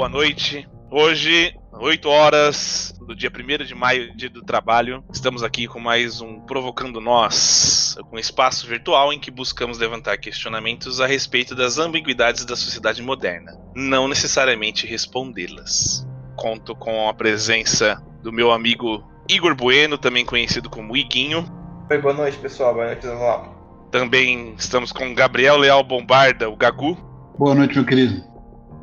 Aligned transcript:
boa 0.00 0.08
noite. 0.08 0.66
Hoje, 0.90 1.54
8 1.74 2.08
horas 2.08 2.94
do 3.06 3.14
dia 3.14 3.30
1 3.30 3.64
de 3.66 3.74
maio, 3.74 4.16
dia 4.16 4.30
do 4.30 4.40
trabalho, 4.40 5.04
estamos 5.12 5.42
aqui 5.42 5.66
com 5.66 5.78
mais 5.78 6.22
um 6.22 6.40
Provocando 6.40 7.02
Nós, 7.02 7.98
um 8.10 8.18
espaço 8.18 8.66
virtual 8.66 9.12
em 9.12 9.18
que 9.18 9.30
buscamos 9.30 9.78
levantar 9.78 10.16
questionamentos 10.16 11.02
a 11.02 11.06
respeito 11.06 11.54
das 11.54 11.76
ambiguidades 11.76 12.46
da 12.46 12.56
sociedade 12.56 13.02
moderna, 13.02 13.52
não 13.76 14.08
necessariamente 14.08 14.86
respondê-las. 14.86 16.08
Conto 16.34 16.74
com 16.74 17.06
a 17.06 17.12
presença 17.12 18.02
do 18.22 18.32
meu 18.32 18.50
amigo 18.52 19.06
Igor 19.28 19.54
Bueno, 19.54 19.98
também 19.98 20.24
conhecido 20.24 20.70
como 20.70 20.96
Iguinho. 20.96 21.44
Oi, 21.90 21.98
boa 21.98 22.14
noite, 22.14 22.38
pessoal. 22.38 22.72
Boa 22.72 22.86
noite, 22.86 23.06
Também 23.90 24.54
estamos 24.56 24.92
com 24.92 25.14
Gabriel 25.14 25.58
Leal 25.58 25.84
Bombarda, 25.84 26.48
o 26.48 26.56
Gagu. 26.56 26.96
Boa 27.38 27.54
noite, 27.54 27.74
meu 27.74 27.84
querido. 27.84 28.29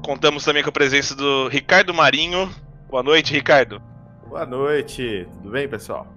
Contamos 0.07 0.45
também 0.45 0.63
com 0.63 0.69
a 0.69 0.71
presença 0.71 1.13
do 1.13 1.49
Ricardo 1.49 1.93
Marinho. 1.93 2.49
Boa 2.89 3.03
noite, 3.03 3.33
Ricardo. 3.33 3.81
Boa 4.29 4.45
noite, 4.45 5.27
tudo 5.33 5.49
bem, 5.49 5.67
pessoal? 5.67 6.07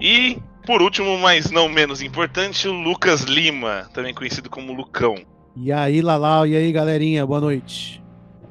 E, 0.00 0.38
por 0.64 0.80
último, 0.80 1.18
mas 1.18 1.50
não 1.50 1.68
menos 1.68 2.00
importante, 2.00 2.66
o 2.66 2.72
Lucas 2.72 3.24
Lima, 3.24 3.86
também 3.92 4.14
conhecido 4.14 4.48
como 4.48 4.72
Lucão. 4.72 5.16
E 5.54 5.70
aí, 5.70 6.00
Lalau, 6.00 6.46
e 6.46 6.56
aí, 6.56 6.72
galerinha, 6.72 7.26
boa 7.26 7.38
noite. 7.38 8.02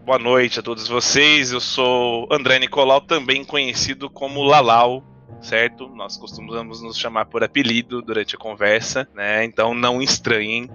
Boa 0.05 0.19
noite 0.19 0.59
a 0.59 0.61
todos 0.61 0.87
vocês. 0.87 1.51
Eu 1.51 1.59
sou 1.59 2.27
André 2.31 2.59
Nicolau, 2.59 3.01
também 3.01 3.43
conhecido 3.43 4.11
como 4.11 4.43
Lalau, 4.43 5.03
certo? 5.41 5.89
Nós 5.89 6.17
costumamos 6.17 6.83
nos 6.83 6.99
chamar 6.99 7.25
por 7.25 7.43
apelido 7.43 7.99
durante 7.99 8.35
a 8.35 8.37
conversa, 8.37 9.09
né? 9.15 9.43
Então 9.43 9.73
não 9.73 10.03
estranhem. 10.03 10.69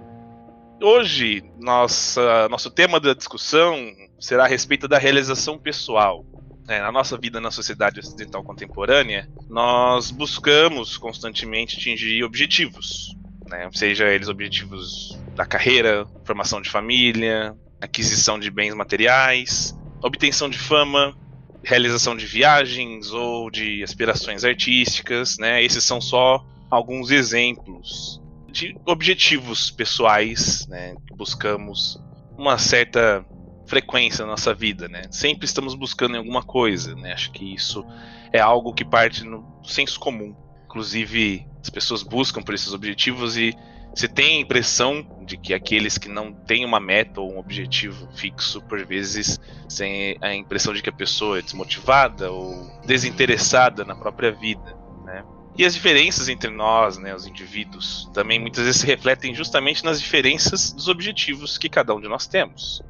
Hoje, 0.81 1.41
nossa, 1.57 2.49
nosso 2.49 2.69
tema 2.69 2.99
da 2.99 3.13
discussão 3.13 3.75
será 4.19 4.45
a 4.45 4.47
respeito 4.47 4.87
da 4.87 4.97
realização 4.97 5.57
pessoal. 5.57 6.25
É, 6.67 6.79
na 6.81 6.91
nossa 6.91 7.17
vida 7.17 7.41
na 7.41 7.49
sociedade 7.49 7.99
ocidental 7.99 8.43
contemporânea, 8.43 9.27
nós 9.49 10.11
buscamos 10.11 10.97
constantemente 10.97 11.77
atingir 11.77 12.23
objetivos, 12.23 13.15
né? 13.47 13.67
seja 13.73 14.07
eles 14.07 14.27
objetivos 14.27 15.19
da 15.35 15.47
carreira, 15.47 16.05
formação 16.23 16.61
de 16.61 16.69
família, 16.69 17.57
aquisição 17.81 18.37
de 18.37 18.51
bens 18.51 18.75
materiais, 18.75 19.75
obtenção 20.03 20.47
de 20.47 20.59
fama, 20.59 21.17
realização 21.63 22.15
de 22.15 22.25
viagens 22.25 23.11
ou 23.11 23.49
de 23.49 23.83
aspirações 23.83 24.43
artísticas, 24.43 25.37
né? 25.37 25.63
Esses 25.63 25.83
são 25.83 25.99
só 25.99 26.45
alguns 26.69 27.11
exemplos 27.11 28.21
de 28.47 28.75
objetivos 28.85 29.69
pessoais, 29.69 30.65
né? 30.67 30.95
Que 31.07 31.15
buscamos 31.15 32.01
uma 32.37 32.57
certa 32.57 33.25
frequência 33.69 34.25
na 34.25 34.31
nossa 34.31 34.53
vida, 34.53 34.89
né? 34.89 35.03
Sempre 35.11 35.45
estamos 35.45 35.75
buscando 35.75 36.17
alguma 36.17 36.41
coisa, 36.41 36.95
né? 36.95 37.13
Acho 37.13 37.31
que 37.31 37.53
isso 37.53 37.85
é 38.33 38.39
algo 38.39 38.73
que 38.73 38.83
parte 38.83 39.23
no 39.23 39.45
senso 39.63 39.99
comum. 39.99 40.35
Inclusive, 40.65 41.47
as 41.61 41.69
pessoas 41.69 42.01
buscam 42.03 42.41
por 42.41 42.55
esses 42.55 42.73
objetivos 42.73 43.37
e 43.37 43.55
você 43.93 44.07
tem 44.07 44.37
a 44.37 44.41
impressão 44.41 45.05
de 45.25 45.37
que 45.37 45.53
aqueles 45.53 45.97
que 45.97 46.09
não 46.09 46.31
têm 46.31 46.65
uma 46.65 46.79
meta 46.79 47.21
ou 47.21 47.33
um 47.33 47.39
objetivo 47.39 48.07
fixo, 48.15 48.61
por 48.61 48.83
vezes, 48.85 49.39
têm 49.75 50.17
a 50.21 50.33
impressão 50.33 50.73
de 50.73 50.81
que 50.81 50.89
a 50.89 50.93
pessoa 50.93 51.39
é 51.39 51.41
desmotivada 51.41 52.31
ou 52.31 52.67
desinteressada 52.85 53.85
na 53.85 53.95
própria 53.95 54.31
vida, 54.31 54.75
né? 55.05 55.23
E 55.57 55.65
as 55.65 55.73
diferenças 55.73 56.29
entre 56.29 56.49
nós, 56.49 56.97
né, 56.97 57.13
os 57.13 57.27
indivíduos, 57.27 58.09
também 58.13 58.39
muitas 58.39 58.63
vezes 58.63 58.81
se 58.81 58.87
refletem 58.87 59.35
justamente 59.35 59.83
nas 59.83 59.99
diferenças 59.99 60.71
dos 60.71 60.87
objetivos 60.87 61.57
que 61.57 61.67
cada 61.67 61.93
um 61.93 61.99
de 61.99 62.07
nós 62.07 62.25
temos. 62.27 62.81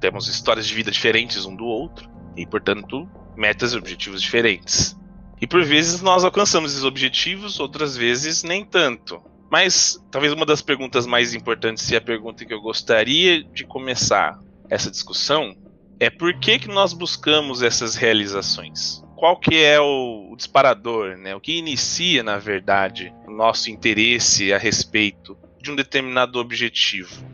Temos 0.00 0.28
histórias 0.28 0.66
de 0.66 0.74
vida 0.74 0.90
diferentes 0.90 1.44
um 1.44 1.54
do 1.54 1.64
outro 1.64 2.10
e, 2.36 2.46
portanto, 2.46 3.08
metas 3.36 3.72
e 3.72 3.76
objetivos 3.76 4.20
diferentes. 4.20 4.96
E 5.40 5.46
por 5.46 5.62
vezes 5.64 6.00
nós 6.00 6.24
alcançamos 6.24 6.72
esses 6.72 6.84
objetivos, 6.84 7.60
outras 7.60 7.96
vezes 7.96 8.42
nem 8.42 8.64
tanto. 8.64 9.22
Mas 9.50 10.02
talvez 10.10 10.32
uma 10.32 10.46
das 10.46 10.62
perguntas 10.62 11.06
mais 11.06 11.34
importantes 11.34 11.88
e 11.90 11.96
a 11.96 12.00
pergunta 12.00 12.44
que 12.44 12.52
eu 12.52 12.60
gostaria 12.60 13.44
de 13.44 13.64
começar 13.64 14.38
essa 14.68 14.90
discussão 14.90 15.54
é 16.00 16.10
por 16.10 16.34
que, 16.38 16.58
que 16.58 16.68
nós 16.68 16.92
buscamos 16.92 17.62
essas 17.62 17.94
realizações? 17.94 19.02
Qual 19.14 19.38
que 19.38 19.62
é 19.62 19.80
o 19.80 20.34
disparador, 20.36 21.16
né? 21.16 21.34
O 21.34 21.40
que 21.40 21.56
inicia, 21.56 22.22
na 22.22 22.36
verdade, 22.38 23.14
o 23.26 23.30
nosso 23.30 23.70
interesse 23.70 24.52
a 24.52 24.58
respeito 24.58 25.38
de 25.62 25.70
um 25.70 25.76
determinado 25.76 26.38
objetivo, 26.38 27.24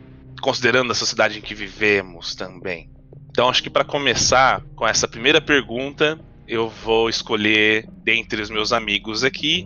considerando 0.43 0.91
a 0.91 0.95
sociedade 0.95 1.39
em 1.39 1.41
que 1.41 1.55
vivemos 1.55 2.35
também. 2.35 2.91
Então, 3.29 3.47
acho 3.47 3.63
que 3.63 3.69
para 3.69 3.85
começar 3.85 4.61
com 4.75 4.85
essa 4.85 5.07
primeira 5.07 5.39
pergunta, 5.39 6.19
eu 6.45 6.69
vou 6.69 7.07
escolher 7.07 7.87
dentre 8.03 8.41
os 8.41 8.49
meus 8.49 8.73
amigos 8.73 9.23
aqui 9.23 9.65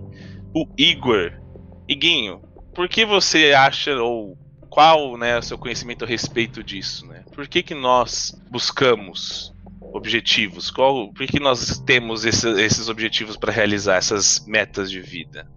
o 0.54 0.68
Igor, 0.78 1.34
Iguinho, 1.90 2.42
por 2.76 2.88
que 2.88 3.06
você 3.06 3.54
acha, 3.54 3.96
ou 3.96 4.38
qual 4.70 5.18
né, 5.18 5.40
o 5.40 5.42
seu 5.42 5.58
conhecimento 5.58 6.06
a 6.06 6.08
respeito 6.08 6.64
disso? 6.64 7.08
Né? 7.08 7.26
Por 7.34 7.48
que, 7.48 7.64
que 7.64 7.74
nós 7.74 8.40
buscamos 8.52 9.52
objetivos? 9.82 10.70
Qual, 10.70 11.12
por 11.12 11.26
que 11.26 11.40
nós 11.40 11.80
temos 11.80 12.24
esse, 12.24 12.48
esses 12.62 12.88
objetivos 12.88 13.36
para 13.36 13.52
realizar 13.52 13.96
essas 13.96 14.46
metas 14.46 14.92
de 14.92 15.02
vida? 15.02 15.50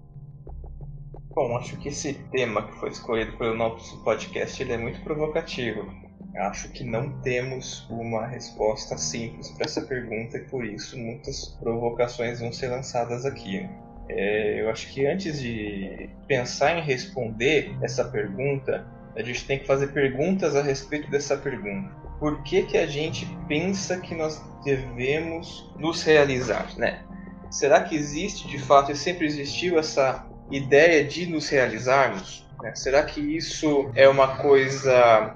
Bom, 1.33 1.57
acho 1.57 1.77
que 1.77 1.89
esse 1.89 2.15
tema 2.33 2.67
que 2.67 2.77
foi 2.81 2.91
escolhido 2.91 3.37
pelo 3.37 3.57
nosso 3.57 4.03
podcast 4.03 4.61
é 4.71 4.77
muito 4.77 5.01
provocativo. 5.03 5.89
Acho 6.35 6.69
que 6.71 6.83
não 6.83 7.21
temos 7.21 7.89
uma 7.89 8.27
resposta 8.27 8.99
simples 8.99 9.49
para 9.51 9.65
essa 9.65 9.83
pergunta 9.83 10.39
e 10.39 10.45
por 10.47 10.65
isso 10.65 10.99
muitas 10.99 11.47
provocações 11.61 12.41
vão 12.41 12.53
ser 12.53 12.69
lançadas 12.69 13.25
aqui. 13.25 13.65
É, 14.09 14.61
eu 14.61 14.71
acho 14.71 14.93
que 14.93 15.07
antes 15.07 15.41
de 15.41 16.11
pensar 16.27 16.77
em 16.77 16.83
responder 16.83 17.77
essa 17.81 18.05
pergunta, 18.05 18.85
a 19.15 19.23
gente 19.23 19.47
tem 19.47 19.61
que 19.61 19.67
fazer 19.67 19.93
perguntas 19.93 20.57
a 20.57 20.63
respeito 20.63 21.09
dessa 21.13 21.37
pergunta. 21.37 21.95
Por 22.19 22.43
que, 22.43 22.65
que 22.65 22.77
a 22.77 22.89
gente 22.89 23.25
pensa 23.47 24.01
que 24.01 24.17
nós 24.17 24.43
devemos 24.65 25.73
nos 25.79 26.03
realizar, 26.03 26.77
né? 26.77 27.05
Será 27.51 27.83
que 27.83 27.95
existe 27.95 28.49
de 28.49 28.59
fato 28.59 28.91
e 28.91 28.97
sempre 28.97 29.27
existiu 29.27 29.79
essa 29.79 30.29
ideia 30.51 31.05
de 31.05 31.27
nos 31.27 31.49
realizarmos? 31.49 32.47
Né? 32.63 32.75
Será 32.75 33.03
que 33.03 33.21
isso 33.21 33.91
é 33.95 34.09
uma 34.09 34.37
coisa 34.37 35.35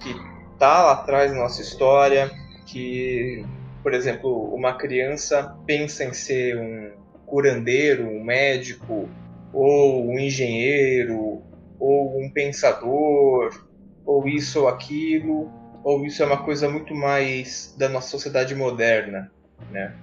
que 0.00 0.10
está 0.52 0.82
lá 0.84 0.92
atrás 0.92 1.32
da 1.32 1.38
nossa 1.38 1.62
história? 1.62 2.30
Que, 2.66 3.44
por 3.82 3.94
exemplo, 3.94 4.54
uma 4.54 4.74
criança 4.74 5.56
pensa 5.66 6.04
em 6.04 6.12
ser 6.12 6.58
um 6.58 6.90
curandeiro, 7.24 8.08
um 8.08 8.22
médico, 8.22 9.08
ou 9.52 10.06
um 10.06 10.18
engenheiro, 10.18 11.42
ou 11.78 12.20
um 12.20 12.30
pensador, 12.30 13.66
ou 14.04 14.26
isso 14.28 14.62
ou 14.62 14.68
aquilo, 14.68 15.50
ou 15.82 16.04
isso 16.04 16.22
é 16.22 16.26
uma 16.26 16.42
coisa 16.42 16.68
muito 16.68 16.94
mais 16.94 17.74
da 17.78 17.88
nossa 17.88 18.08
sociedade 18.08 18.54
moderna, 18.54 19.30
né? 19.70 19.94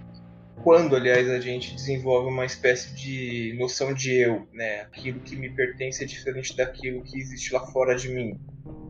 Quando, 0.64 0.96
aliás, 0.96 1.30
a 1.30 1.42
gente 1.42 1.76
desenvolve 1.76 2.30
uma 2.30 2.46
espécie 2.46 2.96
de 2.96 3.54
noção 3.60 3.94
de 3.94 4.14
eu, 4.14 4.48
né? 4.54 4.82
Aquilo 4.82 5.20
que 5.20 5.36
me 5.36 5.50
pertence 5.50 6.02
é 6.02 6.08
diferente 6.08 6.56
daquilo 6.56 7.04
que 7.04 7.20
existe 7.20 7.54
lá 7.54 7.60
fora 7.68 7.96
de 7.96 8.08
mim. 8.08 8.40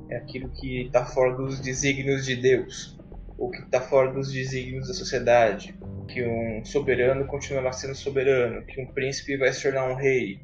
É 0.08 0.18
aquilo 0.18 0.50
que 0.50 0.84
está 0.84 1.04
fora 1.04 1.36
dos 1.36 1.60
desígnios 1.60 2.26
de 2.26 2.36
Deus 2.36 2.96
ou 3.38 3.50
que 3.50 3.60
está 3.60 3.82
fora 3.82 4.12
dos 4.12 4.32
desígnios 4.32 4.88
da 4.88 4.94
sociedade, 4.94 5.76
que 6.08 6.24
um 6.24 6.64
soberano 6.64 7.26
continuará 7.26 7.72
sendo 7.72 7.96
soberano, 7.96 8.64
que 8.66 8.80
um 8.80 8.86
príncipe 8.86 9.36
vai 9.36 9.52
se 9.52 9.64
tornar 9.64 9.90
um 9.90 9.96
rei, 9.96 10.42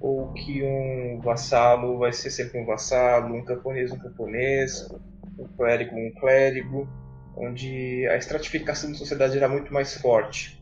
ou 0.00 0.32
que 0.32 0.62
um 0.62 1.20
vassalo 1.20 1.98
vai 1.98 2.12
ser 2.12 2.30
sempre 2.30 2.60
um 2.60 2.64
vassalo, 2.64 3.34
um 3.34 3.44
camponês 3.44 3.90
um 3.90 3.98
camponês, 3.98 4.88
um 5.36 5.48
clérigo 5.56 5.96
um 5.96 6.12
clérigo, 6.12 6.88
onde 7.36 8.06
a 8.08 8.16
estratificação 8.16 8.92
da 8.92 8.96
sociedade 8.96 9.36
era 9.36 9.48
muito 9.48 9.72
mais 9.74 9.94
forte. 9.94 10.59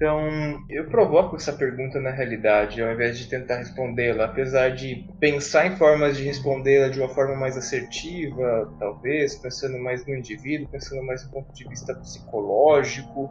Então, 0.00 0.64
eu 0.70 0.88
provoco 0.88 1.36
essa 1.36 1.52
pergunta 1.52 2.00
na 2.00 2.08
realidade, 2.08 2.80
ao 2.80 2.90
invés 2.90 3.18
de 3.18 3.28
tentar 3.28 3.56
respondê-la, 3.56 4.24
apesar 4.24 4.70
de 4.70 5.06
pensar 5.20 5.66
em 5.66 5.76
formas 5.76 6.16
de 6.16 6.24
respondê-la 6.24 6.88
de 6.88 6.98
uma 6.98 7.10
forma 7.10 7.36
mais 7.36 7.54
assertiva, 7.54 8.74
talvez, 8.78 9.34
pensando 9.34 9.78
mais 9.78 10.06
no 10.06 10.14
indivíduo, 10.14 10.66
pensando 10.68 11.02
mais 11.02 11.22
do 11.22 11.30
ponto 11.30 11.52
de 11.52 11.68
vista 11.68 11.94
psicológico, 11.96 13.30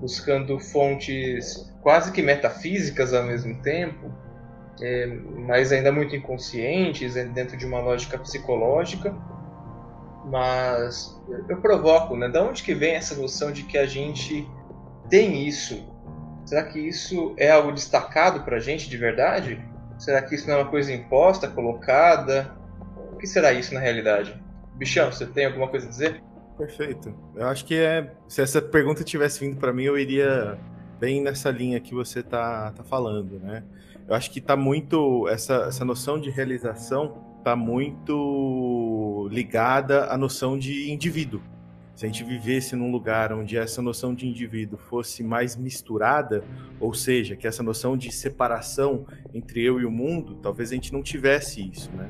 buscando 0.00 0.58
fontes 0.58 1.72
quase 1.82 2.10
que 2.10 2.20
metafísicas 2.20 3.14
ao 3.14 3.22
mesmo 3.22 3.62
tempo, 3.62 4.12
é, 4.82 5.06
mas 5.46 5.70
ainda 5.70 5.92
muito 5.92 6.16
inconscientes, 6.16 7.14
dentro 7.14 7.56
de 7.56 7.64
uma 7.64 7.78
lógica 7.78 8.18
psicológica. 8.18 9.14
Mas 10.24 11.16
eu 11.48 11.60
provoco, 11.60 12.16
né? 12.16 12.28
Da 12.28 12.42
onde 12.42 12.64
que 12.64 12.74
vem 12.74 12.96
essa 12.96 13.14
noção 13.14 13.52
de 13.52 13.62
que 13.62 13.78
a 13.78 13.86
gente 13.86 14.44
tem 15.08 15.46
isso 15.46 15.96
Será 16.48 16.62
que 16.62 16.78
isso 16.78 17.34
é 17.36 17.50
algo 17.50 17.72
destacado 17.72 18.42
para 18.42 18.56
a 18.56 18.58
gente 18.58 18.88
de 18.88 18.96
verdade? 18.96 19.62
Será 19.98 20.22
que 20.22 20.34
isso 20.34 20.48
não 20.48 20.54
é 20.54 20.62
uma 20.62 20.70
coisa 20.70 20.90
imposta, 20.90 21.46
colocada? 21.46 22.56
O 23.12 23.16
que 23.18 23.26
será 23.26 23.52
isso 23.52 23.74
na 23.74 23.80
realidade? 23.80 24.34
Bichão, 24.74 25.12
você 25.12 25.26
tem 25.26 25.44
alguma 25.44 25.68
coisa 25.68 25.84
a 25.84 25.90
dizer? 25.90 26.22
Perfeito. 26.56 27.14
Eu 27.36 27.48
acho 27.48 27.66
que 27.66 27.74
é. 27.74 28.14
Se 28.26 28.40
essa 28.40 28.62
pergunta 28.62 29.04
tivesse 29.04 29.40
vindo 29.40 29.58
para 29.58 29.74
mim, 29.74 29.82
eu 29.82 29.98
iria 29.98 30.58
bem 30.98 31.20
nessa 31.20 31.50
linha 31.50 31.78
que 31.80 31.92
você 31.92 32.22
tá, 32.22 32.72
tá 32.74 32.82
falando, 32.82 33.38
né? 33.40 33.62
Eu 34.08 34.14
acho 34.14 34.30
que 34.30 34.40
tá 34.40 34.56
muito. 34.56 35.28
Essa, 35.28 35.66
essa 35.68 35.84
noção 35.84 36.18
de 36.18 36.30
realização 36.30 37.26
tá 37.44 37.54
muito 37.54 39.28
ligada 39.30 40.06
à 40.06 40.16
noção 40.16 40.58
de 40.58 40.90
indivíduo. 40.90 41.42
Se 41.98 42.06
a 42.06 42.08
gente 42.08 42.22
vivesse 42.22 42.76
num 42.76 42.92
lugar 42.92 43.32
onde 43.32 43.56
essa 43.56 43.82
noção 43.82 44.14
de 44.14 44.24
indivíduo 44.24 44.78
fosse 44.78 45.20
mais 45.24 45.56
misturada, 45.56 46.44
ou 46.78 46.94
seja, 46.94 47.34
que 47.34 47.44
essa 47.44 47.60
noção 47.60 47.96
de 47.96 48.12
separação 48.12 49.04
entre 49.34 49.64
eu 49.64 49.80
e 49.80 49.84
o 49.84 49.90
mundo, 49.90 50.36
talvez 50.36 50.70
a 50.70 50.74
gente 50.74 50.92
não 50.92 51.02
tivesse 51.02 51.68
isso, 51.68 51.90
né? 51.90 52.08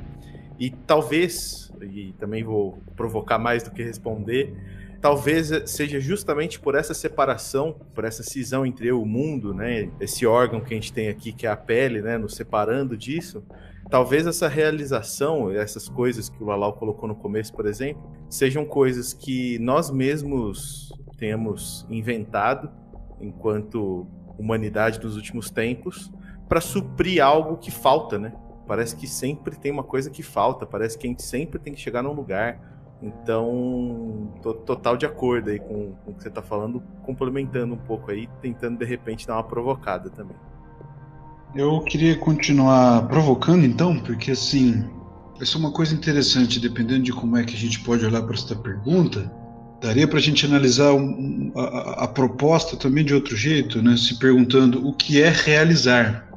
E 0.58 0.68
talvez, 0.68 1.72
e 1.80 2.12
também 2.18 2.44
vou 2.44 2.82
provocar 2.94 3.38
mais 3.38 3.62
do 3.62 3.70
que 3.70 3.82
responder, 3.82 4.52
talvez 5.00 5.50
seja 5.64 5.98
justamente 5.98 6.60
por 6.60 6.74
essa 6.74 6.92
separação, 6.92 7.74
por 7.94 8.04
essa 8.04 8.22
cisão 8.22 8.66
entre 8.66 8.88
eu 8.88 8.98
e 8.98 9.02
o 9.02 9.06
mundo, 9.06 9.54
né? 9.54 9.90
Esse 9.98 10.26
órgão 10.26 10.60
que 10.60 10.74
a 10.74 10.76
gente 10.76 10.92
tem 10.92 11.08
aqui, 11.08 11.32
que 11.32 11.46
é 11.46 11.50
a 11.50 11.56
pele, 11.56 12.02
né? 12.02 12.18
Nos 12.18 12.34
separando 12.34 12.94
disso, 12.94 13.42
talvez 13.90 14.26
essa 14.26 14.48
realização, 14.48 15.50
essas 15.50 15.88
coisas 15.88 16.28
que 16.28 16.42
o 16.42 16.46
Lalau 16.46 16.74
colocou 16.74 17.08
no 17.08 17.14
começo, 17.14 17.52
por 17.54 17.66
exemplo, 17.66 18.02
sejam 18.28 18.64
coisas 18.64 19.12
que 19.12 19.58
nós 19.58 19.90
mesmos 19.90 20.92
temos 21.16 21.86
inventado 21.90 22.70
enquanto 23.20 24.06
humanidade 24.38 25.00
dos 25.00 25.16
últimos 25.16 25.50
tempos 25.50 26.12
para 26.48 26.60
suprir 26.60 27.22
algo 27.22 27.56
que 27.56 27.70
falta, 27.70 28.18
né? 28.18 28.32
Parece 28.66 28.94
que 28.94 29.06
sempre 29.06 29.56
tem 29.56 29.72
uma 29.72 29.82
coisa 29.82 30.10
que 30.10 30.22
falta, 30.22 30.66
parece 30.66 30.96
que 30.96 31.06
a 31.06 31.10
gente 31.10 31.22
sempre 31.22 31.58
tem 31.58 31.72
que 31.72 31.80
chegar 31.80 32.02
num 32.02 32.12
lugar. 32.12 32.60
Então, 33.00 34.32
tô 34.42 34.52
total 34.52 34.96
de 34.96 35.06
acordo 35.06 35.50
aí 35.50 35.58
com, 35.58 35.92
com 36.04 36.10
o 36.10 36.14
que 36.14 36.22
você 36.22 36.28
está 36.28 36.42
falando, 36.42 36.82
complementando 37.02 37.74
um 37.74 37.78
pouco 37.78 38.10
aí, 38.10 38.28
tentando 38.40 38.78
de 38.78 38.84
repente 38.84 39.26
dar 39.26 39.34
uma 39.34 39.44
provocada 39.44 40.10
também. 40.10 40.36
Eu 41.54 41.80
queria 41.80 42.16
continuar 42.16 43.08
provocando 43.08 43.64
então, 43.64 43.98
porque 43.98 44.32
assim, 44.32 44.84
essa 45.40 45.56
é 45.56 45.58
uma 45.58 45.72
coisa 45.72 45.94
interessante, 45.94 46.60
dependendo 46.60 47.04
de 47.04 47.12
como 47.12 47.36
é 47.36 47.44
que 47.44 47.54
a 47.54 47.58
gente 47.58 47.80
pode 47.80 48.04
olhar 48.04 48.22
para 48.22 48.34
esta 48.34 48.54
pergunta, 48.54 49.32
daria 49.80 50.06
para 50.06 50.18
a 50.18 50.22
gente 50.22 50.44
analisar 50.44 50.92
um, 50.92 51.52
a, 51.56 52.04
a, 52.04 52.08
proposta 52.08 52.76
também 52.76 53.04
de 53.04 53.14
outro 53.14 53.36
jeito, 53.36 53.80
né? 53.80 53.96
se 53.96 54.18
perguntando 54.18 54.86
o 54.86 54.92
que 54.92 55.22
é 55.22 55.30
realizar. 55.30 56.27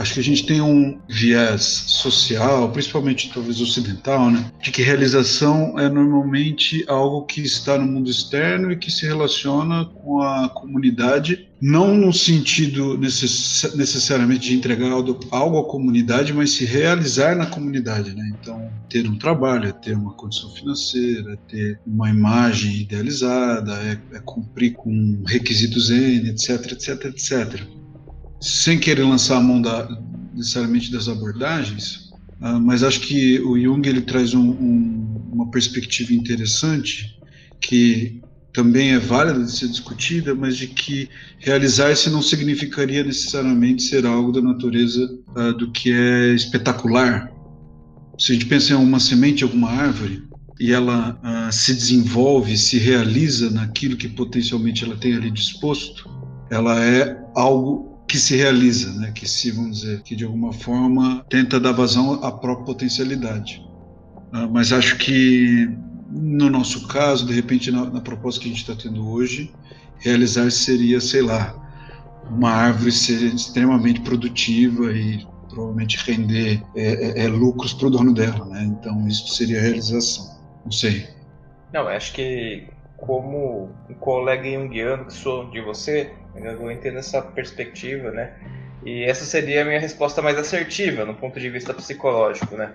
Acho 0.00 0.14
que 0.14 0.20
a 0.20 0.24
gente 0.24 0.46
tem 0.46 0.62
um 0.62 0.98
viés 1.06 1.62
social, 1.62 2.72
principalmente 2.72 3.30
talvez 3.34 3.60
ocidental, 3.60 4.30
né, 4.30 4.50
de 4.62 4.70
que 4.70 4.80
realização 4.80 5.78
é 5.78 5.90
normalmente 5.90 6.82
algo 6.88 7.26
que 7.26 7.42
está 7.42 7.76
no 7.76 7.84
mundo 7.86 8.10
externo 8.10 8.72
e 8.72 8.76
que 8.76 8.90
se 8.90 9.04
relaciona 9.04 9.84
com 9.84 10.22
a 10.22 10.48
comunidade, 10.48 11.46
não 11.60 11.94
no 11.94 12.14
sentido 12.14 12.96
necess 12.96 13.74
necessariamente 13.76 14.48
de 14.48 14.56
entregar 14.56 14.90
algo 14.90 15.58
à 15.58 15.68
comunidade, 15.68 16.32
mas 16.32 16.52
se 16.52 16.64
realizar 16.64 17.36
na 17.36 17.44
comunidade, 17.44 18.14
né? 18.14 18.32
Então, 18.40 18.70
ter 18.88 19.06
um 19.06 19.18
trabalho, 19.18 19.68
é 19.68 19.72
ter 19.72 19.94
uma 19.94 20.14
condição 20.14 20.48
financeira, 20.54 21.34
é 21.34 21.36
ter 21.46 21.80
uma 21.86 22.08
imagem 22.08 22.74
idealizada, 22.76 23.74
é, 23.74 24.16
é 24.16 24.20
cumprir 24.20 24.72
com 24.72 25.22
requisitos 25.26 25.90
N, 25.90 26.30
etc, 26.30 26.72
etc, 26.72 27.04
etc 27.04 27.79
sem 28.40 28.78
querer 28.78 29.04
lançar 29.04 29.36
a 29.36 29.40
mão 29.40 29.60
da, 29.60 29.88
necessariamente 30.34 30.90
das 30.90 31.08
abordagens, 31.08 32.10
uh, 32.40 32.58
mas 32.60 32.82
acho 32.82 33.00
que 33.00 33.38
o 33.40 33.58
Jung 33.58 33.86
ele 33.86 34.00
traz 34.00 34.34
um, 34.34 34.50
um, 34.50 35.28
uma 35.32 35.50
perspectiva 35.50 36.14
interessante 36.14 37.18
que 37.60 38.20
também 38.52 38.92
é 38.92 38.98
válida 38.98 39.44
de 39.44 39.52
ser 39.52 39.68
discutida, 39.68 40.34
mas 40.34 40.56
de 40.56 40.66
que 40.66 41.08
realizar-se 41.38 42.10
não 42.10 42.20
significaria 42.20 43.04
necessariamente 43.04 43.82
ser 43.82 44.04
algo 44.06 44.32
da 44.32 44.40
natureza 44.40 45.04
uh, 45.36 45.52
do 45.52 45.70
que 45.70 45.92
é 45.92 46.34
espetacular. 46.34 47.30
Se 48.18 48.32
a 48.32 48.34
gente 48.34 48.46
pensa 48.46 48.72
em 48.72 48.76
uma 48.76 48.98
semente, 48.98 49.44
alguma 49.44 49.70
árvore, 49.70 50.24
e 50.58 50.72
ela 50.72 51.18
uh, 51.22 51.52
se 51.52 51.72
desenvolve, 51.74 52.56
se 52.58 52.78
realiza 52.78 53.50
naquilo 53.50 53.96
que 53.96 54.08
potencialmente 54.08 54.84
ela 54.84 54.96
tem 54.96 55.14
ali 55.14 55.30
disposto, 55.30 56.10
ela 56.50 56.84
é 56.84 57.16
algo 57.34 57.89
que 58.10 58.18
se 58.18 58.36
realiza, 58.36 58.92
né? 58.94 59.12
que 59.14 59.28
se, 59.28 59.52
vamos 59.52 59.82
dizer, 59.82 60.02
que 60.02 60.16
de 60.16 60.24
alguma 60.24 60.52
forma 60.52 61.24
tenta 61.30 61.60
dar 61.60 61.70
vazão 61.70 62.14
à 62.24 62.32
própria 62.32 62.66
potencialidade. 62.66 63.64
Uh, 64.32 64.50
mas 64.50 64.72
acho 64.72 64.98
que 64.98 65.70
no 66.10 66.50
nosso 66.50 66.88
caso, 66.88 67.24
de 67.24 67.32
repente, 67.32 67.70
na, 67.70 67.84
na 67.84 68.00
proposta 68.00 68.40
que 68.40 68.46
a 68.46 68.50
gente 68.50 68.68
está 68.68 68.74
tendo 68.74 69.08
hoje, 69.08 69.52
realizar 69.98 70.50
seria, 70.50 71.00
sei 71.00 71.22
lá, 71.22 71.54
uma 72.28 72.50
árvore 72.50 72.90
ser 72.90 73.32
extremamente 73.32 74.00
produtiva 74.00 74.92
e 74.92 75.24
provavelmente 75.48 75.96
render 76.04 76.60
é, 76.74 77.22
é, 77.22 77.24
é 77.26 77.28
lucros 77.28 77.72
para 77.72 77.86
o 77.86 77.90
dono 77.90 78.12
dela, 78.12 78.44
né? 78.46 78.64
Então 78.64 79.06
isso 79.06 79.28
seria 79.36 79.60
realização. 79.60 80.36
Não 80.64 80.72
sei. 80.72 81.06
Não, 81.72 81.86
acho 81.86 82.12
que 82.12 82.66
como 82.96 83.70
um 83.88 83.94
colega 83.94 84.50
junguiano 84.50 85.06
que 85.06 85.12
sou 85.12 85.48
de 85.50 85.60
você, 85.60 86.12
eu 86.34 86.70
entendo 86.70 86.98
essa 86.98 87.20
perspectiva, 87.20 88.10
né? 88.10 88.38
E 88.84 89.04
essa 89.04 89.24
seria 89.24 89.62
a 89.62 89.64
minha 89.64 89.80
resposta 89.80 90.22
mais 90.22 90.38
assertiva, 90.38 91.04
no 91.04 91.14
ponto 91.14 91.38
de 91.38 91.50
vista 91.50 91.74
psicológico, 91.74 92.56
né? 92.56 92.74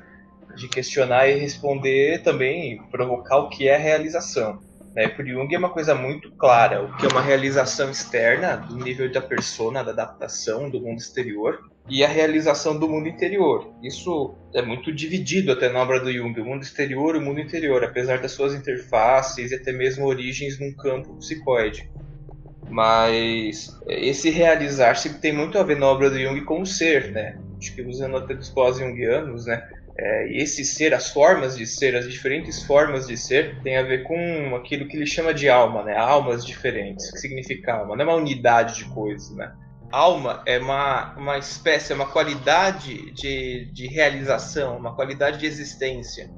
De 0.56 0.68
questionar 0.68 1.28
e 1.28 1.40
responder 1.40 2.22
também, 2.22 2.82
provocar 2.92 3.38
o 3.38 3.50
que 3.50 3.68
é 3.68 3.78
realização. 3.78 4.60
Né? 4.96 5.10
Por 5.10 5.28
Jung 5.28 5.54
é 5.54 5.58
uma 5.58 5.70
coisa 5.70 5.94
muito 5.94 6.32
clara, 6.32 6.82
o 6.82 6.96
que 6.96 7.06
é 7.06 7.10
uma 7.10 7.22
realização 7.22 7.92
externa, 7.92 8.56
do 8.56 8.78
nível 8.78 9.12
da 9.12 9.22
persona, 9.22 9.84
da 9.84 9.92
adaptação 9.92 10.70
do 10.70 10.80
mundo 10.80 11.00
exterior, 11.00 11.60
e 11.90 12.04
a 12.04 12.08
realização 12.08 12.80
do 12.80 12.88
mundo 12.88 13.10
interior. 13.10 13.74
Isso 13.84 14.34
é 14.54 14.62
muito 14.62 14.94
dividido 14.94 15.52
até 15.52 15.68
na 15.70 15.82
obra 15.82 16.00
do 16.00 16.12
Jung, 16.12 16.40
o 16.40 16.46
mundo 16.46 16.64
exterior 16.64 17.16
e 17.16 17.20
o 17.20 17.22
mundo 17.22 17.42
interior, 17.42 17.84
apesar 17.84 18.20
das 18.20 18.32
suas 18.32 18.56
interfaces 18.56 19.52
e 19.52 19.56
até 19.56 19.74
mesmo 19.74 20.06
origens 20.06 20.58
num 20.60 20.74
campo 20.74 21.14
psicóide. 21.18 21.90
Mas 22.70 23.70
esse 23.88 24.30
realizar-se 24.30 25.20
tem 25.20 25.32
muito 25.32 25.58
a 25.58 25.64
ver 25.64 25.78
na 25.78 25.88
obra 25.88 26.10
do 26.10 26.20
Jung 26.20 26.42
com 26.42 26.62
o 26.62 26.66
ser, 26.66 27.12
né? 27.12 27.38
Acho 27.58 27.74
que 27.74 27.82
usando 27.82 28.18
até 28.18 28.34
dos 28.34 28.50
pós-jungianos, 28.50 29.46
né? 29.46 29.68
É, 29.98 30.38
esse 30.38 30.66
ser, 30.66 30.94
as 30.94 31.10
formas 31.12 31.56
de 31.56 31.66
ser, 31.66 31.96
as 31.96 32.10
diferentes 32.10 32.64
formas 32.64 33.08
de 33.08 33.16
ser, 33.16 33.62
tem 33.62 33.78
a 33.78 33.84
ver 33.84 34.04
com 34.04 34.56
aquilo 34.56 34.88
que 34.88 34.98
ele 34.98 35.06
chama 35.06 35.34
de 35.34 35.48
alma, 35.48 35.84
né? 35.84 35.96
Almas 35.96 36.46
diferentes. 36.46 37.08
O 37.10 37.14
que 37.14 37.20
significa 37.20 37.76
alma? 37.76 37.96
Não 37.96 38.04
é 38.04 38.08
uma 38.08 38.18
unidade 38.18 38.76
de 38.76 38.86
coisas, 38.86 39.34
né? 39.36 39.54
Alma 39.92 40.44
é 40.46 40.60
uma, 40.60 41.16
uma 41.16 41.38
espécie, 41.38 41.94
é 41.94 41.96
uma 41.96 42.08
qualidade 42.08 43.12
de, 43.12 43.72
de 43.72 43.88
realização, 43.88 44.78
uma 44.78 44.94
qualidade 44.94 45.38
de 45.38 45.46
existência. 45.46 46.30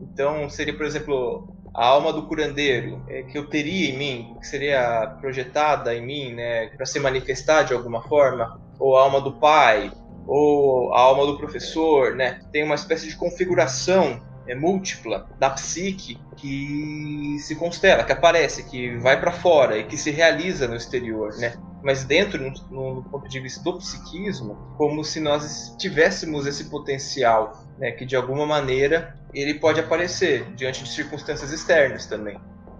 Então, 0.00 0.48
seria, 0.48 0.76
por 0.76 0.86
exemplo, 0.86 1.48
a 1.74 1.86
alma 1.86 2.12
do 2.12 2.26
curandeiro 2.26 3.02
é, 3.08 3.22
que 3.22 3.38
eu 3.38 3.46
teria 3.48 3.90
em 3.90 3.96
mim, 3.96 4.36
que 4.40 4.46
seria 4.46 5.16
projetada 5.20 5.94
em 5.94 6.04
mim, 6.04 6.34
né, 6.34 6.68
para 6.76 6.84
se 6.84 7.00
manifestar 7.00 7.62
de 7.62 7.72
alguma 7.72 8.02
forma, 8.02 8.60
ou 8.78 8.96
a 8.96 9.02
alma 9.02 9.20
do 9.20 9.32
pai, 9.32 9.90
ou 10.26 10.92
a 10.92 11.00
alma 11.00 11.26
do 11.26 11.38
professor, 11.38 12.14
né, 12.14 12.40
tem 12.52 12.62
uma 12.62 12.74
espécie 12.74 13.08
de 13.08 13.16
configuração 13.16 14.20
é, 14.46 14.54
múltipla 14.54 15.26
da 15.38 15.50
psique 15.50 16.18
que 16.36 17.36
se 17.40 17.54
constela, 17.56 18.04
que 18.04 18.12
aparece, 18.12 18.64
que 18.64 18.96
vai 18.98 19.18
para 19.18 19.32
fora 19.32 19.78
e 19.78 19.84
que 19.84 19.96
se 19.96 20.10
realiza 20.10 20.66
no 20.66 20.74
exterior, 20.74 21.34
né? 21.38 21.54
Mas 21.82 22.04
dentro, 22.04 22.40
no, 22.70 22.94
no, 22.94 23.02
ponto 23.02 23.28
de 23.28 23.40
vista 23.40 23.62
do 23.62 23.78
psiquismo, 23.78 24.56
como 24.76 25.02
se 25.02 25.18
nós 25.18 25.74
tivéssemos 25.78 26.46
esse 26.46 26.70
potencial, 26.70 27.64
né, 27.78 27.90
que 27.90 28.06
de 28.06 28.14
alguma 28.14 28.46
maneira 28.46 29.18
ele 29.34 29.54
pode 29.54 29.80
aparecer 29.80 30.44
diante 30.54 30.84
de 30.84 30.90
circunstâncias 30.90 31.50
externas 31.52 32.06
também. 32.06 32.38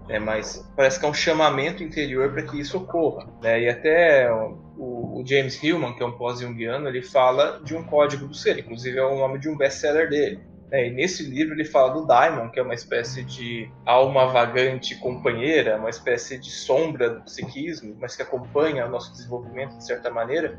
Né, 0.09 0.19
mas 0.19 0.65
parece 0.77 0.99
que 0.99 1.07
é 1.07 1.09
um 1.09 1.15
chamamento 1.15 1.83
interior 1.83 2.33
para 2.33 2.43
que 2.43 2.61
isso 2.61 2.77
ocorra. 2.79 3.29
Né, 3.43 3.63
e 3.63 3.69
até 3.69 4.33
o, 4.33 5.21
o, 5.21 5.23
James 5.27 5.61
Hillman, 5.63 5.95
que 5.95 6.03
é 6.03 6.07
um 6.07 6.17
pós-jungiano, 6.17 6.89
ele 6.89 7.03
fala 7.03 7.61
de 7.65 7.75
um 7.75 7.83
código 7.83 8.27
do 8.27 8.35
ser, 8.35 8.59
inclusive 8.59 8.99
é 8.99 9.05
o 9.05 9.17
nome 9.17 9.39
de 9.39 9.49
um 9.49 9.57
best-seller 9.57 10.09
dele. 10.09 10.52
É, 10.73 10.89
e 10.89 10.91
nesse 10.91 11.23
livro 11.23 11.55
ele 11.55 11.67
fala 11.67 11.93
do 11.93 12.07
Daimon, 12.07 12.49
que 12.49 12.59
é 12.59 12.63
uma 12.63 12.73
espécie 12.73 13.23
de 13.23 13.71
alma 13.85 14.27
vagante 14.29 14.97
companheira, 14.97 15.77
uma 15.77 15.91
espécie 15.91 16.39
de 16.39 16.51
sombra 16.51 17.11
do 17.11 17.21
psiquismo, 17.25 17.95
mas 18.01 18.17
que 18.17 18.23
acompanha 18.23 18.87
o 18.87 18.89
nosso 18.89 19.13
desenvolvimento 19.13 19.77
de 19.77 19.85
certa 19.85 20.11
maneira, 20.11 20.59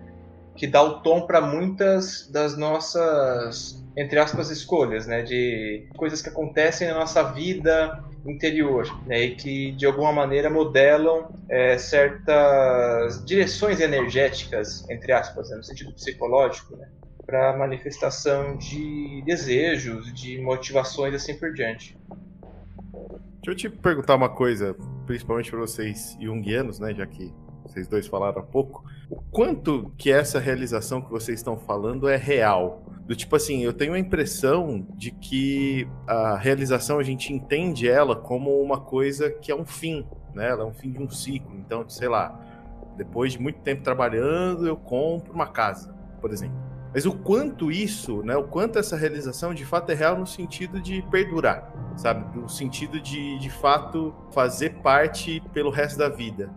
que 0.55 0.67
dá 0.67 0.83
o 0.83 1.01
tom 1.01 1.25
para 1.25 1.41
muitas 1.41 2.29
das 2.29 2.55
nossas, 2.55 3.83
entre 3.97 4.19
aspas, 4.19 4.51
escolhas, 4.51 5.07
né, 5.07 5.23
de 5.23 5.89
coisas 5.97 6.21
que 6.21 6.29
acontecem 6.29 6.87
na 6.87 6.93
nossa 6.93 7.23
vida 7.23 7.99
interior, 8.23 8.85
né, 9.07 9.19
e 9.19 9.35
que 9.35 9.71
de 9.71 9.87
alguma 9.87 10.13
maneira 10.13 10.47
modelam 10.47 11.33
é, 11.49 11.75
certas 11.79 13.25
direções 13.25 13.79
energéticas, 13.79 14.87
entre 14.91 15.11
aspas, 15.11 15.49
né, 15.49 15.57
no 15.57 15.63
sentido 15.63 15.91
psicológico, 15.95 16.75
né 16.75 16.87
para 17.25 17.57
manifestação 17.57 18.57
de 18.57 19.21
desejos, 19.25 20.13
de 20.13 20.41
motivações 20.41 21.13
assim 21.13 21.37
por 21.37 21.53
diante. 21.53 21.97
Deixa 23.43 23.51
eu 23.51 23.55
te 23.55 23.69
perguntar 23.69 24.15
uma 24.15 24.29
coisa, 24.29 24.75
principalmente 25.05 25.49
para 25.49 25.59
vocês 25.59 26.17
junguianos, 26.19 26.79
né, 26.79 26.93
já 26.93 27.05
que 27.05 27.33
vocês 27.65 27.87
dois 27.87 28.07
falaram 28.07 28.39
há 28.39 28.43
pouco. 28.43 28.85
O 29.09 29.15
quanto 29.15 29.91
que 29.97 30.11
essa 30.11 30.39
realização 30.39 31.01
que 31.01 31.09
vocês 31.09 31.39
estão 31.39 31.57
falando 31.57 32.07
é 32.07 32.15
real? 32.15 32.83
Do 33.05 33.15
tipo 33.15 33.35
assim, 33.35 33.61
eu 33.63 33.73
tenho 33.73 33.93
a 33.93 33.99
impressão 33.99 34.85
de 34.95 35.11
que 35.11 35.87
a 36.07 36.37
realização 36.37 36.99
a 36.99 37.03
gente 37.03 37.33
entende 37.33 37.87
ela 37.87 38.15
como 38.15 38.61
uma 38.61 38.79
coisa 38.79 39.29
que 39.29 39.51
é 39.51 39.55
um 39.55 39.65
fim, 39.65 40.05
né? 40.33 40.49
Ela 40.49 40.63
é 40.63 40.65
um 40.65 40.73
fim 40.73 40.91
de 40.91 41.01
um 41.01 41.09
ciclo. 41.09 41.55
Então, 41.57 41.87
sei 41.89 42.07
lá, 42.07 42.39
depois 42.95 43.33
de 43.33 43.39
muito 43.39 43.59
tempo 43.59 43.83
trabalhando, 43.83 44.67
eu 44.67 44.77
compro 44.77 45.33
uma 45.33 45.47
casa, 45.47 45.93
por 46.21 46.31
exemplo. 46.31 46.72
Mas 46.93 47.05
o 47.05 47.11
quanto 47.11 47.71
isso, 47.71 48.21
né, 48.23 48.35
o 48.35 48.43
quanto 48.43 48.77
essa 48.77 48.95
realização 48.95 49.53
de 49.53 49.65
fato 49.65 49.91
é 49.91 49.95
real 49.95 50.17
no 50.17 50.27
sentido 50.27 50.79
de 50.79 51.01
perdurar, 51.09 51.73
sabe? 51.97 52.37
No 52.37 52.47
sentido 52.47 53.01
de, 53.01 53.39
de 53.39 53.49
fato, 53.49 54.13
fazer 54.31 54.75
parte 54.75 55.41
pelo 55.53 55.71
resto 55.71 55.97
da 55.97 56.07
vida. 56.07 56.51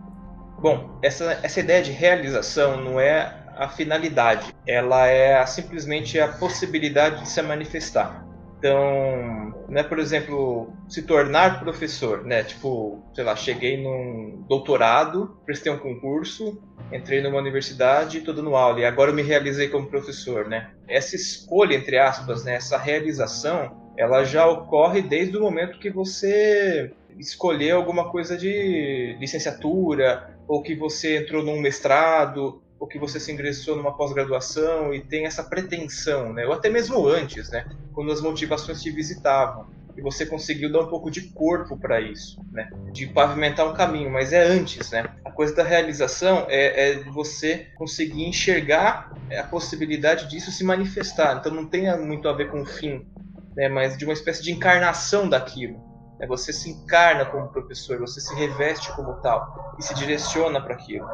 Bom, 0.59 0.99
essa, 1.01 1.39
essa 1.41 1.59
ideia 1.59 1.81
de 1.81 1.91
realização 1.91 2.81
não 2.83 2.99
é 2.99 3.45
a 3.55 3.67
finalidade, 3.67 4.53
ela 4.67 5.07
é 5.07 5.43
simplesmente 5.47 6.19
a 6.19 6.27
possibilidade 6.27 7.21
de 7.21 7.29
se 7.29 7.41
manifestar. 7.41 8.26
Então, 8.57 9.53
né, 9.69 9.83
por 9.83 9.99
exemplo, 9.99 10.73
se 10.89 11.03
tornar 11.03 11.59
professor, 11.59 12.25
né? 12.25 12.43
Tipo, 12.43 13.03
sei 13.13 13.23
lá, 13.23 13.35
cheguei 13.35 13.81
num 13.81 14.43
doutorado, 14.47 15.37
prestei 15.45 15.71
um 15.71 15.77
concurso, 15.77 16.59
entrei 16.91 17.21
numa 17.21 17.37
universidade, 17.37 18.17
estou 18.17 18.33
dando 18.33 18.55
aula 18.55 18.79
e 18.79 18.85
agora 18.85 19.11
eu 19.11 19.15
me 19.15 19.21
realizei 19.21 19.67
como 19.67 19.87
professor, 19.87 20.47
né? 20.47 20.71
Essa 20.87 21.15
escolha, 21.15 21.75
entre 21.75 21.99
aspas, 21.99 22.43
né, 22.43 22.55
essa 22.55 22.77
realização, 22.77 23.93
ela 23.95 24.23
já 24.23 24.47
ocorre 24.47 25.01
desde 25.01 25.37
o 25.37 25.41
momento 25.41 25.79
que 25.79 25.91
você 25.91 26.91
escolheu 27.19 27.77
alguma 27.77 28.09
coisa 28.09 28.37
de 28.37 29.17
licenciatura 29.19 30.35
ou 30.47 30.63
que 30.63 30.75
você 30.75 31.17
entrou 31.17 31.43
num 31.43 31.59
mestrado 31.59 32.61
ou 32.79 32.87
que 32.87 32.99
você 32.99 33.19
se 33.19 33.31
ingressou 33.31 33.75
numa 33.75 33.95
pós-graduação 33.95 34.93
e 34.93 35.01
tem 35.01 35.25
essa 35.25 35.43
pretensão, 35.43 36.33
né? 36.33 36.45
Ou 36.45 36.53
até 36.53 36.69
mesmo 36.69 37.07
antes, 37.07 37.49
né? 37.49 37.65
Quando 37.93 38.11
as 38.11 38.21
motivações 38.21 38.81
te 38.81 38.91
visitavam 38.91 39.67
e 39.95 40.01
você 40.01 40.25
conseguiu 40.25 40.71
dar 40.71 40.81
um 40.81 40.87
pouco 40.87 41.09
de 41.09 41.21
corpo 41.29 41.75
para 41.75 41.99
isso, 41.99 42.39
né? 42.51 42.69
De 42.93 43.07
pavimentar 43.07 43.67
um 43.67 43.73
caminho, 43.73 44.11
mas 44.11 44.31
é 44.31 44.43
antes, 44.43 44.91
né? 44.91 45.05
A 45.25 45.31
coisa 45.31 45.55
da 45.55 45.63
realização 45.63 46.45
é, 46.49 46.91
é 46.91 47.03
você 47.05 47.67
conseguir 47.75 48.25
enxergar 48.25 49.11
a 49.35 49.43
possibilidade 49.43 50.29
disso 50.29 50.51
se 50.51 50.63
manifestar. 50.63 51.37
Então 51.37 51.51
não 51.51 51.65
tem 51.65 51.95
muito 51.99 52.29
a 52.29 52.33
ver 52.33 52.51
com 52.51 52.61
o 52.61 52.65
fim, 52.65 53.07
né? 53.55 53.67
Mas 53.67 53.97
de 53.97 54.05
uma 54.05 54.13
espécie 54.13 54.43
de 54.43 54.51
encarnação 54.51 55.27
daquilo. 55.27 55.81
Né? 56.19 56.27
Você 56.27 56.53
se 56.53 56.69
encarna 56.69 57.25
como 57.25 57.47
professor, 57.49 57.97
você 57.99 58.21
se 58.21 58.35
reveste 58.35 58.95
como 58.95 59.15
tal 59.15 59.75
e 59.79 59.83
se 59.83 59.95
direciona 59.95 60.61
para 60.61 60.75
aquilo. 60.75 61.07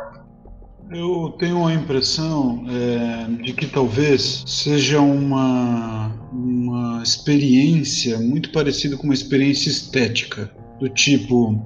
Eu 0.92 1.36
tenho 1.40 1.66
a 1.66 1.74
impressão 1.74 2.66
é, 2.70 3.44
de 3.44 3.54
que 3.54 3.66
talvez 3.66 4.44
seja 4.46 5.00
uma, 5.02 6.12
uma 6.32 7.02
experiência 7.02 8.20
muito 8.20 8.52
parecida 8.52 8.96
com 8.98 9.04
uma 9.04 9.14
experiência 9.14 9.70
estética, 9.70 10.52
do 10.80 10.90
tipo, 10.90 11.60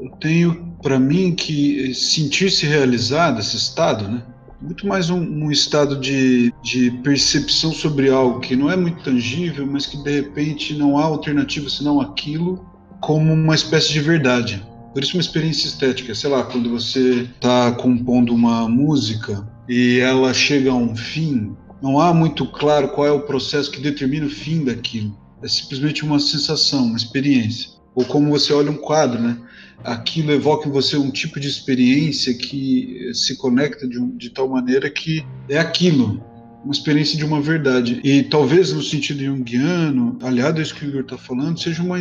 eu 0.00 0.10
tenho 0.20 0.68
para 0.82 0.98
mim 0.98 1.34
que 1.34 1.92
sentir-se 1.94 2.66
realizado, 2.66 3.40
esse 3.40 3.56
estado, 3.56 4.08
né? 4.08 4.22
Muito 4.60 4.86
mais 4.86 5.08
um, 5.08 5.20
um 5.20 5.52
estado 5.52 6.00
de, 6.00 6.52
de 6.62 6.90
percepção 7.02 7.72
sobre 7.72 8.10
algo 8.10 8.40
que 8.40 8.56
não 8.56 8.70
é 8.70 8.76
muito 8.76 9.04
tangível, 9.04 9.64
mas 9.66 9.86
que 9.86 9.96
de 10.02 10.20
repente 10.20 10.74
não 10.74 10.98
há 10.98 11.04
alternativa 11.04 11.68
senão 11.70 12.00
aquilo, 12.00 12.66
como 13.00 13.32
uma 13.32 13.54
espécie 13.54 13.92
de 13.92 14.00
verdade. 14.00 14.62
Isso 15.04 15.16
uma 15.16 15.20
experiência 15.20 15.66
estética, 15.66 16.14
sei 16.14 16.30
lá, 16.30 16.42
quando 16.44 16.70
você 16.70 17.28
está 17.34 17.72
compondo 17.72 18.34
uma 18.34 18.68
música 18.68 19.46
e 19.68 19.98
ela 19.98 20.32
chega 20.32 20.70
a 20.70 20.74
um 20.74 20.96
fim, 20.96 21.56
não 21.82 22.00
há 22.00 22.12
muito 22.12 22.46
claro 22.46 22.88
qual 22.88 23.06
é 23.06 23.12
o 23.12 23.20
processo 23.20 23.70
que 23.70 23.80
determina 23.80 24.26
o 24.26 24.30
fim 24.30 24.64
daquilo. 24.64 25.16
É 25.42 25.48
simplesmente 25.48 26.04
uma 26.04 26.18
sensação, 26.18 26.86
uma 26.86 26.96
experiência. 26.96 27.70
Ou 27.94 28.04
como 28.04 28.30
você 28.30 28.52
olha 28.52 28.70
um 28.70 28.76
quadro, 28.76 29.20
né? 29.20 29.38
Aquilo 29.84 30.32
evoca 30.32 30.68
em 30.68 30.72
você 30.72 30.96
um 30.96 31.10
tipo 31.10 31.38
de 31.38 31.46
experiência 31.46 32.34
que 32.34 33.10
se 33.14 33.36
conecta 33.36 33.86
de, 33.86 33.98
um, 33.98 34.16
de 34.16 34.30
tal 34.30 34.48
maneira 34.48 34.90
que 34.90 35.24
é 35.48 35.58
aquilo, 35.58 36.20
uma 36.64 36.72
experiência 36.72 37.16
de 37.16 37.24
uma 37.24 37.40
verdade. 37.40 38.00
E 38.02 38.24
talvez 38.24 38.72
no 38.72 38.82
sentido 38.82 39.24
junguiano, 39.24 40.18
aliado 40.22 40.58
a 40.58 40.62
isso 40.62 40.74
que 40.74 40.84
o 40.84 40.88
Igor 40.88 41.02
está 41.02 41.16
falando, 41.16 41.60
seja 41.60 41.82
uma, 41.82 42.00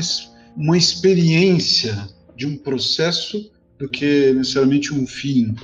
uma 0.55 0.77
experiência 0.77 2.07
de 2.37 2.45
um 2.45 2.55
processo 2.55 3.51
do 3.79 3.89
que 3.89 4.31
necessariamente 4.33 4.93
um 4.93 5.05
fim. 5.05 5.55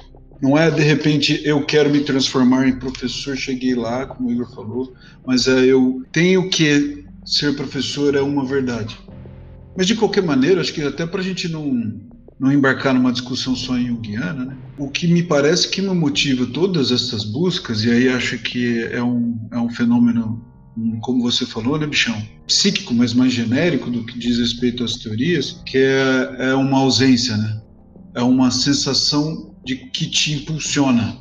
Não 0.41 0.57
é 0.57 0.69
de 0.69 0.81
repente 0.81 1.41
eu 1.45 1.63
quero 1.65 1.89
me 1.89 2.01
transformar 2.01 2.67
em 2.67 2.77
professor, 2.77 3.37
cheguei 3.37 3.75
lá, 3.75 4.05
como 4.07 4.27
o 4.27 4.31
Igor 4.31 4.53
falou, 4.53 4.93
mas 5.25 5.47
é 5.47 5.65
eu 5.65 6.03
tenho 6.11 6.49
que 6.49 7.05
ser 7.25 7.55
professor 7.55 8.15
é 8.15 8.21
uma 8.21 8.43
verdade. 8.43 8.99
Mas 9.77 9.87
de 9.87 9.95
qualquer 9.95 10.23
maneira, 10.23 10.59
acho 10.59 10.73
que 10.73 10.81
até 10.81 11.05
para 11.05 11.21
a 11.21 11.23
gente 11.23 11.47
não, 11.47 11.93
não 12.39 12.51
embarcar 12.51 12.93
numa 12.93 13.11
discussão 13.11 13.55
só 13.55 13.77
em 13.77 13.87
Jungiana, 13.87 14.45
né? 14.45 14.57
o 14.77 14.89
que 14.89 15.07
me 15.07 15.23
parece 15.23 15.69
que 15.69 15.81
me 15.81 15.93
motiva 15.93 16.45
todas 16.45 16.91
essas 16.91 17.23
buscas, 17.23 17.83
e 17.83 17.91
aí 17.91 18.09
acho 18.09 18.37
que 18.39 18.83
é 18.83 19.01
um, 19.01 19.39
é 19.51 19.57
um 19.57 19.69
fenômeno 19.69 20.52
como 21.01 21.21
você 21.21 21.45
falou, 21.45 21.77
né, 21.77 21.85
bichão? 21.85 22.19
Psíquico, 22.47 22.93
mas 22.93 23.13
mais 23.13 23.31
genérico 23.31 23.89
do 23.89 24.05
que 24.05 24.17
diz 24.17 24.39
respeito 24.39 24.83
às 24.83 24.95
teorias, 24.95 25.61
que 25.65 25.77
é, 25.77 26.35
é 26.49 26.55
uma 26.55 26.79
ausência, 26.79 27.37
né? 27.37 27.61
É 28.15 28.21
uma 28.21 28.51
sensação 28.51 29.55
de 29.63 29.75
que 29.75 30.05
te 30.07 30.33
impulsiona. 30.33 31.17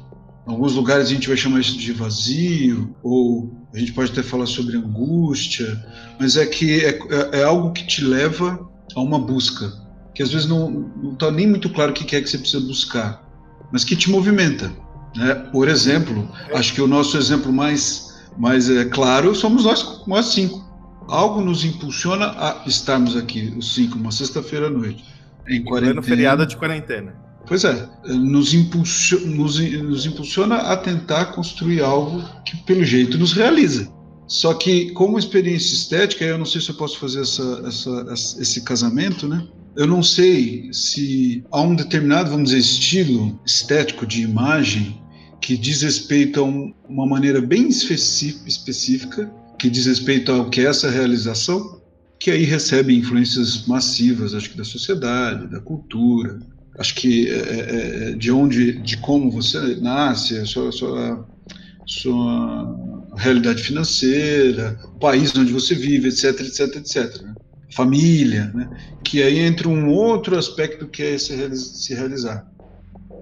Em 0.46 0.50
alguns 0.50 0.74
lugares 0.74 1.06
a 1.06 1.10
gente 1.10 1.28
vai 1.28 1.36
chamar 1.36 1.60
isso 1.60 1.78
de 1.78 1.92
vazio, 1.92 2.94
ou 3.02 3.52
a 3.72 3.78
gente 3.78 3.92
pode 3.92 4.10
até 4.10 4.22
falar 4.22 4.46
sobre 4.46 4.76
angústia, 4.76 5.82
mas 6.18 6.36
é 6.36 6.44
que 6.44 6.84
é, 6.84 6.98
é, 7.10 7.40
é 7.40 7.44
algo 7.44 7.72
que 7.72 7.86
te 7.86 8.02
leva 8.02 8.68
a 8.94 9.00
uma 9.00 9.18
busca, 9.18 9.72
que 10.14 10.22
às 10.22 10.30
vezes 10.30 10.46
não 10.46 10.90
está 11.12 11.30
nem 11.30 11.46
muito 11.46 11.70
claro 11.70 11.92
o 11.92 11.94
que 11.94 12.16
é 12.16 12.20
que 12.20 12.28
você 12.28 12.38
precisa 12.38 12.64
buscar, 12.66 13.22
mas 13.70 13.84
que 13.84 13.96
te 13.96 14.10
movimenta. 14.10 14.70
Né? 15.16 15.34
Por 15.34 15.68
exemplo, 15.68 16.28
acho 16.54 16.74
que 16.74 16.82
o 16.82 16.86
nosso 16.86 17.16
exemplo 17.16 17.52
mais 17.52 18.11
mas, 18.38 18.70
é 18.70 18.84
claro, 18.84 19.34
somos 19.34 19.64
nós, 19.64 20.02
nós 20.06 20.26
cinco. 20.26 20.62
Algo 21.08 21.40
nos 21.40 21.64
impulsiona 21.64 22.26
a 22.26 22.62
estarmos 22.66 23.16
aqui, 23.16 23.52
os 23.56 23.74
cinco, 23.74 23.98
uma 23.98 24.12
sexta-feira 24.12 24.68
à 24.68 24.70
noite. 24.70 25.04
Em 25.48 25.62
quarentena. 25.62 25.94
No 25.94 26.02
feriado 26.02 26.46
de 26.46 26.56
quarentena. 26.56 27.14
Pois 27.46 27.64
é, 27.64 27.88
nos, 28.06 28.54
impulsiona, 28.54 29.26
nos, 29.26 29.58
nos 29.58 30.06
impulsiona 30.06 30.56
a 30.56 30.76
tentar 30.76 31.26
construir 31.26 31.82
algo 31.82 32.22
que, 32.44 32.56
pelo 32.58 32.84
jeito, 32.84 33.18
nos 33.18 33.32
realiza. 33.32 33.90
Só 34.28 34.54
que, 34.54 34.90
como 34.92 35.18
experiência 35.18 35.74
estética, 35.74 36.24
eu 36.24 36.38
não 36.38 36.46
sei 36.46 36.60
se 36.60 36.70
eu 36.70 36.76
posso 36.76 36.98
fazer 36.98 37.22
essa, 37.22 37.62
essa, 37.66 38.40
esse 38.40 38.62
casamento, 38.62 39.26
né? 39.28 39.46
Eu 39.76 39.86
não 39.86 40.02
sei 40.02 40.70
se 40.72 41.44
há 41.50 41.60
um 41.60 41.74
determinado, 41.74 42.30
vamos 42.30 42.50
dizer, 42.50 42.60
estilo 42.60 43.38
estético 43.44 44.06
de 44.06 44.22
imagem 44.22 45.01
que 45.42 45.56
diz 45.56 45.82
respeito 45.82 46.40
a 46.40 46.44
um, 46.44 46.72
uma 46.88 47.04
maneira 47.04 47.40
bem 47.40 47.68
específica, 47.68 49.28
que 49.58 49.68
diz 49.68 49.86
respeito 49.86 50.30
ao 50.30 50.48
que 50.48 50.60
é 50.60 50.64
essa 50.64 50.88
realização, 50.88 51.82
que 52.18 52.30
aí 52.30 52.44
recebe 52.44 52.96
influências 52.96 53.66
massivas, 53.66 54.34
acho 54.34 54.50
que 54.50 54.56
da 54.56 54.64
sociedade, 54.64 55.48
da 55.48 55.60
cultura, 55.60 56.38
acho 56.78 56.94
que 56.94 57.28
é, 57.28 57.32
é, 57.32 58.10
é 58.10 58.12
de 58.12 58.30
onde, 58.30 58.74
de 58.80 58.96
como 58.98 59.32
você 59.32 59.76
nasce, 59.80 60.38
a 60.38 60.46
sua, 60.46 60.70
sua, 60.70 61.28
sua 61.84 63.04
realidade 63.16 63.64
financeira, 63.64 64.78
o 64.84 64.98
país 65.00 65.36
onde 65.36 65.52
você 65.52 65.74
vive, 65.74 66.08
etc, 66.08 66.40
etc, 66.40 66.76
etc. 66.76 67.20
Né? 67.20 67.34
Família, 67.72 68.52
né? 68.54 68.70
que 69.02 69.20
aí 69.20 69.40
entra 69.40 69.68
um 69.68 69.88
outro 69.88 70.38
aspecto 70.38 70.86
que 70.86 71.02
é 71.02 71.18
se, 71.18 71.56
se 71.56 71.94
realizar 71.94 72.51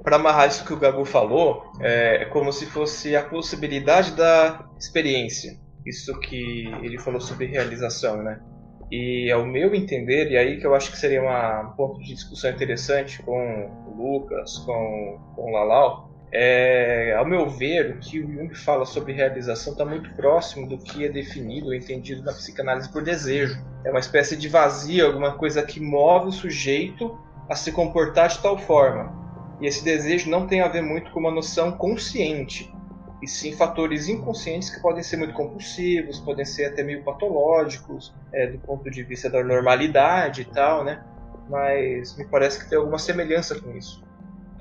para 0.03 0.17
amarrar 0.17 0.49
isso 0.49 0.65
que 0.65 0.73
o 0.73 0.79
Gabu 0.79 1.05
falou, 1.05 1.73
é, 1.81 2.23
é 2.23 2.25
como 2.27 2.53
se 2.53 2.67
fosse 2.67 3.15
a 3.15 3.23
possibilidade 3.23 4.13
da 4.13 4.65
experiência. 4.79 5.59
Isso 5.85 6.19
que 6.21 6.67
ele 6.83 6.99
falou 6.99 7.21
sobre 7.21 7.47
realização, 7.47 8.23
né? 8.23 8.41
E 8.91 9.31
ao 9.31 9.47
meu 9.47 9.75
entender, 9.75 10.31
e 10.31 10.37
aí 10.37 10.59
que 10.59 10.67
eu 10.67 10.75
acho 10.75 10.91
que 10.91 10.99
seria 10.99 11.23
uma, 11.23 11.61
um 11.63 11.71
ponto 11.73 12.01
de 12.01 12.13
discussão 12.13 12.51
interessante 12.51 13.23
com 13.23 13.71
o 13.87 13.95
Lucas, 13.97 14.59
com, 14.59 15.19
com 15.37 15.43
o 15.43 15.53
Lalau, 15.53 16.11
é, 16.33 17.15
ao 17.17 17.25
meu 17.25 17.49
ver, 17.49 17.91
o 17.91 17.99
que 17.99 18.21
o 18.21 18.33
Jung 18.33 18.55
fala 18.55 18.85
sobre 18.85 19.13
realização 19.13 19.73
está 19.73 19.85
muito 19.85 20.13
próximo 20.15 20.69
do 20.69 20.79
que 20.79 21.05
é 21.05 21.09
definido 21.09 21.75
entendido 21.75 22.23
na 22.23 22.33
psicanálise 22.33 22.91
por 22.93 23.03
desejo. 23.03 23.65
É 23.85 23.91
uma 23.91 24.01
espécie 24.01 24.37
de 24.37 24.49
vazio, 24.49 25.07
alguma 25.07 25.33
coisa 25.33 25.63
que 25.63 25.81
move 25.81 26.29
o 26.29 26.33
sujeito 26.33 27.19
a 27.49 27.55
se 27.55 27.73
comportar 27.73 28.29
de 28.29 28.39
tal 28.39 28.59
forma 28.59 29.20
e 29.61 29.67
esse 29.67 29.85
desejo 29.85 30.31
não 30.31 30.47
tem 30.47 30.61
a 30.61 30.69
ver 30.69 30.83
muito 30.83 31.11
com 31.11 31.21
uma 31.21 31.31
noção 31.31 31.73
consciente, 31.73 32.73
e 33.23 33.29
sim 33.29 33.53
fatores 33.53 34.09
inconscientes 34.09 34.71
que 34.71 34.81
podem 34.81 35.03
ser 35.03 35.19
muito 35.19 35.35
compulsivos, 35.35 36.19
podem 36.21 36.45
ser 36.45 36.67
até 36.67 36.83
meio 36.83 37.03
patológicos, 37.05 38.15
é, 38.33 38.47
do 38.47 38.59
ponto 38.59 38.91
de 38.91 39.03
vista 39.03 39.29
da 39.29 39.45
normalidade 39.45 40.43
e 40.43 40.45
tal, 40.47 40.85
né? 40.85 41.05
mas 41.51 42.17
me 42.17 42.25
parece 42.25 42.61
que 42.63 42.71
tem 42.71 42.79
alguma 42.79 42.99
semelhança 42.99 43.61
com 43.61 43.77
isso. 43.77 44.03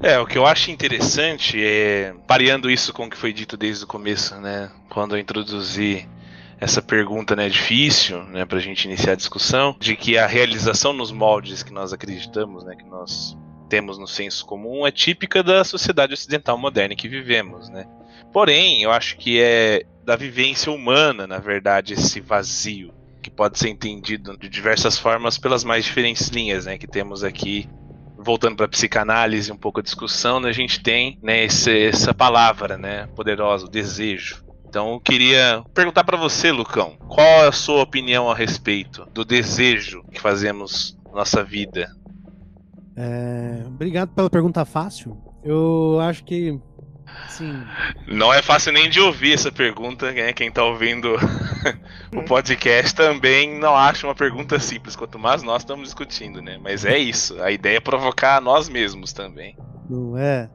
É, 0.02 0.18
o 0.18 0.26
que 0.26 0.38
eu 0.38 0.46
acho 0.46 0.72
interessante 0.72 1.64
é, 1.64 2.14
pareando 2.26 2.70
isso 2.70 2.92
com 2.92 3.06
o 3.06 3.10
que 3.10 3.18
foi 3.18 3.32
dito 3.32 3.56
desde 3.56 3.84
o 3.84 3.88
começo, 3.88 4.36
né? 4.40 4.72
Quando 4.90 5.16
eu 5.16 5.20
introduzi 5.20 6.08
essa 6.60 6.82
pergunta 6.82 7.36
né, 7.36 7.48
difícil 7.48 8.24
né, 8.26 8.46
para 8.46 8.58
a 8.58 8.62
gente 8.62 8.86
iniciar 8.86 9.14
a 9.14 9.16
discussão, 9.16 9.76
de 9.80 9.96
que 9.96 10.18
a 10.18 10.26
realização 10.26 10.92
nos 10.92 11.12
moldes 11.12 11.64
que 11.64 11.72
nós 11.72 11.94
acreditamos, 11.94 12.66
né, 12.66 12.76
que 12.76 12.84
nós 12.84 13.38
temos 13.70 13.98
no 13.98 14.08
senso 14.08 14.46
comum, 14.46 14.86
é 14.86 14.92
típica 14.92 15.44
da 15.44 15.64
sociedade 15.64 16.14
ocidental 16.14 16.58
moderna 16.58 16.96
que 16.96 17.08
vivemos. 17.08 17.70
Né? 17.70 17.86
Porém, 18.34 18.82
eu 18.82 18.92
acho 18.92 19.16
que 19.18 19.40
é 19.40 19.84
da 20.04 20.16
vivência 20.16 20.72
humana, 20.72 21.28
na 21.28 21.38
verdade, 21.38 21.94
esse 21.94 22.20
vazio, 22.20 22.92
que 23.22 23.30
pode 23.30 23.60
ser 23.60 23.70
entendido 23.70 24.38
de 24.38 24.50
diversas 24.50 24.98
formas 24.98 25.38
pelas 25.38 25.64
mais 25.64 25.86
diferentes 25.86 26.30
linhas 26.30 26.66
né, 26.66 26.78
que 26.78 26.88
temos 26.88 27.24
aqui 27.24 27.70
voltando 28.18 28.56
para 28.56 28.66
a 28.66 28.70
psicanálise, 28.70 29.52
um 29.52 29.58
pouco 29.58 29.80
a 29.80 29.84
discussão, 29.84 30.40
né, 30.40 30.50
a 30.50 30.54
gente 30.54 30.82
tem 30.82 31.18
né, 31.22 31.46
esse, 31.46 31.88
essa 31.88 32.14
palavra 32.14 32.78
né, 32.78 33.08
poderosa, 33.16 33.66
o 33.66 33.70
desejo. 33.70 34.44
Então 34.68 34.94
eu 34.94 35.00
queria 35.00 35.64
perguntar 35.74 36.04
para 36.04 36.18
você, 36.18 36.52
Lucão, 36.52 36.96
qual 37.08 37.46
é 37.46 37.48
a 37.48 37.52
sua 37.52 37.82
opinião 37.82 38.30
a 38.30 38.36
respeito 38.36 39.06
do 39.14 39.26
desejo 39.26 40.04
que 40.12 40.20
fazemos 40.20 40.98
nossa 41.14 41.44
vida? 41.44 41.90
É, 43.02 43.64
obrigado 43.66 44.10
pela 44.10 44.30
pergunta 44.30 44.66
fácil. 44.66 45.18
Eu 45.42 45.98
acho 46.02 46.22
que 46.26 46.60
Sim. 47.30 47.64
Não 48.08 48.34
é 48.34 48.42
fácil 48.42 48.74
nem 48.74 48.90
de 48.90 49.00
ouvir 49.00 49.34
essa 49.34 49.52
pergunta, 49.52 50.12
né? 50.12 50.34
Quem 50.34 50.52
tá 50.52 50.64
ouvindo 50.64 51.16
o 52.16 52.24
podcast 52.24 52.94
também 52.94 53.58
não 53.58 53.76
acha 53.76 54.06
uma 54.06 54.14
pergunta 54.14 54.60
simples, 54.60 54.96
quanto 54.96 55.18
mais 55.18 55.42
nós 55.42 55.62
estamos 55.62 55.86
discutindo, 55.86 56.42
né? 56.42 56.60
Mas 56.62 56.86
é 56.86 56.98
isso, 56.98 57.42
a 57.42 57.52
ideia 57.52 57.78
é 57.78 57.80
provocar 57.80 58.42
nós 58.42 58.68
mesmos 58.68 59.14
também. 59.14 59.58
Não 59.90 60.18
é? 60.18 60.50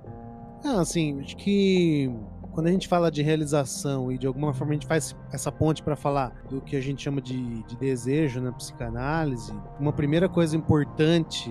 Não, 0.63 0.81
assim, 0.81 1.21
acho 1.21 1.37
que 1.37 2.11
quando 2.53 2.69
a 2.69 2.71
gente 2.71 2.87
fala 2.87 3.11
de 3.11 3.21
realização 3.21 4.13
e 4.13 4.19
de 4.19 4.27
alguma 4.27 4.55
forma 4.55 4.73
a 4.73 4.75
gente 4.75 4.87
faz 4.87 5.17
essa 5.33 5.51
ponte 5.51 5.83
para 5.83 5.97
falar 5.97 6.31
do 6.49 6.61
que 6.61 6.77
a 6.77 6.81
gente 6.81 7.03
chama 7.03 7.21
de, 7.21 7.65
de 7.65 7.77
desejo 7.77 8.41
na 8.41 8.53
psicanálise, 8.53 9.53
uma 9.81 9.93
primeira 9.93 10.29
coisa 10.29 10.57
importante 10.57 11.51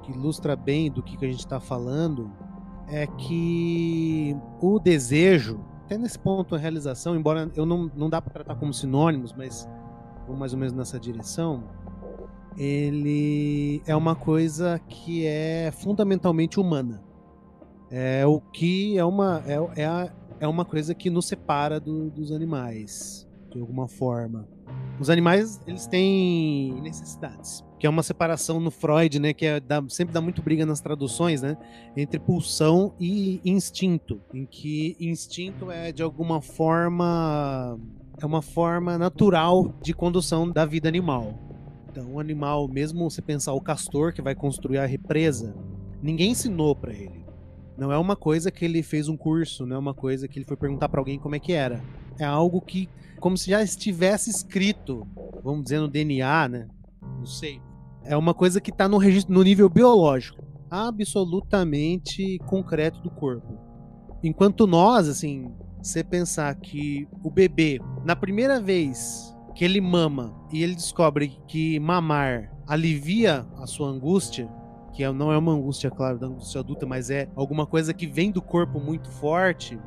que 0.00 0.12
ilustra 0.12 0.56
bem 0.56 0.90
do 0.90 1.02
que, 1.02 1.16
que 1.16 1.24
a 1.24 1.28
gente 1.28 1.40
está 1.40 1.60
falando 1.60 2.30
é 2.88 3.06
que 3.06 4.36
o 4.60 4.78
desejo, 4.78 5.60
até 5.84 5.96
nesse 5.96 6.18
ponto 6.18 6.54
a 6.54 6.58
realização, 6.58 7.14
embora 7.14 7.50
eu 7.54 7.64
não, 7.64 7.90
não 7.94 8.10
dá 8.10 8.20
para 8.20 8.32
tratar 8.32 8.56
como 8.56 8.74
sinônimos, 8.74 9.32
mas 9.32 9.68
vou 10.26 10.36
mais 10.36 10.52
ou 10.52 10.58
menos 10.58 10.74
nessa 10.74 10.98
direção, 10.98 11.64
ele 12.56 13.82
é 13.86 13.94
uma 13.94 14.16
coisa 14.16 14.80
que 14.88 15.24
é 15.24 15.70
fundamentalmente 15.70 16.58
humana. 16.58 17.02
É 17.90 18.24
o 18.26 18.40
que 18.40 18.98
é 18.98 19.04
uma 19.04 19.42
é, 19.46 19.82
é, 19.82 19.86
a, 19.86 20.12
é 20.38 20.46
uma 20.46 20.64
coisa 20.64 20.94
que 20.94 21.10
nos 21.10 21.26
separa 21.26 21.80
do, 21.80 22.10
dos 22.10 22.32
animais, 22.32 23.28
de 23.50 23.60
alguma 23.60 23.88
forma. 23.88 24.48
Os 25.00 25.08
animais, 25.08 25.58
eles 25.66 25.86
têm 25.86 26.78
necessidades, 26.82 27.64
que 27.78 27.86
é 27.86 27.90
uma 27.90 28.02
separação 28.02 28.60
no 28.60 28.70
Freud, 28.70 29.18
né, 29.18 29.32
que 29.32 29.46
é, 29.46 29.58
dá, 29.58 29.82
sempre 29.88 30.12
dá 30.12 30.20
muito 30.20 30.42
briga 30.42 30.66
nas 30.66 30.82
traduções, 30.82 31.40
né, 31.40 31.56
entre 31.96 32.20
pulsão 32.20 32.94
e 33.00 33.40
instinto, 33.42 34.20
em 34.34 34.44
que 34.44 34.98
instinto 35.00 35.70
é 35.70 35.90
de 35.90 36.02
alguma 36.02 36.42
forma 36.42 37.80
é 38.20 38.26
uma 38.26 38.42
forma 38.42 38.98
natural 38.98 39.72
de 39.80 39.94
condução 39.94 40.50
da 40.50 40.66
vida 40.66 40.86
animal. 40.86 41.32
Então, 41.90 42.12
o 42.12 42.20
animal, 42.20 42.68
mesmo 42.68 43.10
você 43.10 43.22
pensar 43.22 43.54
o 43.54 43.60
castor 43.60 44.12
que 44.12 44.20
vai 44.20 44.34
construir 44.34 44.76
a 44.76 44.84
represa, 44.84 45.56
ninguém 46.02 46.32
ensinou 46.32 46.76
para 46.76 46.92
ele. 46.92 47.24
Não 47.78 47.90
é 47.90 47.96
uma 47.96 48.14
coisa 48.14 48.50
que 48.50 48.66
ele 48.66 48.82
fez 48.82 49.08
um 49.08 49.16
curso, 49.16 49.64
não 49.64 49.76
é 49.76 49.78
uma 49.78 49.94
coisa 49.94 50.28
que 50.28 50.38
ele 50.38 50.44
foi 50.44 50.58
perguntar 50.58 50.90
para 50.90 51.00
alguém 51.00 51.18
como 51.18 51.34
é 51.34 51.38
que 51.38 51.54
era. 51.54 51.82
É 52.20 52.24
algo 52.24 52.60
que, 52.60 52.86
como 53.18 53.36
se 53.36 53.48
já 53.48 53.62
estivesse 53.62 54.28
escrito, 54.28 55.06
vamos 55.42 55.64
dizer, 55.64 55.80
no 55.80 55.88
DNA, 55.88 56.48
né? 56.48 56.68
Não 57.02 57.24
sei. 57.24 57.62
É 58.04 58.14
uma 58.14 58.34
coisa 58.34 58.60
que 58.60 58.70
está 58.70 58.86
no, 58.86 58.98
no 59.28 59.42
nível 59.42 59.70
biológico, 59.70 60.44
absolutamente 60.70 62.38
concreto 62.46 63.00
do 63.00 63.10
corpo. 63.10 63.58
Enquanto 64.22 64.66
nós, 64.66 65.08
assim, 65.08 65.50
você 65.82 66.04
pensar 66.04 66.54
que 66.56 67.08
o 67.24 67.30
bebê, 67.30 67.80
na 68.04 68.14
primeira 68.14 68.60
vez 68.60 69.34
que 69.54 69.64
ele 69.64 69.80
mama 69.80 70.34
e 70.52 70.62
ele 70.62 70.74
descobre 70.74 71.38
que 71.48 71.80
mamar 71.80 72.52
alivia 72.66 73.46
a 73.56 73.66
sua 73.66 73.88
angústia, 73.88 74.46
que 74.92 75.02
é, 75.02 75.10
não 75.10 75.32
é 75.32 75.38
uma 75.38 75.52
angústia, 75.52 75.90
claro, 75.90 76.18
da 76.18 76.26
angústia 76.26 76.60
adulta, 76.60 76.84
mas 76.84 77.08
é 77.08 77.30
alguma 77.34 77.66
coisa 77.66 77.94
que 77.94 78.06
vem 78.06 78.30
do 78.30 78.42
corpo 78.42 78.78
muito 78.78 79.08
forte, 79.08 79.80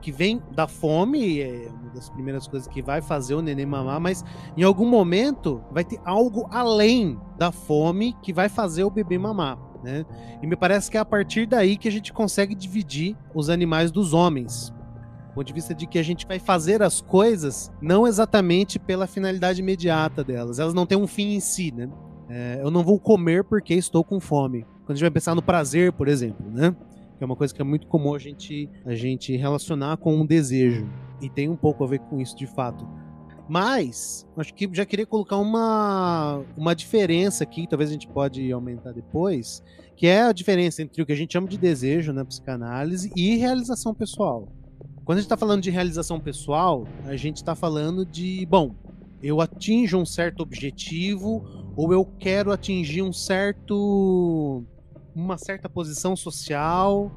que 0.00 0.10
vem 0.10 0.42
da 0.52 0.66
fome, 0.66 1.40
é 1.40 1.68
uma 1.68 1.90
das 1.90 2.08
primeiras 2.08 2.48
coisas 2.48 2.66
que 2.66 2.82
vai 2.82 3.00
fazer 3.00 3.34
o 3.34 3.42
neném 3.42 3.66
mamar, 3.66 4.00
mas 4.00 4.24
em 4.56 4.62
algum 4.62 4.88
momento 4.88 5.62
vai 5.70 5.84
ter 5.84 6.00
algo 6.04 6.48
além 6.50 7.18
da 7.36 7.52
fome 7.52 8.16
que 8.22 8.32
vai 8.32 8.48
fazer 8.48 8.84
o 8.84 8.90
bebê 8.90 9.18
mamar. 9.18 9.58
Né? 9.82 10.04
E 10.42 10.46
me 10.46 10.56
parece 10.56 10.90
que 10.90 10.96
é 10.96 11.00
a 11.00 11.04
partir 11.04 11.46
daí 11.46 11.76
que 11.76 11.88
a 11.88 11.92
gente 11.92 12.12
consegue 12.12 12.54
dividir 12.54 13.16
os 13.34 13.48
animais 13.48 13.90
dos 13.90 14.12
homens. 14.12 14.72
Do 15.28 15.34
ponto 15.34 15.46
de 15.46 15.52
vista 15.52 15.74
de 15.74 15.86
que 15.86 15.98
a 15.98 16.02
gente 16.02 16.26
vai 16.26 16.38
fazer 16.38 16.82
as 16.82 17.00
coisas 17.00 17.72
não 17.80 18.06
exatamente 18.06 18.78
pela 18.78 19.06
finalidade 19.06 19.60
imediata 19.60 20.24
delas. 20.24 20.58
Elas 20.58 20.74
não 20.74 20.84
têm 20.84 20.98
um 20.98 21.06
fim 21.06 21.34
em 21.34 21.40
si, 21.40 21.72
né? 21.72 21.88
É, 22.28 22.60
eu 22.62 22.70
não 22.70 22.84
vou 22.84 22.98
comer 22.98 23.44
porque 23.44 23.74
estou 23.74 24.04
com 24.04 24.20
fome. 24.20 24.64
Quando 24.84 24.90
a 24.90 24.94
gente 24.94 25.02
vai 25.02 25.10
pensar 25.10 25.34
no 25.34 25.42
prazer, 25.42 25.92
por 25.92 26.08
exemplo, 26.08 26.48
né? 26.50 26.74
Que 27.20 27.24
é 27.24 27.26
uma 27.26 27.36
coisa 27.36 27.54
que 27.54 27.60
é 27.60 27.64
muito 27.64 27.86
comum 27.86 28.14
a 28.14 28.18
gente, 28.18 28.66
a 28.82 28.94
gente 28.94 29.36
relacionar 29.36 29.98
com 29.98 30.16
um 30.16 30.24
desejo. 30.24 30.88
E 31.20 31.28
tem 31.28 31.50
um 31.50 31.54
pouco 31.54 31.84
a 31.84 31.86
ver 31.86 31.98
com 31.98 32.18
isso 32.18 32.34
de 32.34 32.46
fato. 32.46 32.88
Mas, 33.46 34.26
acho 34.38 34.54
que 34.54 34.66
já 34.72 34.86
queria 34.86 35.04
colocar 35.04 35.36
uma, 35.36 36.42
uma 36.56 36.74
diferença 36.74 37.44
aqui, 37.44 37.66
talvez 37.68 37.90
a 37.90 37.92
gente 37.92 38.08
pode 38.08 38.50
aumentar 38.50 38.92
depois, 38.92 39.62
que 39.94 40.06
é 40.06 40.22
a 40.22 40.32
diferença 40.32 40.80
entre 40.80 41.02
o 41.02 41.04
que 41.04 41.12
a 41.12 41.14
gente 41.14 41.34
chama 41.34 41.46
de 41.46 41.58
desejo 41.58 42.10
na 42.10 42.24
psicanálise 42.24 43.12
e 43.14 43.36
realização 43.36 43.92
pessoal. 43.92 44.48
Quando 45.04 45.18
a 45.18 45.20
gente 45.20 45.26
está 45.26 45.36
falando 45.36 45.60
de 45.60 45.70
realização 45.70 46.18
pessoal, 46.18 46.88
a 47.04 47.16
gente 47.16 47.36
está 47.36 47.54
falando 47.54 48.06
de, 48.06 48.46
bom, 48.46 48.74
eu 49.22 49.42
atinjo 49.42 49.98
um 49.98 50.06
certo 50.06 50.40
objetivo 50.40 51.44
ou 51.76 51.92
eu 51.92 52.02
quero 52.18 52.50
atingir 52.50 53.02
um 53.02 53.12
certo 53.12 54.64
uma 55.14 55.36
certa 55.38 55.68
posição 55.68 56.14
social, 56.16 57.10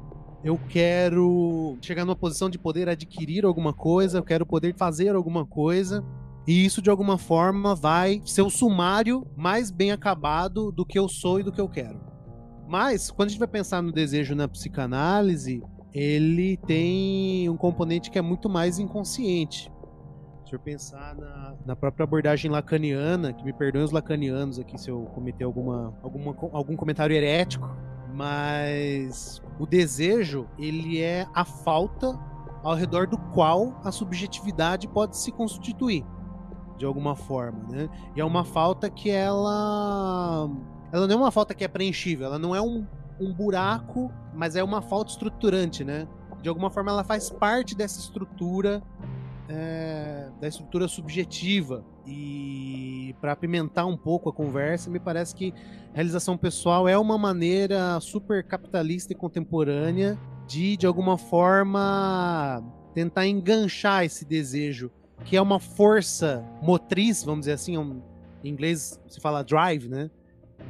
eu 0.44 0.58
quero 0.68 1.78
chegar 1.80 2.04
numa 2.04 2.14
posição 2.14 2.50
de 2.50 2.58
poder 2.58 2.88
adquirir 2.88 3.44
alguma 3.44 3.72
coisa, 3.72 4.18
eu 4.18 4.22
quero 4.22 4.44
poder 4.44 4.74
fazer 4.76 5.14
alguma 5.14 5.46
coisa. 5.46 6.04
E 6.46 6.64
isso 6.64 6.82
de 6.82 6.90
alguma 6.90 7.16
forma 7.16 7.74
vai 7.74 8.20
ser 8.26 8.42
o 8.42 8.50
sumário 8.50 9.26
mais 9.34 9.70
bem 9.70 9.90
acabado 9.90 10.70
do 10.70 10.84
que 10.84 10.98
eu 10.98 11.08
sou 11.08 11.40
e 11.40 11.42
do 11.42 11.50
que 11.50 11.60
eu 11.60 11.68
quero. 11.68 11.98
Mas 12.68 13.10
quando 13.10 13.28
a 13.28 13.30
gente 13.30 13.38
vai 13.38 13.48
pensar 13.48 13.82
no 13.82 13.90
desejo 13.90 14.34
na 14.34 14.46
psicanálise, 14.46 15.62
ele 15.94 16.58
tem 16.58 17.48
um 17.48 17.56
componente 17.56 18.10
que 18.10 18.18
é 18.18 18.22
muito 18.22 18.48
mais 18.48 18.78
inconsciente. 18.78 19.72
Se 20.46 20.54
eu 20.54 20.58
pensar 20.58 21.14
na, 21.14 21.54
na 21.64 21.76
própria 21.76 22.04
abordagem 22.04 22.50
lacaniana, 22.50 23.32
que 23.32 23.42
me 23.42 23.52
perdoem 23.52 23.84
os 23.84 23.90
lacanianos 23.90 24.58
aqui 24.58 24.78
se 24.78 24.90
eu 24.90 25.04
cometer 25.14 25.44
alguma, 25.44 25.94
alguma, 26.02 26.36
algum 26.52 26.76
comentário 26.76 27.16
herético, 27.16 27.68
mas 28.12 29.42
o 29.58 29.66
desejo, 29.66 30.46
ele 30.58 31.00
é 31.00 31.26
a 31.34 31.44
falta 31.44 32.18
ao 32.62 32.74
redor 32.74 33.06
do 33.06 33.18
qual 33.32 33.80
a 33.82 33.90
subjetividade 33.90 34.86
pode 34.86 35.16
se 35.16 35.32
constituir 35.32 36.04
de 36.76 36.84
alguma 36.84 37.14
forma, 37.14 37.68
né? 37.70 37.88
E 38.14 38.20
é 38.20 38.24
uma 38.24 38.44
falta 38.44 38.90
que 38.90 39.10
ela 39.10 40.50
ela 40.92 41.06
não 41.06 41.14
é 41.14 41.18
uma 41.18 41.30
falta 41.30 41.54
que 41.54 41.64
é 41.64 41.68
preenchível, 41.68 42.26
ela 42.26 42.38
não 42.38 42.54
é 42.54 42.60
um, 42.60 42.86
um 43.20 43.32
buraco, 43.32 44.12
mas 44.32 44.56
é 44.56 44.62
uma 44.62 44.82
falta 44.82 45.10
estruturante, 45.10 45.84
né? 45.84 46.06
De 46.42 46.48
alguma 46.48 46.70
forma 46.70 46.90
ela 46.90 47.04
faz 47.04 47.30
parte 47.30 47.74
dessa 47.74 47.98
estrutura 47.98 48.82
é, 49.48 50.28
da 50.40 50.48
estrutura 50.48 50.88
subjetiva. 50.88 51.84
E 52.06 53.14
para 53.20 53.32
apimentar 53.32 53.86
um 53.86 53.96
pouco 53.96 54.28
a 54.28 54.32
conversa, 54.32 54.90
me 54.90 54.98
parece 54.98 55.34
que 55.34 55.54
realização 55.92 56.36
pessoal 56.36 56.88
é 56.88 56.98
uma 56.98 57.16
maneira 57.16 57.98
super 58.00 58.44
capitalista 58.44 59.12
e 59.12 59.16
contemporânea 59.16 60.18
de, 60.46 60.76
de 60.76 60.86
alguma 60.86 61.16
forma, 61.16 62.62
tentar 62.94 63.26
enganchar 63.26 64.04
esse 64.04 64.24
desejo, 64.24 64.90
que 65.24 65.36
é 65.36 65.40
uma 65.40 65.58
força 65.58 66.44
motriz, 66.60 67.22
vamos 67.24 67.40
dizer 67.40 67.52
assim, 67.52 67.78
um, 67.78 68.02
em 68.42 68.50
inglês 68.50 69.00
se 69.08 69.20
fala 69.20 69.42
drive, 69.42 69.88
né? 69.88 70.10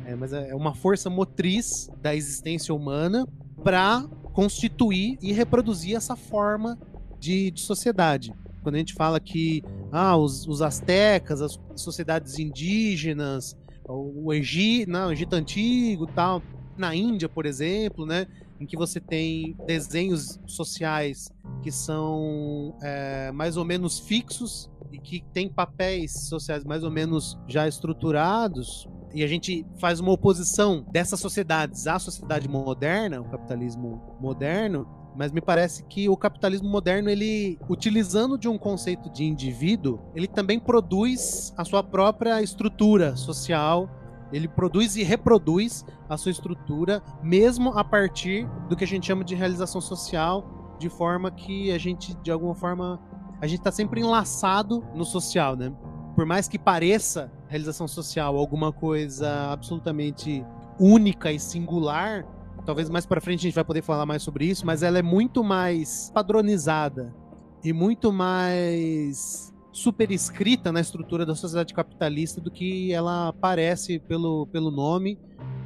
É, 0.05 0.15
mas 0.15 0.33
é, 0.33 0.51
é 0.51 0.55
uma 0.55 0.75
força 0.75 1.11
motriz 1.11 1.91
da 2.01 2.15
existência 2.15 2.75
humana 2.75 3.27
para 3.63 4.07
constituir 4.33 5.19
e 5.21 5.33
reproduzir 5.33 5.97
essa 5.97 6.15
forma 6.15 6.79
de, 7.19 7.51
de 7.51 7.61
sociedade 7.61 8.35
quando 8.65 8.75
a 8.75 8.79
gente 8.79 8.95
fala 8.95 9.21
que 9.21 9.63
ah, 9.93 10.17
os, 10.17 10.49
os 10.49 10.61
astecas, 10.61 11.41
as 11.41 11.61
sociedades 11.77 12.39
indígenas, 12.39 13.57
o 13.87 14.33
Egito, 14.33 14.91
não, 14.91 15.09
o 15.09 15.13
Egito 15.13 15.35
antigo, 15.35 16.07
tal, 16.07 16.43
na 16.77 16.95
Índia, 16.97 17.29
por 17.29 17.47
exemplo, 17.47 18.05
né, 18.07 18.27
em 18.59 18.67
que 18.67 18.77
você 18.77 18.99
tem 18.99 19.57
desenhos 19.67 20.41
sociais 20.47 21.31
que 21.63 21.71
são 21.71 22.77
é, 22.83 23.31
mais 23.33 23.57
ou 23.57 23.65
menos 23.65 24.01
fixos 24.01 24.71
e 24.91 24.99
que 24.99 25.23
tem 25.33 25.49
papéis 25.49 26.29
sociais 26.29 26.65
mais 26.65 26.83
ou 26.83 26.91
menos 26.91 27.39
já 27.47 27.69
estruturados, 27.69 28.89
e 29.13 29.23
a 29.23 29.27
gente 29.29 29.65
faz 29.79 30.01
uma 30.01 30.11
oposição 30.11 30.85
dessas 30.91 31.21
sociedades 31.21 31.87
à 31.87 31.99
sociedade 31.99 32.49
moderna, 32.49 33.21
o 33.21 33.25
capitalismo 33.25 34.17
moderno, 34.21 34.89
mas 35.15 35.31
me 35.33 35.41
parece 35.41 35.85
que 35.85 36.09
o 36.09 36.17
capitalismo 36.17 36.69
moderno, 36.69 37.09
ele, 37.09 37.59
utilizando 37.69 38.37
de 38.37 38.49
um 38.49 38.59
conceito 38.59 39.09
de 39.11 39.25
indivíduo, 39.25 40.01
ele 40.15 40.27
também 40.27 40.59
produz 40.59 41.55
a 41.57 41.65
sua 41.65 41.83
própria 41.83 42.43
estrutura 42.43 43.17
social, 43.17 43.89
ele 44.33 44.49
produz 44.49 44.97
e 44.97 45.03
reproduz 45.03 45.85
a 46.09 46.17
sua 46.17 46.33
estrutura, 46.33 47.03
mesmo 47.23 47.71
a 47.79 47.85
partir 47.85 48.49
do 48.69 48.75
que 48.75 48.83
a 48.83 48.87
gente 48.87 49.07
chama 49.07 49.23
de 49.23 49.35
realização 49.35 49.81
social, 49.81 50.77
de 50.79 50.89
forma 50.89 51.31
que 51.31 51.71
a 51.71 51.79
gente, 51.79 52.15
de 52.17 52.31
alguma 52.31 52.55
forma, 52.55 53.01
a 53.41 53.47
gente 53.47 53.61
está 53.61 53.71
sempre 53.71 54.01
enlaçado 54.01 54.85
no 54.95 55.05
social, 55.05 55.55
né? 55.55 55.73
Por 56.17 56.27
mais 56.27 56.49
que 56.49 56.59
pareça 56.59 57.31
realização 57.49 57.87
social 57.87 58.37
alguma 58.37 58.73
coisa 58.73 59.53
absolutamente 59.53 60.45
única 60.79 61.31
e 61.31 61.39
singular, 61.39 62.25
talvez 62.65 62.89
mais 62.89 63.07
para 63.07 63.21
frente 63.21 63.41
a 63.41 63.43
gente 63.43 63.55
vai 63.55 63.65
poder 63.65 63.83
falar 63.83 64.07
mais 64.07 64.23
sobre 64.23 64.47
isso, 64.47 64.65
mas 64.67 64.83
ela 64.83 64.99
é 64.99 65.03
muito 65.03 65.45
mais 65.45 66.11
padronizada 66.15 67.15
e 67.63 67.73
muito 67.73 68.13
mais 68.13 69.53
super 69.73 70.11
escrita 70.11 70.71
na 70.71 70.81
estrutura 70.81 71.27
da 71.27 71.35
sociedade 71.35 71.75
capitalista 71.75 72.41
do 72.41 72.51
que 72.51 72.93
ela 72.93 73.33
parece 73.41 73.99
pelo, 73.99 74.47
pelo 74.47 74.71
nome 74.71 75.19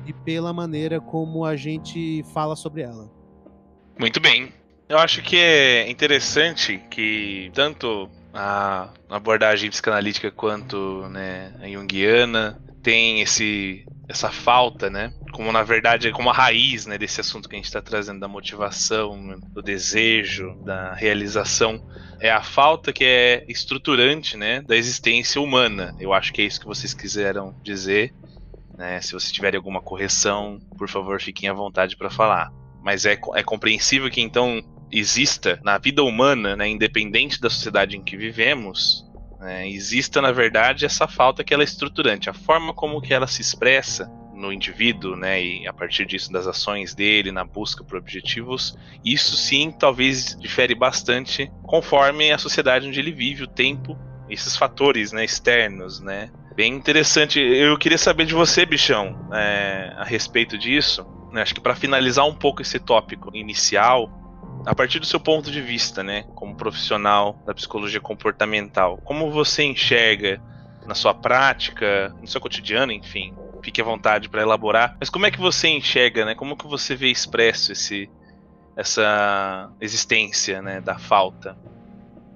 e 0.07 0.13
pela 0.13 0.53
maneira 0.53 1.01
como 1.01 1.45
a 1.45 1.57
gente 1.57 2.25
fala 2.33 2.57
sobre 2.57 2.83
ela. 2.83 3.11
Muito 3.99 4.21
bem. 4.21 4.53
Eu 4.89 4.99
acho 4.99 5.23
que 5.23 5.37
é 5.37 5.91
interessante 5.91 6.83
que 6.91 7.51
tanto 7.53 8.09
a 8.33 8.91
abordagem 9.11 9.69
psicanalítica 9.69 10.31
quanto 10.31 11.07
né, 11.09 11.53
a 11.61 11.69
junguiana 11.69 12.59
tem 12.89 13.21
esse 13.21 13.85
essa 14.09 14.31
falta, 14.31 14.89
né? 14.89 15.13
Como 15.33 15.53
na 15.53 15.63
verdade 15.63 16.09
é 16.09 16.11
como 16.11 16.31
a 16.31 16.33
raiz, 16.33 16.87
né, 16.87 16.97
desse 16.97 17.21
assunto 17.21 17.47
que 17.47 17.55
a 17.55 17.59
gente 17.59 17.67
está 17.67 17.83
trazendo 17.83 18.19
da 18.19 18.27
motivação, 18.27 19.39
do 19.53 19.61
desejo, 19.61 20.55
da 20.65 20.95
realização, 20.95 21.87
é 22.19 22.31
a 22.31 22.43
falta 22.43 22.91
que 22.91 23.05
é 23.05 23.45
estruturante, 23.47 24.39
né, 24.39 24.63
da 24.63 24.75
existência 24.75 25.39
humana. 25.39 25.95
Eu 26.01 26.15
acho 26.15 26.33
que 26.33 26.41
é 26.41 26.47
isso 26.47 26.59
que 26.59 26.67
vocês 26.67 26.95
quiseram 26.95 27.55
dizer. 27.63 28.15
Né? 28.75 28.99
Se 29.03 29.13
vocês 29.13 29.31
tiverem 29.31 29.59
alguma 29.59 29.83
correção, 29.83 30.59
por 30.79 30.89
favor, 30.89 31.21
fiquem 31.21 31.51
à 31.51 31.53
vontade 31.53 31.95
para 31.95 32.09
falar. 32.09 32.51
Mas 32.83 33.05
é, 33.05 33.21
é 33.35 33.43
compreensível 33.43 34.11
que 34.11 34.23
então 34.23 34.63
exista 34.91 35.61
na 35.63 35.77
vida 35.77 36.03
humana, 36.03 36.57
né, 36.57 36.67
independente 36.67 37.39
da 37.39 37.51
sociedade 37.51 37.99
em 37.99 38.03
que 38.03 38.17
vivemos, 38.17 39.05
né, 39.39 39.69
exista 39.69 40.21
na 40.21 40.33
verdade 40.33 40.85
essa 40.85 41.07
falta 41.07 41.45
que 41.45 41.55
ela 41.55 41.63
é 41.63 41.65
estruturante, 41.65 42.29
a 42.29 42.35
forma 42.35 42.73
como 42.73 43.01
que 43.01 43.15
ela 43.15 43.27
se 43.27 43.41
expressa 43.41 44.11
no 44.35 44.53
indivíduo, 44.53 45.17
né, 45.17 45.43
e 45.43 45.67
a 45.67 45.73
partir 45.73 46.07
disso 46.07 46.31
das 46.31 46.47
ações 46.47 46.95
dele 46.95 47.33
na 47.33 47.45
busca 47.45 47.83
por 47.83 47.99
objetivos, 47.99 48.77
isso 49.05 49.37
sim 49.37 49.73
talvez 49.73 50.37
difere 50.39 50.75
bastante 50.75 51.51
conforme 51.65 52.31
a 52.31 52.39
sociedade 52.39 52.87
onde 52.87 53.01
ele 53.01 53.11
vive, 53.11 53.43
o 53.43 53.49
tempo, 53.49 53.99
esses 54.31 54.57
fatores, 54.57 55.11
né, 55.11 55.25
externos, 55.25 56.01
né. 56.01 56.31
Bem 56.55 56.75
interessante. 56.75 57.39
Eu 57.39 57.79
queria 57.79 57.97
saber 57.97 58.27
de 58.27 58.35
você, 58.35 58.67
bichão, 58.67 59.29
é, 59.33 59.93
a 59.97 60.03
respeito 60.03 60.59
disso. 60.59 61.07
Acho 61.35 61.55
que 61.55 61.61
para 61.61 61.77
finalizar 61.77 62.27
um 62.27 62.35
pouco 62.35 62.63
esse 62.63 62.81
tópico 62.81 63.31
inicial, 63.33 64.11
a 64.69 64.75
partir 64.75 64.99
do 64.99 65.07
seu 65.07 65.19
ponto 65.19 65.51
de 65.51 65.63
vista, 65.63 66.03
né, 66.03 66.25
como 66.35 66.55
profissional 66.55 67.43
da 67.47 67.55
psicologia 67.55 68.03
comportamental, 68.03 68.99
como 68.99 69.31
você 69.31 69.63
enxerga 69.65 70.43
na 70.87 70.95
sua 70.95 71.15
prática, 71.15 72.15
no 72.21 72.27
seu 72.29 72.39
cotidiano, 72.39 72.93
enfim, 72.93 73.35
fique 73.63 73.81
à 73.81 73.85
vontade 73.85 74.29
para 74.29 74.43
elaborar. 74.43 74.95
Mas 75.01 75.09
como 75.09 75.25
é 75.25 75.31
que 75.31 75.41
você 75.41 75.69
enxerga, 75.69 76.27
né? 76.27 76.35
Como 76.35 76.55
que 76.55 76.67
você 76.67 76.95
vê 76.95 77.11
expresso 77.11 77.73
esse 77.73 78.11
essa 78.77 79.73
existência, 79.81 80.61
né, 80.61 80.83
da 80.83 80.99
falta? 80.99 81.57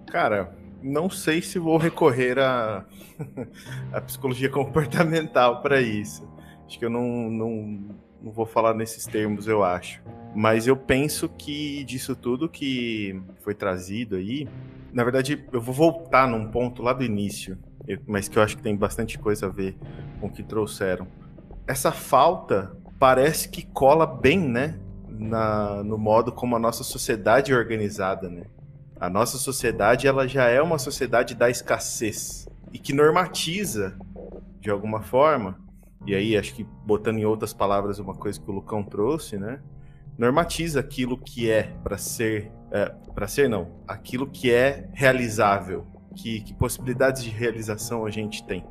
Cara, 0.06 0.56
não 0.82 1.10
sei 1.10 1.40
se 1.42 1.58
vou 1.58 1.76
recorrer 1.76 2.38
à 2.38 2.84
a, 3.92 3.98
a 3.98 4.00
psicologia 4.00 4.48
comportamental 4.48 5.60
para 5.60 5.82
isso. 5.82 6.26
Acho 6.66 6.78
que 6.78 6.84
eu 6.84 6.90
não, 6.90 7.30
não, 7.30 7.94
não 8.22 8.32
vou 8.32 8.46
falar 8.46 8.74
nesses 8.74 9.04
termos, 9.06 9.48
eu 9.48 9.64
acho. 9.64 10.00
Mas 10.34 10.66
eu 10.66 10.76
penso 10.76 11.28
que 11.28 11.84
disso 11.84 12.14
tudo 12.14 12.48
que 12.48 13.20
foi 13.40 13.54
trazido 13.54 14.16
aí, 14.16 14.48
na 14.92 15.02
verdade, 15.04 15.44
eu 15.52 15.60
vou 15.60 15.74
voltar 15.74 16.28
num 16.28 16.50
ponto 16.50 16.82
lá 16.82 16.92
do 16.92 17.02
início, 17.02 17.58
mas 18.06 18.28
que 18.28 18.38
eu 18.38 18.42
acho 18.42 18.56
que 18.56 18.62
tem 18.62 18.76
bastante 18.76 19.18
coisa 19.18 19.46
a 19.46 19.48
ver 19.48 19.76
com 20.20 20.26
o 20.26 20.30
que 20.30 20.42
trouxeram. 20.42 21.06
Essa 21.66 21.90
falta 21.90 22.76
parece 22.98 23.48
que 23.48 23.62
cola 23.62 24.06
bem, 24.06 24.38
né? 24.38 24.78
Na, 25.08 25.82
no 25.82 25.96
modo 25.96 26.32
como 26.32 26.56
a 26.56 26.58
nossa 26.58 26.84
sociedade 26.84 27.52
é 27.52 27.56
organizada, 27.56 28.28
né? 28.28 28.44
A 28.98 29.08
nossa 29.08 29.38
sociedade 29.38 30.06
ela 30.06 30.28
já 30.28 30.48
é 30.48 30.60
uma 30.60 30.78
sociedade 30.78 31.34
da 31.34 31.50
escassez 31.50 32.46
e 32.72 32.78
que 32.78 32.92
normatiza 32.92 33.96
de 34.60 34.70
alguma 34.70 35.02
forma. 35.02 35.58
E 36.06 36.14
aí 36.14 36.36
acho 36.36 36.54
que 36.54 36.64
botando 36.84 37.18
em 37.18 37.24
outras 37.24 37.52
palavras 37.52 37.98
uma 37.98 38.14
coisa 38.14 38.40
que 38.40 38.50
o 38.50 38.54
Lucão 38.54 38.82
trouxe, 38.82 39.38
né? 39.38 39.60
normatiza 40.18 40.80
aquilo 40.80 41.16
que 41.16 41.50
é 41.50 41.74
para 41.82 41.96
ser 41.96 42.50
é, 42.70 42.94
para 43.14 43.28
ser 43.28 43.48
não, 43.48 43.68
aquilo 43.86 44.26
que 44.26 44.50
é 44.50 44.88
realizável, 44.92 45.86
que, 46.16 46.40
que, 46.40 46.54
possibilidades 46.54 47.22
de 47.22 47.28
realização 47.28 48.06
a 48.06 48.10
gente 48.10 48.44
tem. 48.46 48.64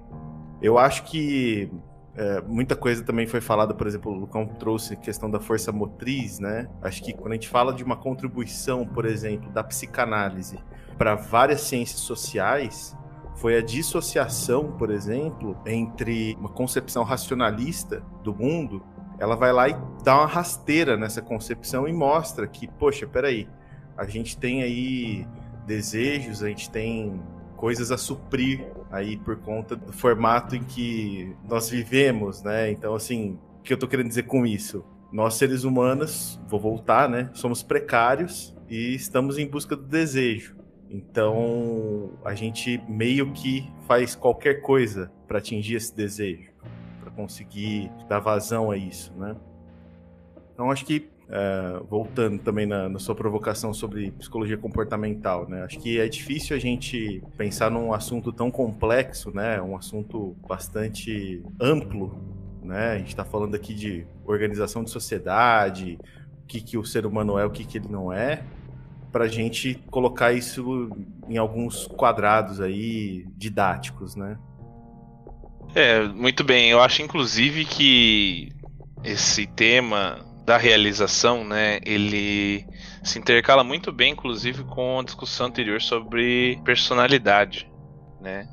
Eu 0.60 0.80
acho 0.80 1.04
que 1.04 1.72
é, 2.16 2.42
muita 2.42 2.76
coisa 2.76 3.04
também 3.04 3.28
foi 3.28 3.40
falada, 3.42 3.76
por 3.76 3.86
exemplo, 3.86 4.12
o 4.12 4.16
Lucão 4.16 4.48
trouxe 4.48 4.94
a 4.94 4.96
questão 4.96 5.30
da 5.30 5.40
força 5.40 5.72
motriz, 5.72 6.40
né? 6.40 6.68
Acho 6.82 7.04
que 7.04 7.14
quando 7.14 7.34
a 7.34 7.36
gente 7.36 7.48
fala 7.48 7.74
de 7.74 7.84
uma 7.84 7.96
contribuição, 7.96 8.88
por 8.88 9.06
exemplo, 9.06 9.52
da 9.52 9.64
psicanálise 9.64 10.58
para 10.98 11.14
várias 11.14 11.62
ciências 11.62 12.00
sociais, 12.00 12.98
foi 13.42 13.58
a 13.58 13.62
dissociação, 13.62 14.72
por 14.74 14.92
exemplo, 14.92 15.58
entre 15.66 16.38
uma 16.40 16.50
concepção 16.50 17.04
racionalista 17.04 18.02
do 18.24 18.34
mundo 18.34 18.82
ela 19.22 19.36
vai 19.36 19.54
lá 19.54 19.70
e 19.70 19.76
dá 20.04 20.18
uma 20.18 20.26
rasteira 20.26 20.98
nessa 20.98 21.22
concepção 21.22 21.88
e 21.88 21.94
mostra 21.94 22.48
que, 22.48 22.68
poxa, 22.68 23.06
peraí, 23.06 23.48
a 23.96 24.04
gente 24.08 24.36
tem 24.36 24.64
aí 24.64 25.28
desejos, 25.68 26.42
a 26.42 26.48
gente 26.48 26.72
tem 26.72 27.22
coisas 27.56 27.92
a 27.92 28.00
suprir 28.00 28.66
aí 28.92 29.18
por 29.18 29.36
conta 29.38 29.76
do 29.76 29.94
formato 29.94 30.56
em 30.56 30.64
que 30.64 31.36
nós 31.48 31.70
vivemos, 31.70 32.42
né? 32.42 32.72
Então, 32.72 32.96
assim, 32.96 33.38
o 33.60 33.62
que 33.62 33.72
eu 33.72 33.78
tô 33.78 33.88
querendo 33.88 34.08
dizer 34.08 34.24
com 34.24 34.44
isso? 34.44 34.84
Nós, 35.12 35.36
seres 35.36 35.64
humanos, 35.64 36.42
vou 36.48 36.60
voltar, 36.60 37.08
né? 37.08 37.30
Somos 37.34 37.62
precários 37.62 38.56
e 38.68 38.96
estamos 38.96 39.38
em 39.38 39.48
busca 39.48 39.76
do 39.76 39.84
desejo. 39.84 40.61
Então, 40.92 42.12
a 42.26 42.36
gente 42.36 42.84
meio 42.88 43.32
que 43.32 43.72
faz 43.88 44.14
qualquer 44.14 44.62
coisa 44.62 45.12
para 45.28 45.38
atingir 45.38 45.76
esse 45.76 45.96
desejo 45.96 46.52
conseguir 47.16 47.92
dar 48.08 48.20
vazão 48.20 48.72
a 48.72 48.78
isso, 48.78 49.14
né? 49.16 49.36
Então 50.54 50.72
acho 50.72 50.86
que 50.86 51.10
é, 51.30 51.82
voltando 51.90 52.40
também 52.40 52.66
na, 52.66 52.90
na, 52.90 53.00
sua 53.00 53.16
provocação 53.16 53.74
sobre 53.74 54.12
psicologia 54.12 54.58
comportamental, 54.58 55.48
né? 55.48 55.64
Acho 55.64 55.80
que 55.80 56.00
é 56.00 56.08
difícil 56.08 56.56
a 56.56 56.60
gente 56.60 57.24
pensar 57.38 57.72
num 57.72 57.94
assunto 57.94 58.34
tão 58.34 58.52
complexo, 58.52 59.32
né? 59.32 59.62
Um 59.62 59.78
assunto 59.78 60.36
bastante 60.48 61.42
amplo, 61.60 62.20
né? 62.62 62.94
A 62.94 62.98
gente 62.98 63.10
está 63.10 63.24
falando 63.24 63.56
aqui 63.56 63.74
de 63.74 64.06
organização 64.26 64.84
de 64.84 64.90
sociedade, 64.90 65.98
o 66.44 66.48
que, 66.48 66.60
que 66.60 66.78
o 66.78 66.84
ser 66.84 67.06
humano 67.06 67.38
é, 67.38 67.46
o 67.46 67.50
que, 67.50 67.64
que 67.64 67.78
ele 67.78 67.88
não 67.88 68.12
é, 68.12 68.44
para 69.12 69.26
a 69.26 69.28
gente 69.28 69.76
colocar 69.90 70.32
isso 70.34 70.90
em 71.28 71.38
alguns 71.38 71.86
quadrados 71.88 72.62
aí 72.62 73.26
didáticos, 73.36 74.16
né? 74.16 74.38
É, 75.76 76.08
muito 76.08 76.44
bem. 76.44 76.70
Eu 76.70 76.82
acho, 76.82 77.02
inclusive, 77.02 77.66
que 77.66 78.50
esse 79.04 79.48
tema 79.48 80.26
da 80.46 80.58
realização, 80.58 81.44
né, 81.44 81.80
ele 81.86 82.66
se 83.04 83.20
intercala 83.20 83.64
muito 83.64 83.92
bem, 83.92 84.14
inclusive, 84.14 84.64
com 84.64 85.00
a 85.00 85.04
discussão 85.04 85.48
anterior 85.48 85.82
sobre 85.82 86.60
personalidade, 86.66 87.70
né? 88.20 88.50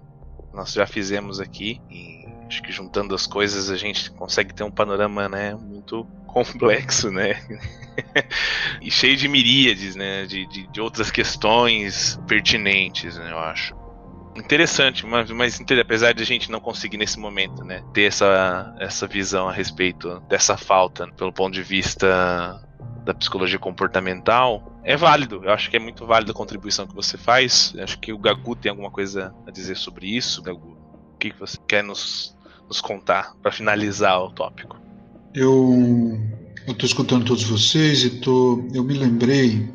Nós 0.53 0.73
já 0.73 0.87
fizemos 0.87 1.41
aqui 1.41 1.81
e 1.91 2.27
acho 2.47 2.63
que 2.63 2.73
juntando 2.73 3.15
as 3.15 3.27
coisas 3.27 3.71
a 3.71 3.77
gente 3.77 4.11
consegue 4.13 4.55
ter 4.55 4.65
um 4.65 4.71
panorama, 4.71 5.29
né, 5.29 5.55
muito 5.55 6.07
complexo, 6.29 7.11
né? 7.11 7.43
e 8.81 8.91
cheio 8.91 9.17
de 9.17 9.27
miríades, 9.27 9.97
né, 9.97 10.25
de, 10.27 10.47
de, 10.47 10.67
de 10.69 10.81
outras 10.81 11.11
questões 11.11 12.19
pertinentes, 12.29 13.17
né, 13.17 13.33
eu 13.33 13.39
acho. 13.39 13.75
Interessante, 14.37 15.05
mas, 15.05 15.29
mas 15.33 15.61
apesar 15.81 16.13
de 16.13 16.23
a 16.23 16.27
gente 16.27 16.51
não 16.51 16.61
conseguir 16.61 16.97
nesse 16.97 17.19
momento, 17.19 17.65
né, 17.65 17.83
ter 17.93 18.03
essa, 18.03 18.73
essa 18.79 19.07
visão 19.07 19.49
a 19.49 19.53
respeito 19.53 20.21
dessa 20.29 20.57
falta, 20.57 21.09
pelo 21.17 21.33
ponto 21.33 21.53
de 21.53 21.63
vista 21.63 22.61
da 23.05 23.13
psicologia 23.15 23.59
comportamental, 23.59 24.81
é 24.85 24.97
válido. 24.97 25.43
Eu 25.43 25.51
acho 25.51 25.69
que 25.69 25.77
é 25.77 25.81
muito 25.81 26.07
válido 26.07 26.31
a 26.31 26.35
contribuição 26.35 26.87
que 26.87 26.95
você 26.95 27.19
faz. 27.19 27.73
Eu 27.75 27.83
acho 27.83 27.99
que 27.99 28.13
o 28.13 28.19
Gagu 28.19 28.55
tem 28.55 28.71
alguma 28.71 28.91
coisa 28.91 29.35
a 29.47 29.51
dizer 29.51 29.77
sobre 29.77 30.07
isso, 30.07 30.43
Gagu. 30.43 30.79
O 31.15 31.19
que 31.19 31.33
você 31.33 31.57
quer 31.67 31.83
nos, 31.83 32.37
nos 32.69 32.81
contar 32.81 33.35
para 33.43 33.51
finalizar 33.51 34.21
o 34.21 34.31
tópico? 34.31 34.88
Eu 35.35 36.19
estou 36.67 36.87
escutando 36.87 37.25
todos 37.25 37.45
vocês 37.45 38.05
e 38.05 38.11
tô, 38.21 38.67
eu 38.75 38.83
me 38.85 38.95
lembrei 38.95 39.69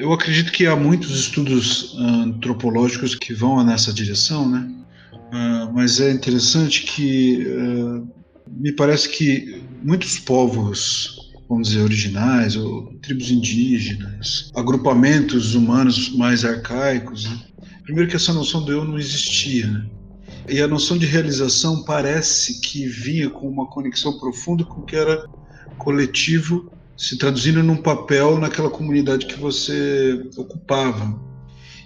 eu 0.00 0.12
acredito 0.12 0.50
que 0.52 0.66
há 0.66 0.74
muitos 0.74 1.10
estudos 1.10 1.94
ah, 1.98 2.22
antropológicos 2.24 3.14
que 3.14 3.34
vão 3.34 3.62
nessa 3.64 3.92
direção, 3.92 4.48
né? 4.48 4.70
Uh, 5.12 5.72
mas 5.72 6.00
é 6.00 6.10
interessante 6.10 6.82
que 6.82 7.46
uh, 7.46 8.08
me 8.48 8.72
parece 8.72 9.08
que 9.08 9.62
muitos 9.82 10.18
povos, 10.18 11.30
vamos 11.48 11.68
dizer, 11.68 11.82
originais, 11.82 12.56
ou 12.56 12.92
tribos 13.00 13.30
indígenas, 13.30 14.50
agrupamentos 14.56 15.54
humanos 15.54 16.16
mais 16.16 16.44
arcaicos, 16.44 17.26
né? 17.26 17.38
primeiro 17.84 18.08
que 18.08 18.16
essa 18.16 18.32
noção 18.32 18.64
do 18.64 18.72
eu 18.72 18.84
não 18.84 18.98
existia, 18.98 19.68
né? 19.68 19.86
E 20.48 20.60
a 20.60 20.66
noção 20.66 20.98
de 20.98 21.06
realização 21.06 21.82
parece 21.84 22.60
que 22.60 22.86
vinha 22.86 23.30
com 23.30 23.48
uma 23.48 23.66
conexão 23.66 24.18
profunda 24.18 24.64
com 24.64 24.80
o 24.80 24.84
que 24.84 24.96
era 24.96 25.24
coletivo 25.78 26.70
se 27.00 27.16
traduzindo 27.16 27.62
num 27.62 27.78
papel 27.78 28.38
naquela 28.38 28.68
comunidade 28.68 29.24
que 29.24 29.40
você 29.40 30.22
ocupava 30.36 31.18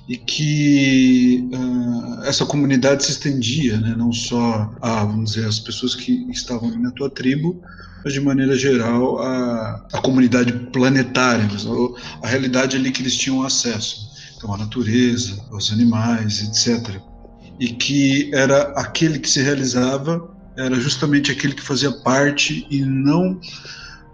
e 0.08 0.16
que 0.16 1.48
uh, 1.52 2.24
essa 2.24 2.44
comunidade 2.44 3.04
se 3.04 3.12
estendia, 3.12 3.78
né? 3.78 3.94
não 3.96 4.12
só 4.12 4.74
a, 4.82 5.04
vamos 5.04 5.32
dizer, 5.32 5.46
as 5.46 5.60
pessoas 5.60 5.94
que 5.94 6.12
estavam 6.32 6.68
na 6.78 6.90
tua 6.90 7.08
tribo, 7.08 7.62
mas 8.04 8.12
de 8.12 8.20
maneira 8.20 8.56
geral 8.56 9.20
a, 9.20 9.86
a 9.92 10.02
comunidade 10.02 10.52
planetária, 10.72 11.48
a 12.20 12.26
realidade 12.26 12.76
ali 12.76 12.90
que 12.90 13.00
eles 13.00 13.16
tinham 13.16 13.44
acesso, 13.44 14.10
então 14.36 14.52
a 14.52 14.58
natureza, 14.58 15.40
os 15.52 15.72
animais, 15.72 16.42
etc. 16.42 17.00
E 17.58 17.68
que 17.68 18.30
era 18.34 18.62
aquele 18.76 19.18
que 19.18 19.28
se 19.28 19.42
realizava, 19.42 20.30
era 20.56 20.74
justamente 20.76 21.30
aquele 21.30 21.54
que 21.54 21.62
fazia 21.62 21.90
parte 21.90 22.66
e 22.70 22.80
não 22.82 23.40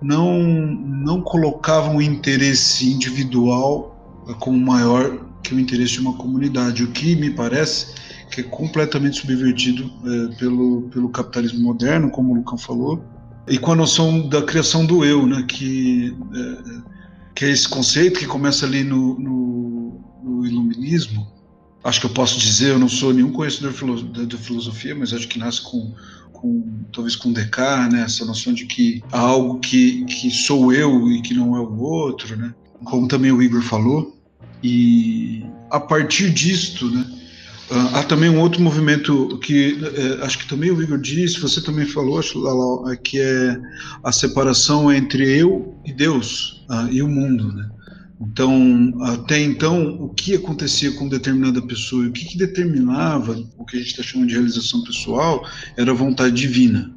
não, 0.02 0.40
não 0.40 1.20
colocavam 1.20 1.96
o 1.96 2.02
interesse 2.02 2.90
individual 2.90 4.24
como 4.38 4.58
maior 4.58 5.26
que 5.42 5.54
o 5.54 5.60
interesse 5.60 5.92
de 5.94 6.00
uma 6.00 6.14
comunidade, 6.14 6.84
o 6.84 6.90
que 6.90 7.14
me 7.16 7.30
parece 7.30 7.94
que 8.30 8.40
é 8.40 8.44
completamente 8.44 9.20
subvertido 9.20 9.90
é, 10.04 10.36
pelo, 10.36 10.82
pelo 10.82 11.08
capitalismo 11.08 11.60
moderno, 11.60 12.10
como 12.10 12.32
o 12.32 12.36
Lucão 12.36 12.56
falou, 12.56 13.02
e 13.48 13.58
com 13.58 13.72
a 13.72 13.76
noção 13.76 14.28
da 14.28 14.42
criação 14.42 14.86
do 14.86 15.04
eu, 15.04 15.26
né, 15.26 15.44
que, 15.48 16.16
é, 16.32 16.80
que 17.34 17.44
é 17.44 17.50
esse 17.50 17.68
conceito 17.68 18.20
que 18.20 18.26
começa 18.26 18.64
ali 18.64 18.84
no, 18.84 19.18
no, 19.18 20.00
no, 20.22 20.46
iluminismo. 20.46 21.26
Acho 21.82 22.00
que 22.00 22.06
eu 22.06 22.10
posso 22.10 22.38
dizer, 22.38 22.70
eu 22.70 22.78
não 22.78 22.88
sou 22.88 23.12
nenhum 23.12 23.32
conhecedor 23.32 23.72
de 24.26 24.36
filosofia, 24.36 24.94
mas 24.94 25.12
acho 25.12 25.28
que 25.28 25.38
nasce 25.38 25.62
com 25.62 25.94
com 26.40 26.86
talvez 26.92 27.14
com 27.14 27.32
Descartes, 27.32 27.92
né? 27.92 28.02
Essa 28.02 28.24
noção 28.24 28.52
de 28.52 28.64
que 28.64 29.02
há 29.12 29.20
algo 29.20 29.60
que, 29.60 30.04
que 30.06 30.30
sou 30.30 30.72
eu 30.72 31.10
e 31.10 31.20
que 31.20 31.34
não 31.34 31.54
é 31.54 31.60
o 31.60 31.78
outro, 31.78 32.36
né? 32.36 32.54
Como 32.84 33.06
também 33.06 33.30
o 33.30 33.42
Igor 33.42 33.62
falou. 33.62 34.16
E 34.62 35.44
a 35.70 35.78
partir 35.78 36.30
disto, 36.30 36.90
né? 36.90 37.06
Ah, 37.70 38.00
há 38.00 38.02
também 38.02 38.28
um 38.28 38.40
outro 38.40 38.60
movimento 38.60 39.38
que 39.38 39.78
é, 39.94 40.24
acho 40.24 40.38
que 40.38 40.48
também 40.48 40.70
o 40.70 40.82
Igor 40.82 40.98
disse, 40.98 41.38
você 41.38 41.62
também 41.62 41.86
falou, 41.86 42.18
acho, 42.18 42.42
é 42.90 42.96
que 42.96 43.20
é 43.20 43.60
a 44.02 44.10
separação 44.10 44.92
entre 44.92 45.38
eu 45.38 45.76
e 45.84 45.92
Deus 45.92 46.64
uh, 46.68 46.90
e 46.90 47.00
o 47.00 47.08
mundo, 47.08 47.52
né? 47.52 47.70
Então, 48.20 48.92
até 49.02 49.40
então, 49.40 49.94
o 49.94 50.10
que 50.10 50.34
acontecia 50.34 50.92
com 50.92 51.08
determinada 51.08 51.62
pessoa 51.62 52.04
e 52.04 52.08
o 52.08 52.12
que, 52.12 52.26
que 52.26 52.36
determinava 52.36 53.42
o 53.56 53.64
que 53.64 53.76
a 53.76 53.80
gente 53.80 53.92
está 53.92 54.02
chamando 54.02 54.28
de 54.28 54.34
realização 54.34 54.84
pessoal 54.84 55.42
era 55.76 55.90
a 55.90 55.94
vontade 55.94 56.34
divina. 56.34 56.94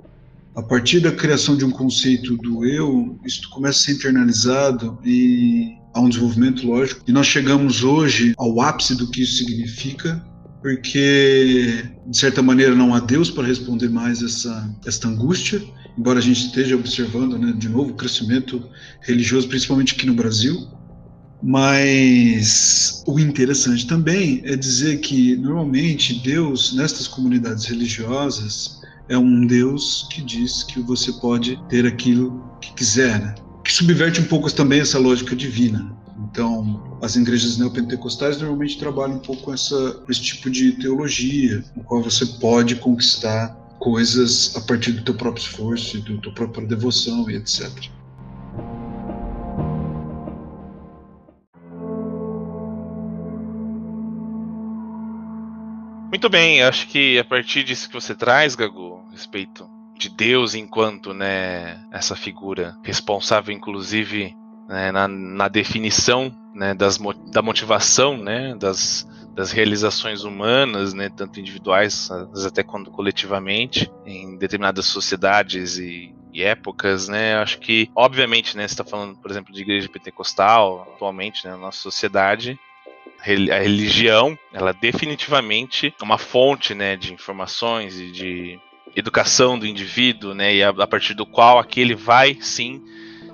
A 0.54 0.62
partir 0.62 1.00
da 1.00 1.12
criação 1.12 1.56
de 1.56 1.64
um 1.64 1.72
conceito 1.72 2.36
do 2.38 2.66
eu, 2.66 3.18
isso 3.26 3.50
começa 3.50 3.80
a 3.80 3.82
ser 3.84 3.92
internalizado 3.94 5.00
e 5.04 5.74
há 5.94 6.02
um 6.02 6.10
desenvolvimento 6.10 6.68
lógico. 6.68 7.02
E 7.08 7.12
nós 7.14 7.26
chegamos 7.26 7.84
hoje 7.84 8.34
ao 8.38 8.60
ápice 8.60 8.96
do 8.96 9.10
que 9.10 9.22
isso 9.22 9.38
significa, 9.38 10.24
porque, 10.62 11.86
de 12.06 12.18
certa 12.18 12.42
maneira, 12.42 12.76
não 12.76 12.94
há 12.94 13.00
Deus 13.00 13.32
para 13.32 13.48
responder 13.48 13.90
mais 13.90 14.22
essa, 14.22 14.72
essa 14.86 15.08
angústia, 15.08 15.62
embora 15.98 16.20
a 16.20 16.22
gente 16.22 16.46
esteja 16.46 16.76
observando, 16.76 17.38
né, 17.38 17.54
de 17.58 17.70
novo, 17.70 17.92
o 17.92 17.96
crescimento 17.96 18.64
religioso, 19.02 19.48
principalmente 19.48 19.96
aqui 19.96 20.06
no 20.06 20.14
Brasil. 20.14 20.68
Mas 21.46 23.04
o 23.06 23.20
interessante 23.20 23.86
também 23.86 24.42
é 24.46 24.56
dizer 24.56 25.02
que 25.02 25.36
normalmente 25.36 26.22
Deus, 26.24 26.74
nestas 26.74 27.06
comunidades 27.06 27.66
religiosas, 27.66 28.82
é 29.10 29.18
um 29.18 29.46
Deus 29.46 30.08
que 30.10 30.22
diz 30.22 30.64
que 30.64 30.80
você 30.80 31.12
pode 31.12 31.60
ter 31.68 31.86
aquilo 31.86 32.42
que 32.62 32.74
quiser, 32.74 33.20
né? 33.20 33.36
que 33.62 33.74
subverte 33.74 34.22
um 34.22 34.26
pouco 34.26 34.52
também 34.54 34.80
essa 34.80 34.98
lógica 34.98 35.36
divina. 35.36 35.94
Então, 36.32 36.98
as 37.02 37.18
igrejas 37.18 37.58
neopentecostais 37.58 38.40
normalmente 38.40 38.80
trabalham 38.80 39.18
um 39.18 39.20
pouco 39.20 39.44
com 39.44 39.54
essa, 39.54 40.02
esse 40.10 40.22
tipo 40.22 40.50
de 40.50 40.72
teologia, 40.74 41.64
no 41.76 41.84
qual 41.84 42.02
você 42.02 42.26
pode 42.26 42.76
conquistar 42.78 43.50
coisas 43.80 44.56
a 44.56 44.62
partir 44.62 44.94
do 44.94 45.04
teu 45.04 45.14
próprio 45.14 45.44
esforço, 45.44 46.00
do 46.00 46.20
tua 46.20 46.34
própria 46.34 46.66
devoção 46.66 47.30
e 47.30 47.36
etc. 47.36 47.70
Muito 56.14 56.30
bem, 56.30 56.62
acho 56.62 56.90
que 56.90 57.18
a 57.18 57.24
partir 57.24 57.64
disso 57.64 57.88
que 57.88 57.94
você 57.96 58.14
traz, 58.14 58.54
Gago, 58.54 59.04
respeito 59.10 59.68
de 59.98 60.10
Deus 60.10 60.54
enquanto 60.54 61.12
né, 61.12 61.84
essa 61.92 62.16
figura 62.16 62.78
responsável, 62.84 63.52
inclusive, 63.52 64.38
né, 64.70 64.92
na, 64.92 65.08
na, 65.08 65.48
definição 65.48 66.32
né, 66.54 66.76
das, 66.76 67.00
da 67.32 67.42
motivação 67.42 68.16
né, 68.16 68.54
das, 68.60 69.08
das 69.34 69.52
realizações 69.52 70.24
humanas, 70.24 70.94
né, 70.94 71.10
tanto 71.10 71.40
individuais, 71.40 72.12
até 72.46 72.62
quando 72.62 72.92
coletivamente, 72.92 73.92
em 74.06 74.38
determinadas 74.38 74.86
sociedades 74.86 75.80
e, 75.80 76.14
e 76.32 76.44
épocas, 76.44 77.08
né? 77.08 77.38
Acho 77.38 77.58
que, 77.58 77.90
obviamente, 77.96 78.56
né, 78.56 78.68
você 78.68 78.76
está 78.76 78.84
falando, 78.84 79.18
por 79.18 79.32
exemplo, 79.32 79.52
de 79.52 79.62
igreja 79.64 79.90
pentecostal, 79.90 80.94
atualmente, 80.94 81.44
né, 81.44 81.54
na 81.54 81.58
nossa 81.58 81.80
sociedade, 81.80 82.60
a 83.26 83.60
religião, 83.60 84.38
ela 84.52 84.74
definitivamente 84.74 85.94
é 86.00 86.04
uma 86.04 86.18
fonte, 86.18 86.74
né, 86.76 86.98
de 86.98 87.14
informações 87.14 87.98
e 88.00 88.12
de 88.12 88.60
educação 88.96 89.58
do 89.58 89.66
indivíduo, 89.66 90.34
né, 90.34 90.54
e 90.54 90.64
a, 90.64 90.70
a 90.70 90.88
partir 90.88 91.14
do 91.14 91.26
qual 91.26 91.58
aquele 91.58 91.96
vai 91.96 92.38
sim 92.42 92.82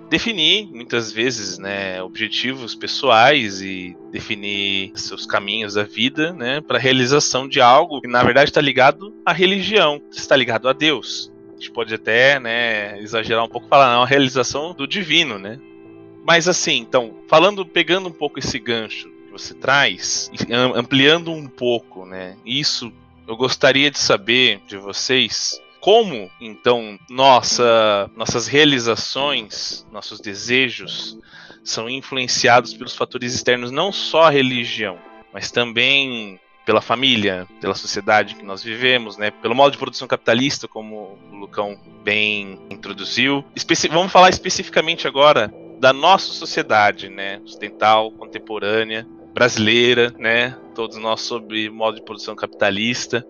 definir 0.09 0.67
muitas 0.67 1.11
vezes, 1.11 1.57
né, 1.57 2.01
objetivos 2.01 2.75
pessoais 2.75 3.61
e 3.61 3.95
definir 4.11 4.91
seus 4.95 5.25
caminhos 5.25 5.73
da 5.73 5.83
vida, 5.83 6.33
né, 6.33 6.61
para 6.61 6.79
realização 6.79 7.47
de 7.47 7.59
algo 7.59 8.01
que 8.01 8.07
na 8.07 8.23
verdade 8.23 8.49
está 8.49 8.61
ligado 8.61 9.13
à 9.25 9.33
religião, 9.33 10.01
está 10.11 10.35
ligado 10.35 10.69
a 10.69 10.73
Deus. 10.73 11.31
A 11.49 11.53
gente 11.53 11.71
pode 11.71 11.93
até, 11.93 12.39
né, 12.39 12.99
exagerar 13.01 13.43
um 13.43 13.49
pouco, 13.49 13.67
falar 13.67 13.93
não, 13.93 14.03
a 14.03 14.07
realização 14.07 14.73
do 14.73 14.87
divino, 14.87 15.37
né? 15.37 15.59
Mas 16.25 16.47
assim, 16.47 16.77
então, 16.77 17.17
falando, 17.27 17.65
pegando 17.65 18.07
um 18.07 18.11
pouco 18.11 18.39
esse 18.39 18.57
gancho 18.59 19.18
você 19.39 19.53
traz, 19.53 20.31
ampliando 20.75 21.31
um 21.31 21.47
pouco, 21.47 22.05
né? 22.05 22.37
Isso 22.45 22.91
eu 23.27 23.37
gostaria 23.37 23.91
de 23.91 23.99
saber 23.99 24.61
de 24.67 24.77
vocês 24.77 25.61
como 25.79 26.29
então 26.41 26.99
nossa, 27.09 28.09
nossas 28.15 28.47
realizações, 28.47 29.85
nossos 29.91 30.19
desejos 30.19 31.17
são 31.63 31.89
influenciados 31.89 32.73
pelos 32.73 32.95
fatores 32.95 33.33
externos, 33.33 33.71
não 33.71 33.91
só 33.91 34.23
a 34.23 34.29
religião, 34.29 34.97
mas 35.31 35.51
também 35.51 36.39
pela 36.65 36.81
família, 36.81 37.47
pela 37.59 37.73
sociedade 37.73 38.35
que 38.35 38.45
nós 38.45 38.63
vivemos, 38.63 39.17
né? 39.17 39.31
Pelo 39.31 39.55
modo 39.55 39.71
de 39.71 39.77
produção 39.77 40.07
capitalista, 40.07 40.67
como 40.67 41.17
o 41.31 41.35
Lucão 41.35 41.79
bem 42.03 42.59
introduziu. 42.69 43.43
Vamos 43.89 44.11
falar 44.11 44.29
especificamente 44.29 45.07
agora 45.07 45.51
da 45.79 45.91
nossa 45.91 46.31
sociedade, 46.31 47.09
né? 47.09 47.41
Ocidental, 47.43 48.11
contemporânea, 48.11 49.07
brasileira, 49.33 50.13
né? 50.17 50.57
Todos 50.75 50.97
nós 50.97 51.21
sobre 51.21 51.69
modo 51.69 51.95
de 51.95 52.03
produção 52.03 52.35
capitalista. 52.35 53.25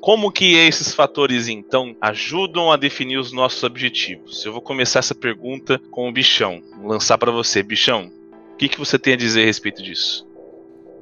Como 0.00 0.30
que 0.30 0.54
esses 0.54 0.94
fatores 0.94 1.48
então 1.48 1.96
ajudam 2.00 2.70
a 2.70 2.76
definir 2.76 3.18
os 3.18 3.32
nossos 3.32 3.62
objetivos? 3.62 4.44
Eu 4.44 4.52
vou 4.52 4.60
começar 4.60 5.00
essa 5.00 5.14
pergunta 5.14 5.80
com 5.90 6.08
o 6.08 6.12
Bichão. 6.12 6.62
Vou 6.76 6.88
lançar 6.88 7.18
para 7.18 7.32
você, 7.32 7.62
Bichão. 7.62 8.10
O 8.52 8.56
que, 8.56 8.68
que 8.68 8.78
você 8.78 8.98
tem 8.98 9.14
a 9.14 9.16
dizer 9.16 9.42
a 9.42 9.46
respeito 9.46 9.82
disso? 9.82 10.26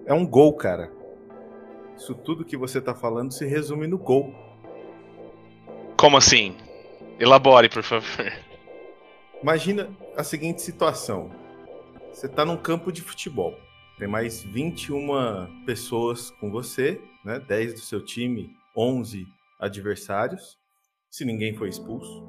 É 0.07 0.15
um 0.15 0.27
gol, 0.27 0.53
cara. 0.55 0.91
isso 1.97 2.15
tudo 2.15 2.45
que 2.45 2.57
você 2.57 2.79
está 2.79 2.95
falando 2.95 3.33
se 3.33 3.47
resume 3.47 3.87
no 3.87 3.99
gol. 3.99 4.35
Como 5.97 6.17
assim? 6.17 6.57
Elabore, 7.19 7.69
por 7.69 7.83
favor. 7.83 8.33
Imagina 9.43 9.89
a 10.17 10.25
seguinte 10.25 10.63
situação: 10.63 11.31
você 12.13 12.27
está 12.27 12.45
num 12.45 12.57
campo 12.57 12.91
de 12.91 13.03
futebol, 13.03 13.55
tem 13.99 14.09
mais 14.09 14.43
21 14.43 15.65
pessoas 15.65 16.31
com 16.31 16.51
você, 16.51 17.01
né? 17.25 17.39
10 17.41 17.75
do 17.75 17.81
seu 17.81 18.05
time, 18.05 18.51
11 18.77 19.27
adversários, 19.61 20.59
se 21.11 21.25
ninguém 21.25 21.55
foi 21.55 21.69
expulso. 21.69 22.23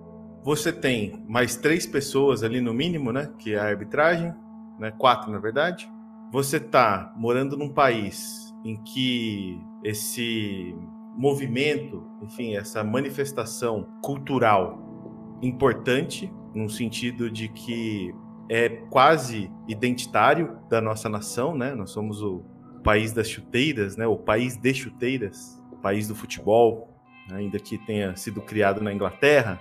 Você 0.43 0.71
tem 0.71 1.25
mais 1.27 1.55
três 1.55 1.87
pessoas 1.87 2.43
ali 2.43 2.61
no 2.61 2.73
mínimo, 2.73 3.11
né? 3.11 3.33
Que 3.39 3.55
é 3.55 3.59
a 3.59 3.65
arbitragem, 3.65 4.31
né? 4.79 4.91
Quatro 4.91 5.31
na 5.31 5.39
verdade. 5.39 5.89
Você 6.31 6.57
está 6.57 7.13
morando 7.17 7.57
num 7.57 7.73
país 7.73 8.53
em 8.63 8.81
que 8.83 9.59
esse 9.83 10.75
movimento, 11.15 12.05
enfim, 12.21 12.55
essa 12.55 12.83
manifestação 12.83 13.87
cultural 14.03 15.39
importante, 15.41 16.31
no 16.53 16.69
sentido 16.69 17.29
de 17.29 17.47
que 17.49 18.13
é 18.49 18.69
quase 18.69 19.51
identitário 19.67 20.59
da 20.69 20.79
nossa 20.79 21.09
nação, 21.09 21.55
né? 21.57 21.73
Nós 21.73 21.91
somos 21.91 22.21
o 22.21 22.43
país 22.83 23.11
das 23.11 23.27
chuteiras, 23.27 23.97
né? 23.97 24.05
O 24.05 24.17
país 24.17 24.55
de 24.57 24.73
chuteiras, 24.73 25.61
o 25.71 25.77
país 25.77 26.07
do 26.07 26.15
futebol, 26.15 26.89
ainda 27.31 27.59
que 27.59 27.77
tenha 27.77 28.15
sido 28.15 28.41
criado 28.41 28.81
na 28.81 28.93
Inglaterra. 28.93 29.59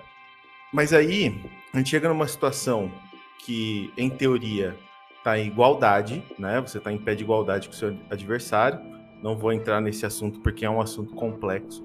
Mas 0.73 0.92
aí 0.92 1.35
a 1.73 1.79
gente 1.79 1.90
chega 1.90 2.09
numa 2.09 2.27
situação 2.27 2.90
que, 3.44 3.92
em 3.97 4.11
teoria, 4.11 4.77
está 5.16 5.38
em 5.38 5.47
igualdade, 5.47 6.23
né? 6.38 6.61
Você 6.61 6.79
está 6.79 6.92
em 6.92 6.99
pé 6.99 7.14
de 7.14 7.25
igualdade 7.25 7.68
com 7.68 7.75
o 7.75 7.77
seu 7.77 7.97
adversário. 8.11 8.79
Não 9.23 9.37
vou 9.37 9.53
entrar 9.53 9.81
nesse 9.81 10.05
assunto 10.05 10.40
porque 10.40 10.66
é 10.66 10.70
um 10.70 10.81
assunto 10.81 11.14
complexo. 11.14 11.83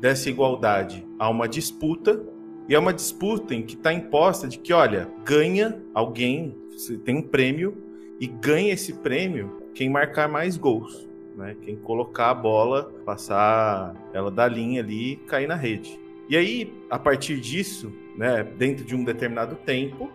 Dessa 0.00 0.28
igualdade 0.28 1.06
há 1.18 1.28
uma 1.30 1.48
disputa 1.48 2.20
e 2.68 2.74
é 2.74 2.78
uma 2.78 2.92
disputa 2.92 3.54
em 3.54 3.62
que 3.62 3.74
está 3.74 3.92
imposta 3.92 4.48
de 4.48 4.58
que, 4.58 4.72
olha, 4.72 5.08
ganha 5.24 5.80
alguém, 5.92 6.56
tem 7.04 7.16
um 7.16 7.22
prêmio 7.22 7.76
e 8.18 8.26
ganha 8.26 8.72
esse 8.72 8.94
prêmio 8.94 9.62
quem 9.74 9.90
marcar 9.90 10.28
mais 10.28 10.56
gols, 10.56 11.06
né? 11.36 11.56
Quem 11.62 11.76
colocar 11.76 12.30
a 12.30 12.34
bola, 12.34 12.92
passar 13.04 13.94
ela 14.12 14.30
da 14.30 14.46
linha 14.46 14.80
ali 14.80 15.12
e 15.12 15.16
cair 15.16 15.48
na 15.48 15.56
rede. 15.56 15.98
E 16.28 16.36
aí, 16.36 16.72
a 16.88 16.98
partir 16.98 17.38
disso, 17.38 17.92
né, 18.16 18.44
dentro 18.56 18.84
de 18.84 18.94
um 18.94 19.04
determinado 19.04 19.56
tempo, 19.56 20.10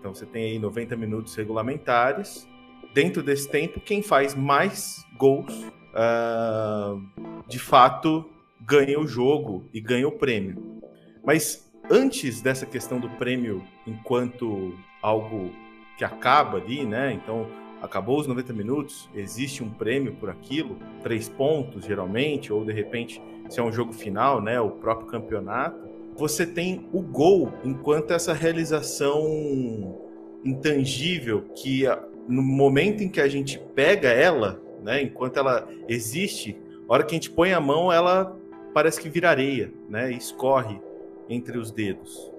então 0.00 0.14
você 0.14 0.26
tem 0.26 0.52
aí 0.52 0.58
90 0.58 0.96
minutos 0.96 1.34
regulamentares, 1.34 2.48
dentro 2.94 3.22
desse 3.22 3.48
tempo, 3.48 3.78
quem 3.80 4.02
faz 4.02 4.34
mais 4.34 5.04
gols 5.16 5.52
uh, 5.94 7.00
de 7.46 7.58
fato 7.58 8.28
ganha 8.60 8.98
o 8.98 9.06
jogo 9.06 9.68
e 9.72 9.80
ganha 9.80 10.08
o 10.08 10.12
prêmio. 10.12 10.80
Mas 11.24 11.65
antes 11.90 12.40
dessa 12.40 12.66
questão 12.66 12.98
do 12.98 13.08
prêmio 13.10 13.62
enquanto 13.86 14.74
algo 15.02 15.50
que 15.96 16.04
acaba 16.04 16.58
ali, 16.58 16.84
né? 16.84 17.12
Então, 17.12 17.46
acabou 17.80 18.18
os 18.18 18.26
90 18.26 18.52
minutos, 18.52 19.08
existe 19.14 19.62
um 19.62 19.70
prêmio 19.70 20.14
por 20.14 20.28
aquilo, 20.28 20.76
três 21.02 21.28
pontos 21.28 21.84
geralmente, 21.84 22.52
ou 22.52 22.64
de 22.64 22.72
repente, 22.72 23.22
se 23.48 23.60
é 23.60 23.62
um 23.62 23.72
jogo 23.72 23.92
final, 23.92 24.40
né? 24.40 24.60
O 24.60 24.70
próprio 24.70 25.06
campeonato. 25.06 25.86
Você 26.16 26.46
tem 26.46 26.88
o 26.92 27.02
gol 27.02 27.52
enquanto 27.62 28.12
essa 28.12 28.32
realização 28.32 30.00
intangível 30.44 31.42
que 31.54 31.84
no 32.26 32.42
momento 32.42 33.02
em 33.02 33.08
que 33.08 33.20
a 33.20 33.28
gente 33.28 33.58
pega 33.74 34.08
ela, 34.08 34.60
né, 34.82 35.02
enquanto 35.02 35.36
ela 35.36 35.68
existe, 35.88 36.58
a 36.88 36.92
hora 36.92 37.04
que 37.04 37.14
a 37.14 37.18
gente 37.18 37.30
põe 37.30 37.52
a 37.52 37.60
mão, 37.60 37.92
ela 37.92 38.36
parece 38.72 39.00
que 39.00 39.08
vira 39.08 39.30
areia, 39.30 39.72
né, 39.88 40.10
escorre 40.12 40.80
entre 41.28 41.58
os 41.58 41.70
dedos. 41.70 42.30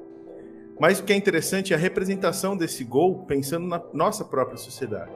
Mas 0.80 1.00
o 1.00 1.04
que 1.04 1.14
é 1.14 1.16
interessante 1.16 1.74
é 1.74 1.76
a 1.76 1.80
representação 1.80 2.56
desse 2.56 2.84
gol 2.84 3.26
pensando 3.26 3.68
na 3.68 3.82
nossa 3.94 4.24
própria 4.24 4.58
sociedade. 4.58 5.12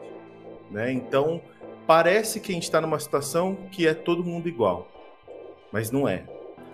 Né? 0.71 0.91
Então, 0.91 1.41
parece 1.85 2.39
que 2.39 2.51
a 2.51 2.55
gente 2.55 2.63
está 2.63 2.81
numa 2.81 2.99
situação 2.99 3.55
que 3.71 3.85
é 3.85 3.93
todo 3.93 4.23
mundo 4.23 4.47
igual, 4.47 4.87
mas 5.71 5.91
não 5.91 6.07
é. 6.07 6.25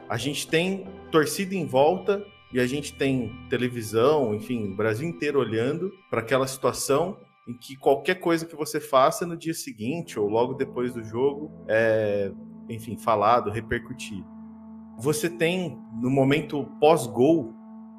A 0.08 0.16
gente 0.16 0.48
tem 0.48 0.88
torcida 1.12 1.54
em 1.54 1.66
volta 1.66 2.24
e 2.54 2.60
a 2.60 2.66
gente 2.66 2.94
tem 2.94 3.34
televisão, 3.50 4.34
enfim, 4.34 4.72
o 4.72 4.76
Brasil 4.76 5.08
inteiro 5.08 5.40
olhando 5.40 5.92
para 6.10 6.22
aquela 6.22 6.48
situação 6.48 7.18
em 7.46 7.54
que 7.54 7.76
qualquer 7.76 8.16
coisa 8.16 8.46
que 8.46 8.56
você 8.56 8.80
faça 8.80 9.26
no 9.26 9.36
dia 9.36 9.54
seguinte 9.54 10.18
ou 10.20 10.30
logo 10.30 10.54
depois 10.54 10.94
do 10.94 11.04
jogo 11.04 11.52
é, 11.68 12.32
enfim, 12.70 12.98
falado, 12.98 13.50
repercutido. 13.50 14.37
Você 14.98 15.30
tem 15.30 15.80
no 15.94 16.10
momento 16.10 16.66
pós-gol, 16.80 17.54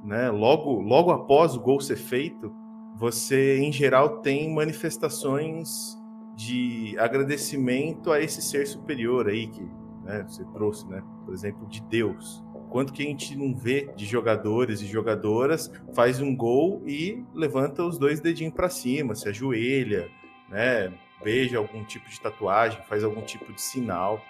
né, 0.05 0.31
logo, 0.31 0.81
logo 0.81 1.11
após 1.11 1.55
o 1.55 1.61
gol 1.61 1.81
ser 1.81 1.97
feito, 1.97 2.53
você 2.97 3.59
em 3.59 3.73
geral 3.73 4.19
tem 4.19 4.53
manifestações 4.53 5.97
de 6.35 6.97
agradecimento 6.99 8.11
a 8.11 8.21
esse 8.21 8.43
ser 8.43 8.67
superior 8.67 9.29
aí 9.29 9.47
que 9.47 9.63
né, 10.05 10.25
você 10.27 10.45
trouxe, 10.47 10.89
né, 10.89 11.03
por 11.25 11.33
exemplo, 11.33 11.67
de 11.69 11.81
Deus. 11.83 12.45
Quanto 12.69 12.93
que 12.93 13.03
a 13.03 13.07
gente 13.07 13.37
não 13.37 13.55
vê 13.55 13.91
de 13.97 14.05
jogadores 14.05 14.81
e 14.83 14.87
jogadoras 14.87 15.71
faz 15.95 16.21
um 16.21 16.35
gol 16.35 16.83
e 16.87 17.25
levanta 17.35 17.83
os 17.83 17.99
dois 17.99 18.21
dedinhos 18.21 18.55
para 18.55 18.69
cima, 18.69 19.15
se 19.15 19.29
ajoelha, 19.29 20.09
né? 20.49 20.93
Beija 21.23 21.59
algum 21.59 21.83
tipo 21.85 22.09
de 22.09 22.21
tatuagem, 22.21 22.81
faz 22.89 23.03
algum 23.03 23.23
tipo 23.23 23.53
de 23.53 23.61
sinal, 23.61 24.21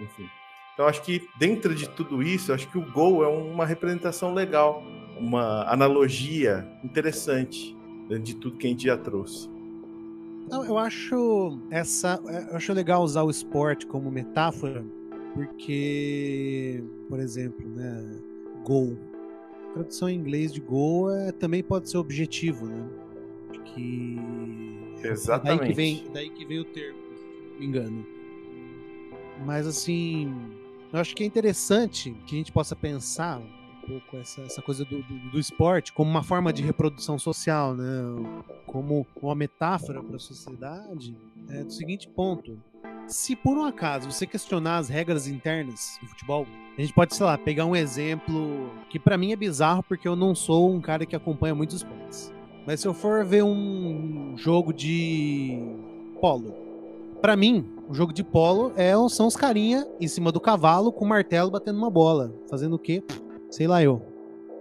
enfim. 0.00 0.26
Então 0.76 0.86
acho 0.86 1.00
que 1.02 1.26
dentro 1.38 1.74
de 1.74 1.88
tudo 1.88 2.22
isso, 2.22 2.52
acho 2.52 2.70
que 2.70 2.76
o 2.76 2.92
gol 2.92 3.24
é 3.24 3.26
uma 3.26 3.64
representação 3.64 4.34
legal, 4.34 4.84
uma 5.18 5.64
analogia 5.72 6.68
interessante 6.84 7.74
de 8.22 8.36
tudo 8.36 8.58
que 8.58 8.66
a 8.66 8.70
gente 8.70 8.84
já 8.84 8.98
trouxe. 8.98 9.48
Não, 10.50 10.66
eu 10.66 10.76
acho 10.76 11.58
essa, 11.70 12.20
eu 12.50 12.56
acho 12.56 12.74
legal 12.74 13.02
usar 13.02 13.22
o 13.22 13.30
esporte 13.30 13.86
como 13.86 14.10
metáfora, 14.10 14.84
porque, 15.32 16.84
por 17.08 17.20
exemplo, 17.20 17.66
né, 17.70 18.20
gol. 18.62 18.98
A 19.70 19.72
tradução 19.72 20.10
em 20.10 20.14
inglês 20.14 20.52
de 20.52 20.60
gol 20.60 21.10
é, 21.10 21.32
também 21.32 21.62
pode 21.62 21.88
ser 21.88 21.96
objetivo, 21.96 22.66
né? 22.66 22.86
Que 23.64 24.20
Exatamente. 25.02 25.58
Daí 25.58 25.68
que 25.68 25.74
vem, 25.74 26.04
daí 26.12 26.30
que 26.30 26.44
vem 26.44 26.60
o 26.60 26.64
termo, 26.66 26.98
me 27.58 27.64
engano. 27.66 28.06
Mas 29.44 29.66
assim, 29.66 30.34
eu 30.96 31.00
acho 31.02 31.14
que 31.14 31.22
é 31.22 31.26
interessante 31.26 32.16
que 32.26 32.34
a 32.34 32.38
gente 32.38 32.50
possa 32.50 32.74
pensar 32.74 33.38
um 33.38 33.86
pouco 33.86 34.16
essa, 34.16 34.40
essa 34.40 34.62
coisa 34.62 34.84
do, 34.84 35.02
do, 35.02 35.30
do 35.30 35.38
esporte 35.38 35.92
como 35.92 36.10
uma 36.10 36.22
forma 36.22 36.52
de 36.52 36.62
reprodução 36.62 37.18
social, 37.18 37.74
né? 37.74 37.84
Como 38.66 39.06
uma 39.22 39.34
metáfora 39.34 40.02
para 40.02 40.16
a 40.16 40.18
sociedade. 40.18 41.14
É 41.50 41.62
do 41.62 41.72
seguinte 41.72 42.08
ponto: 42.08 42.58
se 43.06 43.36
por 43.36 43.58
um 43.58 43.64
acaso 43.64 44.10
você 44.10 44.26
questionar 44.26 44.78
as 44.78 44.88
regras 44.88 45.28
internas 45.28 45.98
do 46.00 46.08
futebol, 46.08 46.46
a 46.76 46.80
gente 46.80 46.94
pode, 46.94 47.14
sei 47.14 47.26
lá, 47.26 47.36
pegar 47.36 47.66
um 47.66 47.76
exemplo 47.76 48.70
que 48.88 48.98
para 48.98 49.18
mim 49.18 49.32
é 49.32 49.36
bizarro 49.36 49.82
porque 49.82 50.08
eu 50.08 50.16
não 50.16 50.34
sou 50.34 50.72
um 50.72 50.80
cara 50.80 51.04
que 51.04 51.14
acompanha 51.14 51.54
muitos 51.54 51.76
esportes. 51.76 52.32
Mas 52.66 52.80
se 52.80 52.88
eu 52.88 52.94
for 52.94 53.24
ver 53.24 53.44
um 53.44 54.34
jogo 54.36 54.72
de 54.72 55.60
polo, 56.20 56.65
para 57.26 57.34
mim, 57.34 57.68
o 57.88 57.92
jogo 57.92 58.12
de 58.12 58.22
polo 58.22 58.72
é, 58.76 58.92
são 59.08 59.26
os 59.26 59.34
carinha 59.34 59.84
em 60.00 60.06
cima 60.06 60.30
do 60.30 60.40
cavalo 60.40 60.92
com 60.92 61.04
o 61.04 61.08
martelo 61.08 61.50
batendo 61.50 61.76
uma 61.76 61.90
bola. 61.90 62.32
Fazendo 62.48 62.76
o 62.76 62.78
quê? 62.78 63.02
Sei 63.50 63.66
lá 63.66 63.82
eu. 63.82 64.00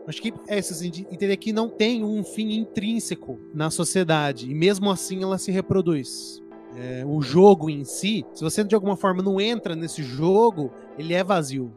Acho 0.07 0.19
que 0.19 0.33
é 0.47 0.57
isso, 0.57 0.73
assim, 0.73 0.89
de 0.89 1.01
entender 1.11 1.37
que 1.37 1.53
não 1.53 1.69
tem 1.69 2.03
um 2.03 2.23
fim 2.23 2.55
intrínseco 2.55 3.39
na 3.53 3.69
sociedade. 3.69 4.49
E 4.49 4.55
mesmo 4.55 4.89
assim 4.89 5.21
ela 5.21 5.37
se 5.37 5.51
reproduz 5.51 6.41
é, 6.75 7.05
o 7.05 7.21
jogo 7.21 7.69
em 7.69 7.83
si, 7.83 8.25
se 8.33 8.43
você 8.43 8.63
de 8.63 8.73
alguma 8.73 8.97
forma 8.97 9.21
não 9.21 9.39
entra 9.39 9.75
nesse 9.75 10.01
jogo, 10.01 10.71
ele 10.97 11.13
é 11.13 11.23
vazio. 11.23 11.71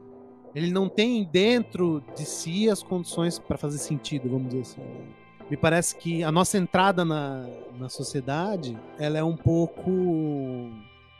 Ele 0.55 0.71
não 0.71 0.89
tem 0.89 1.29
dentro 1.31 2.03
de 2.17 2.25
si 2.25 2.71
as 2.71 2.83
condições 2.83 3.39
para 3.39 3.59
fazer 3.59 3.77
sentido, 3.77 4.31
vamos 4.31 4.49
dizer 4.49 4.63
assim. 4.63 4.83
Me 5.51 5.57
parece 5.57 5.97
que 5.97 6.23
a 6.23 6.31
nossa 6.31 6.59
entrada 6.59 7.05
na, 7.05 7.47
na 7.79 7.89
sociedade, 7.89 8.79
ela 8.99 9.19
é 9.19 9.25
um 9.25 9.37
pouco 9.37 9.91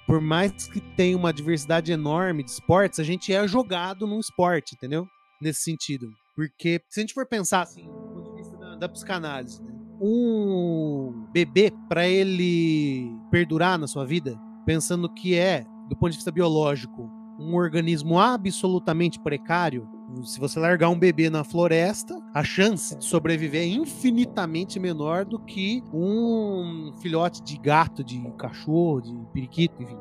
por 0.09 0.23
mais 0.23 0.67
que 0.67 0.81
tenha 0.81 1.15
uma 1.15 1.35
diversidade 1.35 1.93
enorme 1.93 2.43
de 2.43 2.51
esportes, 2.51 2.99
a 2.99 3.05
gente 3.05 3.31
é 3.31 3.47
jogado 3.47 4.07
num 4.07 4.19
esporte, 4.19 4.75
entendeu? 4.75 5.07
Nesse 5.39 5.61
sentido. 5.61 6.11
Porque 6.35 6.81
se 6.89 7.01
a 7.01 7.03
gente 7.03 7.13
for 7.13 7.27
pensar 7.27 7.61
assim, 7.61 7.85
do 7.85 7.91
ponto 7.91 8.31
de 8.31 8.37
vista 8.37 8.57
da, 8.57 8.77
da 8.77 8.89
psicanálise, 8.89 9.63
né? 9.63 9.71
um 10.01 11.27
bebê 11.31 11.71
para 11.91 12.09
ele 12.09 13.15
perdurar 13.31 13.79
na 13.79 13.87
sua 13.87 14.07
vida, 14.07 14.41
pensando 14.65 15.13
que 15.13 15.35
é, 15.35 15.67
do 15.91 15.97
ponto 15.97 16.11
de 16.11 16.17
vista 16.17 16.33
biológico, 16.33 17.11
um 17.39 17.55
organismo 17.55 18.19
absolutamente 18.19 19.21
precário, 19.21 19.87
se 20.25 20.41
você 20.41 20.59
largar 20.59 20.89
um 20.89 20.99
bebê 20.99 21.29
na 21.29 21.45
floresta, 21.45 22.19
a 22.35 22.43
chance 22.43 22.97
de 22.97 23.05
sobreviver 23.05 23.63
é 23.63 23.67
infinitamente 23.67 24.81
menor 24.81 25.25
do 25.25 25.39
que 25.39 25.83
um 25.93 26.93
filhote 27.01 27.43
de 27.43 27.59
gato, 27.59 28.03
de 28.03 28.19
cachorro, 28.39 29.03
de 29.03 29.15
periquito, 29.33 29.83
enfim. 29.83 29.99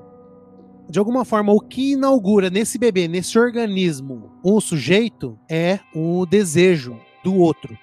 de 0.90 0.98
alguma 0.98 1.26
forma, 1.26 1.52
o 1.52 1.60
que 1.60 1.92
inaugura 1.92 2.50
nesse 2.50 2.78
bebê, 2.78 3.08
nesse 3.08 3.38
organismo, 3.38 4.32
um 4.44 4.62
sujeito 4.62 5.38
é 5.50 5.80
o 5.94 6.26
desejo 6.26 6.98
do 7.24 7.36
outro. 7.36 7.78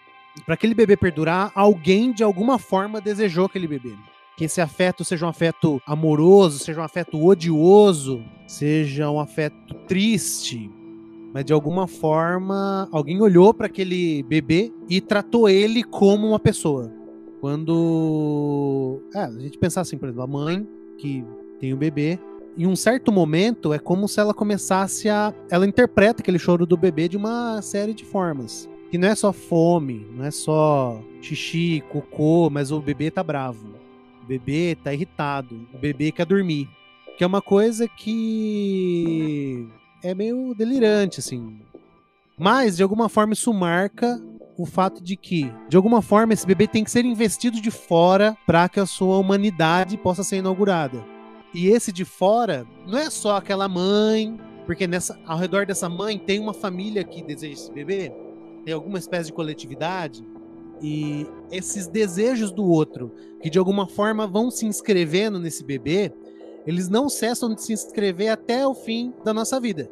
Para 0.47 0.55
aquele 0.55 0.75
bebê 0.75 0.97
perdurar, 0.97 1.53
alguém 1.55 2.13
de 2.13 2.25
alguma 2.25 2.59
forma 2.59 3.01
desejou 3.01 3.45
aquele 3.45 3.69
bebê. 3.69 3.95
Que 4.37 4.47
esse 4.47 4.61
afeto 4.61 5.05
seja 5.05 5.27
um 5.27 5.29
afeto 5.29 5.81
amoroso, 5.87 6.59
seja 6.59 6.81
um 6.81 6.85
afeto 6.85 7.23
odioso, 7.23 8.25
seja 8.47 9.11
um 9.11 9.21
afeto 9.21 9.75
triste, 9.87 10.71
mas 11.35 11.45
de 11.45 11.53
alguma 11.53 11.89
forma 11.89 12.89
alguém 12.93 13.21
olhou 13.21 13.53
para 13.53 13.67
aquele 13.67 14.23
bebê 14.23 14.73
e 14.89 15.01
tratou 15.01 15.49
ele 15.49 15.83
como 15.83 16.29
uma 16.29 16.39
pessoa. 16.39 16.93
Quando 17.41 19.03
é, 19.13 19.19
a 19.19 19.31
gente 19.33 19.59
pensar 19.59 19.81
assim, 19.81 19.99
por 19.99 20.09
exemplo, 20.09 20.23
a 20.23 20.27
mãe 20.29 20.67
que 20.97 21.25
tem 21.59 21.75
o 21.75 21.77
bebê, 21.77 22.21
em 22.57 22.69
um 22.69 22.77
certo 22.77 23.11
momento 23.11 23.75
é 23.75 23.81
como 23.81 24.07
se 24.07 24.21
ela 24.21 24.33
começasse 24.33 25.09
a 25.09 25.35
ela 25.51 25.67
interpreta 25.67 26.23
aquele 26.23 26.39
choro 26.39 26.65
do 26.65 26.77
bebê 26.77 27.09
de 27.09 27.17
uma 27.17 27.61
série 27.61 27.93
de 27.93 28.05
formas 28.05 28.71
que 28.95 28.97
não 28.97 29.09
é 29.09 29.15
só 29.17 29.33
fome, 29.33 30.07
não 30.15 30.25
é 30.25 30.31
só 30.31 31.03
xixi, 31.21 31.83
cocô, 31.91 32.49
mas 32.49 32.71
o 32.71 32.81
bebê 32.81 33.11
tá 33.11 33.25
bravo. 33.25 33.75
O 34.23 34.25
bebê 34.25 34.79
tá 34.85 34.95
irritado, 34.95 35.67
o 35.75 35.79
bebê 35.79 36.13
quer 36.13 36.25
dormir. 36.25 36.69
Que 37.19 37.25
é 37.25 37.27
uma 37.27 37.43
coisa 37.43 37.89
que 37.89 39.67
é 40.05 40.15
meio 40.15 40.55
delirante, 40.55 41.19
assim. 41.19 41.61
Mas, 42.39 42.77
de 42.77 42.83
alguma 42.83 43.09
forma, 43.09 43.33
isso 43.33 43.53
marca 43.53 44.21
o 44.57 44.65
fato 44.65 45.03
de 45.03 45.17
que, 45.17 45.53
de 45.69 45.77
alguma 45.77 46.01
forma, 46.01 46.33
esse 46.33 46.47
bebê 46.47 46.69
tem 46.69 46.85
que 46.85 46.91
ser 46.91 47.05
investido 47.05 47.61
de 47.61 47.71
fora 47.71 48.37
para 48.47 48.69
que 48.69 48.79
a 48.79 48.87
sua 48.87 49.19
humanidade 49.19 49.97
possa 49.97 50.23
ser 50.23 50.37
inaugurada. 50.37 51.05
E 51.53 51.69
esse 51.69 51.93
de 51.93 52.05
fora 52.05 52.67
não 52.87 52.99
é 52.99 53.11
só 53.11 53.37
aquela 53.37 53.69
mãe, 53.69 54.39
porque 54.67 54.87
nessa, 54.87 55.19
ao 55.27 55.39
redor 55.39 55.67
dessa 55.67 55.89
mãe 55.89 56.19
tem 56.19 56.39
uma 56.39 56.55
família 56.55 57.03
que 57.03 57.23
deseja 57.23 57.55
esse 57.55 57.73
bebê 57.73 58.13
tem 58.65 58.75
alguma 58.75 58.99
espécie 58.99 59.27
de 59.27 59.33
coletividade 59.33 60.25
e 60.81 61.27
esses 61.51 61.87
desejos 61.87 62.51
do 62.51 62.65
outro, 62.65 63.13
que 63.41 63.49
de 63.49 63.59
alguma 63.59 63.87
forma 63.87 64.27
vão 64.27 64.51
se 64.51 64.67
inscrevendo 64.67 65.39
nesse 65.39 65.63
bebê, 65.63 66.13
eles 66.67 66.89
não 66.89 67.09
cessam 67.09 67.53
de 67.55 67.63
se 67.63 67.73
inscrever 67.73 68.29
até 68.29 68.67
o 68.67 68.75
fim 68.75 69.13
da 69.25 69.35
nossa 69.35 69.61
vida. 69.61 69.91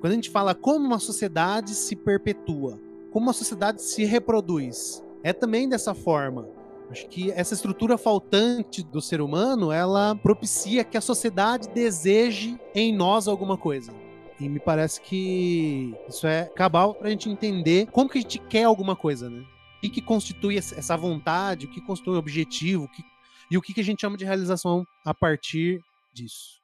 Quando 0.00 0.12
a 0.12 0.16
gente 0.16 0.30
fala 0.30 0.54
como 0.54 0.86
uma 0.86 0.98
sociedade 0.98 1.74
se 1.74 1.96
perpetua, 1.96 2.78
como 3.10 3.26
uma 3.26 3.32
sociedade 3.32 3.82
se 3.82 4.04
reproduz, 4.04 5.02
é 5.22 5.32
também 5.32 5.68
dessa 5.68 5.94
forma. 5.94 6.48
Acho 6.90 7.08
que 7.08 7.32
essa 7.32 7.54
estrutura 7.54 7.98
faltante 7.98 8.82
do 8.82 9.00
ser 9.00 9.20
humano, 9.20 9.72
ela 9.72 10.14
propicia 10.14 10.84
que 10.84 10.96
a 10.96 11.00
sociedade 11.00 11.68
deseje 11.70 12.58
em 12.74 12.94
nós 12.94 13.26
alguma 13.26 13.56
coisa. 13.56 13.92
E 14.38 14.48
me 14.48 14.60
parece 14.60 15.00
que 15.00 15.94
isso 16.08 16.26
é 16.26 16.44
cabal 16.44 16.94
pra 16.94 17.10
gente 17.10 17.28
entender 17.28 17.86
como 17.90 18.08
que 18.08 18.18
a 18.18 18.20
gente 18.20 18.38
quer 18.38 18.64
alguma 18.64 18.94
coisa, 18.94 19.28
né? 19.28 19.40
O 19.78 19.80
que, 19.80 19.90
que 19.90 20.02
constitui 20.02 20.56
essa 20.56 20.96
vontade, 20.96 21.66
o 21.66 21.70
que 21.70 21.80
constitui 21.80 22.14
o 22.14 22.18
objetivo, 22.18 22.84
o 22.84 22.88
que, 22.88 23.02
e 23.50 23.56
o 23.56 23.62
que, 23.62 23.72
que 23.74 23.80
a 23.80 23.84
gente 23.84 24.00
chama 24.00 24.16
de 24.16 24.24
realização 24.24 24.86
a 25.04 25.14
partir 25.14 25.82
disso. 26.16 26.56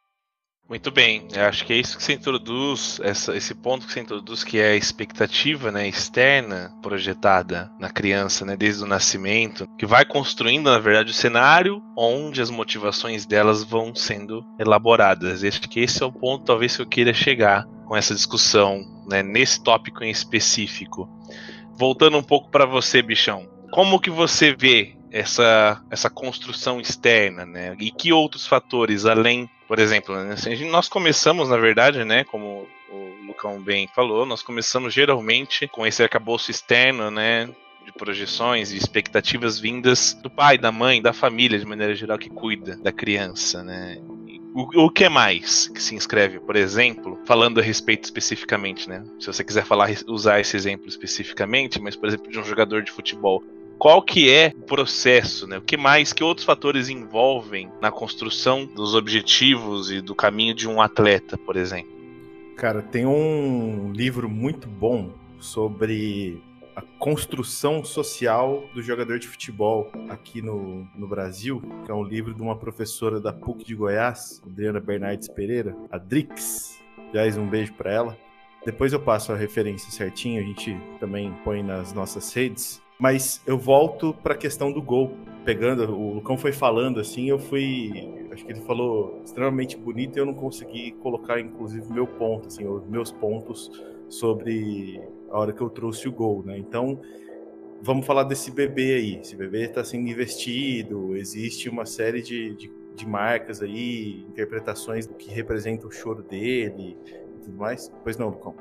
Muito 0.68 0.90
bem, 0.90 1.28
eu 1.34 1.44
acho 1.44 1.66
que 1.66 1.72
é 1.72 1.76
isso 1.76 1.98
que 1.98 2.02
você 2.02 2.14
introduz, 2.14 2.98
essa, 3.02 3.36
esse 3.36 3.54
ponto 3.54 3.86
que 3.86 3.92
você 3.92 4.00
introduz, 4.00 4.42
que 4.42 4.58
é 4.58 4.70
a 4.70 4.76
expectativa 4.76 5.70
né, 5.70 5.86
externa 5.86 6.72
projetada 6.80 7.70
na 7.78 7.90
criança, 7.90 8.46
né, 8.46 8.56
desde 8.56 8.82
o 8.82 8.86
nascimento, 8.86 9.66
que 9.76 9.84
vai 9.84 10.04
construindo, 10.04 10.70
na 10.70 10.78
verdade, 10.78 11.10
o 11.10 11.14
cenário 11.14 11.82
onde 11.98 12.40
as 12.40 12.48
motivações 12.48 13.26
delas 13.26 13.62
vão 13.62 13.94
sendo 13.94 14.42
elaboradas. 14.58 15.44
Acho 15.44 15.60
que 15.62 15.80
esse 15.80 16.02
é 16.02 16.06
o 16.06 16.12
ponto, 16.12 16.44
talvez, 16.44 16.76
que 16.76 16.82
eu 16.82 16.88
queira 16.88 17.12
chegar 17.12 17.66
com 17.86 17.94
essa 17.94 18.14
discussão, 18.14 18.82
né, 19.10 19.22
nesse 19.22 19.62
tópico 19.62 20.02
em 20.02 20.10
específico. 20.10 21.06
Voltando 21.74 22.16
um 22.16 22.22
pouco 22.22 22.50
para 22.50 22.64
você, 22.64 23.02
bichão, 23.02 23.46
como 23.72 24.00
que 24.00 24.10
você 24.10 24.54
vê 24.54 24.96
essa, 25.12 25.80
essa 25.90 26.08
construção 26.08 26.80
externa, 26.80 27.44
né? 27.44 27.76
E 27.78 27.90
que 27.90 28.12
outros 28.12 28.46
fatores, 28.46 29.04
além, 29.04 29.48
por 29.68 29.78
exemplo, 29.78 30.16
né? 30.16 30.32
Assim, 30.32 30.68
nós 30.70 30.88
começamos, 30.88 31.50
na 31.50 31.58
verdade, 31.58 32.02
né? 32.02 32.24
Como 32.24 32.66
o 32.90 33.26
Lucão 33.26 33.62
bem 33.62 33.86
falou, 33.94 34.24
nós 34.24 34.42
começamos 34.42 34.94
geralmente 34.94 35.68
com 35.68 35.86
esse 35.86 36.02
arcabouço 36.02 36.50
externo, 36.50 37.10
né? 37.10 37.48
De 37.84 37.92
projeções 37.92 38.72
e 38.72 38.76
expectativas 38.78 39.58
vindas 39.58 40.14
do 40.14 40.30
pai, 40.30 40.56
da 40.56 40.72
mãe, 40.72 41.02
da 41.02 41.12
família, 41.12 41.58
de 41.58 41.66
maneira 41.66 41.94
geral, 41.94 42.16
que 42.16 42.30
cuida 42.30 42.76
da 42.78 42.90
criança, 42.90 43.62
né? 43.62 43.98
O, 44.54 44.84
o 44.84 44.90
que 44.90 45.08
mais 45.10 45.68
que 45.68 45.82
se 45.82 45.94
inscreve, 45.94 46.40
por 46.40 46.56
exemplo, 46.56 47.18
falando 47.26 47.60
a 47.60 47.62
respeito 47.62 48.04
especificamente, 48.04 48.88
né? 48.88 49.04
Se 49.20 49.26
você 49.26 49.44
quiser 49.44 49.64
falar, 49.64 49.90
usar 50.06 50.40
esse 50.40 50.56
exemplo 50.56 50.88
especificamente, 50.88 51.78
mas, 51.80 51.96
por 51.96 52.08
exemplo, 52.08 52.30
de 52.30 52.38
um 52.38 52.44
jogador 52.44 52.82
de 52.82 52.90
futebol 52.90 53.42
qual 53.82 54.00
que 54.00 54.30
é 54.30 54.52
o 54.56 54.62
processo, 54.62 55.44
né? 55.44 55.58
O 55.58 55.60
que 55.60 55.76
mais, 55.76 56.12
que 56.12 56.22
outros 56.22 56.46
fatores 56.46 56.88
envolvem 56.88 57.68
na 57.80 57.90
construção 57.90 58.64
dos 58.64 58.94
objetivos 58.94 59.90
e 59.90 60.00
do 60.00 60.14
caminho 60.14 60.54
de 60.54 60.68
um 60.68 60.80
atleta, 60.80 61.36
por 61.36 61.56
exemplo? 61.56 61.90
Cara, 62.56 62.80
tem 62.80 63.04
um 63.04 63.90
livro 63.92 64.28
muito 64.28 64.68
bom 64.68 65.10
sobre 65.40 66.40
a 66.76 66.82
construção 67.00 67.84
social 67.84 68.62
do 68.72 68.80
jogador 68.80 69.18
de 69.18 69.26
futebol 69.26 69.90
aqui 70.08 70.40
no, 70.40 70.86
no 70.94 71.08
Brasil, 71.08 71.60
que 71.84 71.90
é 71.90 71.94
um 71.94 72.04
livro 72.04 72.32
de 72.32 72.40
uma 72.40 72.54
professora 72.54 73.20
da 73.20 73.32
PUC 73.32 73.64
de 73.64 73.74
Goiás, 73.74 74.40
Adriana 74.46 74.78
Bernardes 74.78 75.26
Pereira, 75.26 75.76
a 75.90 75.98
Drix. 75.98 76.80
Aliás, 77.10 77.36
um 77.36 77.48
beijo 77.48 77.72
para 77.72 77.92
ela. 77.92 78.18
Depois 78.64 78.92
eu 78.92 79.00
passo 79.00 79.32
a 79.32 79.36
referência 79.36 79.90
certinho, 79.90 80.40
a 80.40 80.46
gente 80.46 80.80
também 81.00 81.34
põe 81.42 81.64
nas 81.64 81.92
nossas 81.92 82.32
redes. 82.32 82.80
Mas 82.98 83.40
eu 83.46 83.58
volto 83.58 84.14
para 84.22 84.34
a 84.34 84.36
questão 84.36 84.72
do 84.72 84.80
gol. 84.80 85.12
Pegando, 85.44 85.92
o 85.92 86.14
Lucão 86.14 86.38
foi 86.38 86.52
falando 86.52 87.00
assim, 87.00 87.28
eu 87.28 87.38
fui. 87.38 88.26
Acho 88.30 88.46
que 88.46 88.52
ele 88.52 88.60
falou 88.60 89.20
extremamente 89.24 89.76
bonito 89.76 90.16
e 90.16 90.20
eu 90.20 90.26
não 90.26 90.34
consegui 90.34 90.92
colocar, 90.92 91.40
inclusive, 91.40 91.92
meu 91.92 92.06
ponto, 92.06 92.46
assim, 92.46 92.64
os 92.66 92.86
meus 92.86 93.10
pontos 93.10 93.70
sobre 94.08 95.02
a 95.30 95.38
hora 95.38 95.52
que 95.52 95.60
eu 95.60 95.68
trouxe 95.68 96.06
o 96.06 96.12
gol, 96.12 96.44
né? 96.44 96.56
Então, 96.56 97.00
vamos 97.82 98.06
falar 98.06 98.24
desse 98.24 98.50
bebê 98.50 98.94
aí. 98.94 99.20
Esse 99.20 99.34
bebê 99.34 99.64
está 99.64 99.82
sendo 99.82 100.08
investido, 100.08 101.16
existe 101.16 101.68
uma 101.68 101.84
série 101.84 102.22
de, 102.22 102.54
de, 102.54 102.72
de, 102.94 103.06
marcas 103.06 103.60
aí, 103.60 104.24
interpretações 104.28 105.06
do 105.06 105.14
que 105.14 105.30
representa 105.30 105.86
o 105.86 105.90
choro 105.90 106.22
dele 106.22 106.96
e 107.06 107.44
tudo 107.44 107.56
mais. 107.56 107.90
Pois 108.04 108.16
não, 108.16 108.28
Lucão 108.28 108.54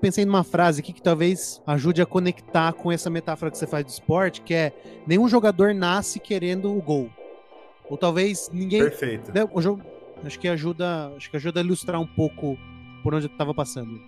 pensei 0.00 0.24
numa 0.24 0.44
frase 0.44 0.80
aqui 0.80 0.92
que 0.92 1.02
talvez 1.02 1.60
ajude 1.66 2.00
a 2.00 2.06
conectar 2.06 2.72
com 2.72 2.90
essa 2.90 3.10
metáfora 3.10 3.50
que 3.50 3.58
você 3.58 3.66
faz 3.66 3.84
do 3.84 3.88
esporte, 3.88 4.40
que 4.40 4.54
é 4.54 4.72
nenhum 5.06 5.28
jogador 5.28 5.74
nasce 5.74 6.18
querendo 6.18 6.74
o 6.76 6.80
gol. 6.80 7.10
Ou 7.88 7.96
talvez 7.96 8.50
ninguém. 8.52 8.82
Perfeito. 8.82 9.32
Né, 9.32 9.46
jogo, 9.58 9.82
acho 10.24 10.38
que 10.38 10.48
ajuda, 10.48 11.12
acho 11.16 11.30
que 11.30 11.36
ajuda 11.36 11.60
a 11.60 11.62
ilustrar 11.62 12.00
um 12.00 12.06
pouco 12.06 12.58
por 13.02 13.14
onde 13.14 13.26
eu 13.26 13.30
estava 13.30 13.54
passando. 13.54 14.00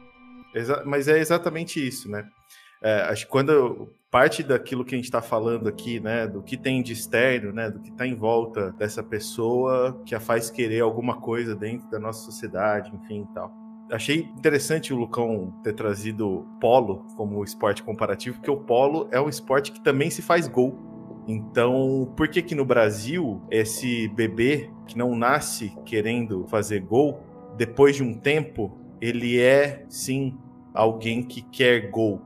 Exa 0.55 0.83
mas 0.85 1.09
é 1.09 1.19
exatamente 1.19 1.87
isso, 1.87 2.11
né? 2.11 2.29
É, 2.83 3.03
acho 3.03 3.27
que 3.27 3.31
quando 3.31 3.93
parte 4.11 4.43
daquilo 4.43 4.85
que 4.85 4.95
a 4.95 4.99
gente 4.99 5.05
está 5.05 5.21
falando 5.21 5.69
aqui, 5.69 6.01
né, 6.01 6.27
do 6.27 6.43
que 6.43 6.57
tem 6.57 6.83
de 6.83 6.95
externo, 6.95 7.53
né, 7.53 7.71
do 7.71 7.79
que 7.79 7.91
está 7.91 8.07
em 8.07 8.15
volta 8.15 8.73
dessa 8.73 9.03
pessoa 9.03 10.01
que 10.05 10.15
a 10.15 10.21
faz 10.21 10.51
querer 10.51 10.81
alguma 10.81 11.21
coisa 11.21 11.55
dentro 11.55 11.89
da 11.91 12.01
nossa 12.01 12.25
sociedade, 12.25 12.91
enfim, 12.95 13.27
tal 13.35 13.60
achei 13.91 14.31
interessante 14.37 14.93
o 14.93 14.97
Lucão 14.97 15.53
ter 15.63 15.75
trazido 15.75 16.47
polo 16.61 17.05
como 17.17 17.43
esporte 17.45 17.83
comparativo, 17.83 18.37
porque 18.37 18.51
o 18.51 18.57
polo 18.57 19.09
é 19.11 19.21
um 19.21 19.29
esporte 19.29 19.73
que 19.73 19.81
também 19.81 20.11
se 20.11 20.23
faz 20.23 20.49
gol. 20.49 20.79
Então, 21.27 22.13
por 22.17 22.29
que 22.29 22.43
que 22.43 22.55
no 22.55 22.65
Brasil 22.65 23.43
esse 23.51 24.09
bebê 24.09 24.71
que 24.87 24.97
não 24.97 25.15
nasce 25.15 25.77
querendo 25.85 26.47
fazer 26.49 26.81
gol, 26.81 27.21
depois 27.57 27.97
de 27.97 28.03
um 28.03 28.15
tempo, 28.15 28.79
ele 29.01 29.39
é 29.39 29.85
sim 29.89 30.37
alguém 30.73 31.23
que 31.23 31.43
quer 31.43 31.91
gol, 31.91 32.23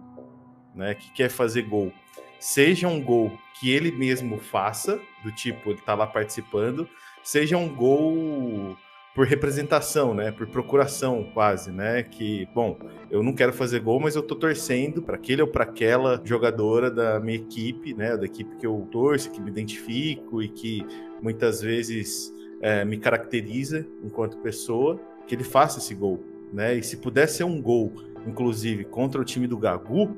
né? 0.74 0.94
Que 0.94 1.12
quer 1.12 1.28
fazer 1.28 1.62
gol. 1.62 1.92
Seja 2.38 2.88
um 2.88 3.02
gol 3.02 3.32
que 3.58 3.70
ele 3.70 3.90
mesmo 3.90 4.38
faça, 4.38 5.00
do 5.22 5.32
tipo, 5.32 5.70
ele 5.70 5.80
tá 5.80 5.94
lá 5.94 6.06
participando, 6.06 6.88
seja 7.22 7.56
um 7.56 7.68
gol 7.74 8.76
por 9.14 9.26
representação, 9.26 10.12
né? 10.12 10.32
Por 10.32 10.48
procuração, 10.48 11.30
quase, 11.32 11.70
né? 11.70 12.02
Que, 12.02 12.48
bom, 12.52 12.76
eu 13.08 13.22
não 13.22 13.32
quero 13.32 13.52
fazer 13.52 13.78
gol, 13.78 14.00
mas 14.00 14.16
eu 14.16 14.22
tô 14.22 14.34
torcendo 14.34 15.00
para 15.00 15.14
aquele 15.14 15.40
ou 15.40 15.46
para 15.46 15.62
aquela 15.62 16.20
jogadora 16.24 16.90
da 16.90 17.20
minha 17.20 17.36
equipe, 17.36 17.94
né? 17.94 18.16
Da 18.16 18.24
equipe 18.26 18.56
que 18.56 18.66
eu 18.66 18.88
torço, 18.90 19.30
que 19.30 19.40
me 19.40 19.50
identifico 19.50 20.42
e 20.42 20.48
que 20.48 20.84
muitas 21.22 21.62
vezes 21.62 22.34
é, 22.60 22.84
me 22.84 22.98
caracteriza 22.98 23.86
enquanto 24.02 24.38
pessoa, 24.38 25.00
que 25.28 25.34
ele 25.34 25.44
faça 25.44 25.78
esse 25.78 25.94
gol, 25.94 26.20
né? 26.52 26.74
E 26.74 26.82
se 26.82 26.96
puder 26.96 27.28
ser 27.28 27.44
um 27.44 27.62
gol, 27.62 27.92
inclusive 28.26 28.84
contra 28.84 29.20
o 29.20 29.24
time 29.24 29.46
do 29.46 29.56
Gagu, 29.56 30.16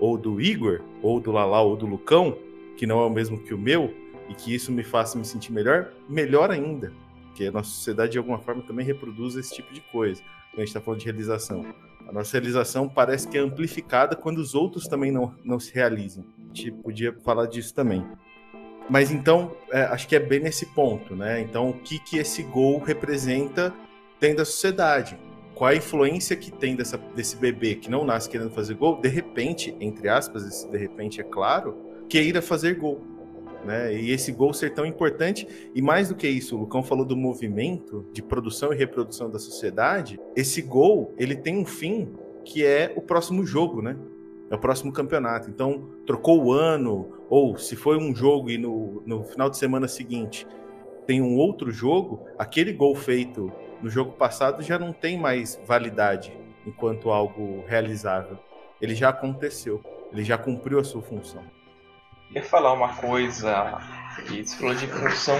ou 0.00 0.16
do 0.16 0.40
Igor, 0.40 0.80
ou 1.02 1.20
do 1.20 1.30
Lalau, 1.30 1.68
ou 1.68 1.76
do 1.76 1.84
Lucão, 1.84 2.38
que 2.78 2.86
não 2.86 3.00
é 3.00 3.04
o 3.04 3.10
mesmo 3.10 3.38
que 3.38 3.52
o 3.52 3.58
meu, 3.58 3.92
e 4.30 4.34
que 4.34 4.54
isso 4.54 4.72
me 4.72 4.82
faça 4.82 5.18
me 5.18 5.24
sentir 5.24 5.52
melhor, 5.52 5.92
melhor 6.08 6.50
ainda 6.50 6.92
porque 7.38 7.46
a 7.46 7.52
nossa 7.52 7.70
sociedade 7.70 8.12
de 8.12 8.18
alguma 8.18 8.38
forma 8.40 8.62
também 8.62 8.84
reproduz 8.84 9.36
esse 9.36 9.54
tipo 9.54 9.72
de 9.72 9.80
coisa. 9.80 10.20
Quando 10.50 10.56
a 10.56 10.60
gente 10.60 10.68
está 10.68 10.80
falando 10.80 10.98
de 10.98 11.06
realização. 11.06 11.64
A 12.08 12.12
nossa 12.12 12.32
realização 12.32 12.88
parece 12.88 13.28
que 13.28 13.38
é 13.38 13.40
amplificada 13.40 14.16
quando 14.16 14.38
os 14.38 14.56
outros 14.56 14.88
também 14.88 15.12
não, 15.12 15.32
não 15.44 15.60
se 15.60 15.72
realizam. 15.72 16.24
A 16.36 16.48
gente 16.48 16.72
podia 16.72 17.14
falar 17.24 17.46
disso 17.46 17.72
também. 17.72 18.04
Mas 18.90 19.12
então, 19.12 19.54
é, 19.70 19.82
acho 19.82 20.08
que 20.08 20.16
é 20.16 20.18
bem 20.18 20.40
nesse 20.40 20.66
ponto, 20.66 21.14
né? 21.14 21.40
Então, 21.40 21.70
o 21.70 21.74
que, 21.74 22.00
que 22.00 22.16
esse 22.18 22.42
gol 22.42 22.80
representa 22.80 23.72
dentro 24.18 24.38
da 24.38 24.44
sociedade? 24.44 25.16
Qual 25.54 25.70
a 25.70 25.76
influência 25.76 26.34
que 26.34 26.50
tem 26.50 26.74
dessa, 26.74 26.98
desse 26.98 27.36
bebê 27.36 27.76
que 27.76 27.90
não 27.90 28.04
nasce 28.04 28.28
querendo 28.28 28.50
fazer 28.50 28.74
gol, 28.74 29.00
de 29.00 29.08
repente, 29.08 29.76
entre 29.78 30.08
aspas, 30.08 30.44
esse 30.44 30.68
de 30.68 30.78
repente 30.78 31.20
é 31.20 31.24
claro, 31.24 31.76
queira 32.08 32.42
fazer 32.42 32.74
gol. 32.78 33.00
Né? 33.64 33.94
E 33.94 34.10
esse 34.10 34.32
gol 34.32 34.52
ser 34.52 34.72
tão 34.72 34.86
importante, 34.86 35.46
e 35.74 35.82
mais 35.82 36.08
do 36.08 36.14
que 36.14 36.28
isso, 36.28 36.56
o 36.56 36.60
Lucão 36.60 36.82
falou 36.82 37.04
do 37.04 37.16
movimento 37.16 38.06
de 38.12 38.22
produção 38.22 38.72
e 38.72 38.76
reprodução 38.76 39.30
da 39.30 39.38
sociedade. 39.38 40.18
Esse 40.36 40.62
gol 40.62 41.12
ele 41.18 41.36
tem 41.36 41.58
um 41.58 41.64
fim 41.64 42.08
que 42.44 42.64
é 42.64 42.92
o 42.96 43.02
próximo 43.02 43.44
jogo, 43.44 43.82
né? 43.82 43.96
É 44.50 44.54
o 44.54 44.58
próximo 44.58 44.92
campeonato. 44.92 45.50
Então, 45.50 45.90
trocou 46.06 46.42
o 46.42 46.52
ano, 46.52 47.12
ou 47.28 47.58
se 47.58 47.76
foi 47.76 47.98
um 47.98 48.14
jogo 48.14 48.48
e 48.48 48.56
no, 48.56 49.02
no 49.04 49.24
final 49.24 49.50
de 49.50 49.58
semana 49.58 49.86
seguinte 49.86 50.46
tem 51.06 51.22
um 51.22 51.36
outro 51.36 51.70
jogo, 51.70 52.26
aquele 52.38 52.70
gol 52.70 52.94
feito 52.94 53.50
no 53.82 53.88
jogo 53.88 54.12
passado 54.12 54.62
já 54.62 54.78
não 54.78 54.92
tem 54.92 55.18
mais 55.18 55.58
validade 55.66 56.36
enquanto 56.66 57.10
algo 57.10 57.64
realizável. 57.66 58.38
Ele 58.78 58.94
já 58.94 59.08
aconteceu, 59.08 59.82
ele 60.12 60.22
já 60.22 60.36
cumpriu 60.36 60.78
a 60.78 60.84
sua 60.84 61.00
função. 61.00 61.42
Quer 62.32 62.44
falar 62.44 62.72
uma 62.72 62.94
coisa 62.94 63.78
você 64.26 64.56
falou 64.56 64.74
de 64.74 64.86
função 64.86 65.38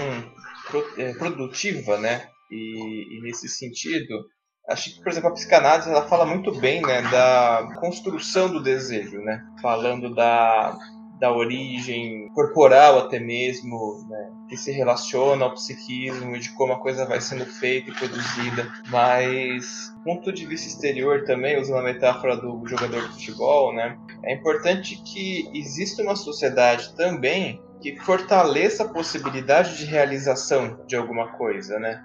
é, 0.97 1.13
produtiva, 1.13 1.97
né? 1.97 2.27
E, 2.51 3.17
e, 3.17 3.21
nesse 3.21 3.47
sentido, 3.47 4.25
acho 4.69 4.95
que, 4.95 5.03
por 5.03 5.11
exemplo, 5.11 5.29
a 5.29 5.33
psicanálise 5.33 5.89
ela 5.89 6.07
fala 6.07 6.25
muito 6.25 6.51
bem, 6.59 6.81
né, 6.81 7.01
da 7.03 7.75
construção 7.79 8.49
do 8.49 8.61
desejo, 8.61 9.19
né? 9.19 9.43
Falando 9.61 10.13
da 10.13 10.77
da 11.19 11.31
origem 11.31 12.29
corporal 12.29 12.99
até 12.99 13.19
mesmo, 13.19 14.05
né, 14.07 14.31
que 14.47 14.55
se 14.55 14.71
relaciona 14.71 15.45
ao 15.45 15.53
psiquismo 15.53 16.35
e 16.35 16.39
de 16.39 16.49
como 16.55 16.73
a 16.73 16.79
coisa 16.79 17.05
vai 17.05 17.19
sendo 17.19 17.45
feita 17.45 17.91
e 17.91 17.93
produzida, 17.93 18.71
mas 18.87 19.93
ponto 20.03 20.31
de 20.31 20.45
vista 20.45 20.67
exterior 20.67 21.25
também, 21.25 21.59
usando 21.59 21.79
a 21.79 21.83
metáfora 21.83 22.37
do 22.37 22.65
jogador 22.65 23.01
de 23.01 23.13
futebol, 23.13 23.73
né, 23.73 23.97
é 24.23 24.33
importante 24.33 25.01
que 25.03 25.49
exista 25.53 26.01
uma 26.01 26.15
sociedade 26.15 26.95
também 26.95 27.61
que 27.81 27.97
fortaleça 27.97 28.83
a 28.83 28.89
possibilidade 28.89 29.77
de 29.77 29.85
realização 29.85 30.79
de 30.85 30.95
alguma 30.95 31.29
coisa, 31.29 31.79
né? 31.79 32.03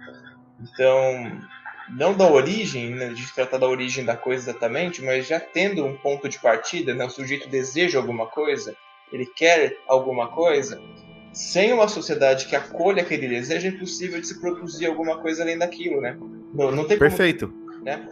Então, 0.61 1.41
não 1.97 2.15
da 2.15 2.31
origem, 2.31 2.91
né, 2.91 3.09
de 3.09 3.35
tratar 3.35 3.59
da 3.59 3.69
origem 3.69 4.05
da 4.05 4.17
coisa 4.17 4.51
exatamente, 4.51 5.03
mas 5.03 5.27
já 5.27 5.41
tendo 5.41 5.85
um 5.85 5.97
ponto 5.97 6.29
de 6.29 6.39
partida, 6.39 6.95
né, 6.95 7.05
o 7.05 7.11
sujeito 7.11 7.49
deseja 7.49 7.99
alguma 7.99 8.27
coisa, 8.27 8.75
ele 9.15 9.27
quer 9.27 9.77
alguma 9.87 10.29
coisa, 10.29 10.81
sem 11.33 11.73
uma 11.73 11.89
sociedade 11.89 12.47
que 12.47 12.57
acolha 12.57 13.03
aquele 13.03 13.29
desejo, 13.29 13.67
é 13.67 13.71
impossível 13.71 14.21
de 14.21 14.27
se 14.27 14.41
produzir 14.41 14.87
alguma 14.87 15.19
coisa 15.19 15.43
além 15.43 15.57
daquilo, 15.57 16.01
né? 16.01 16.19
Não, 16.53 16.71
não 16.71 16.85
tem 16.85 16.99
Perfeito. 16.99 17.49
Como, 17.49 17.85
né? 17.85 18.09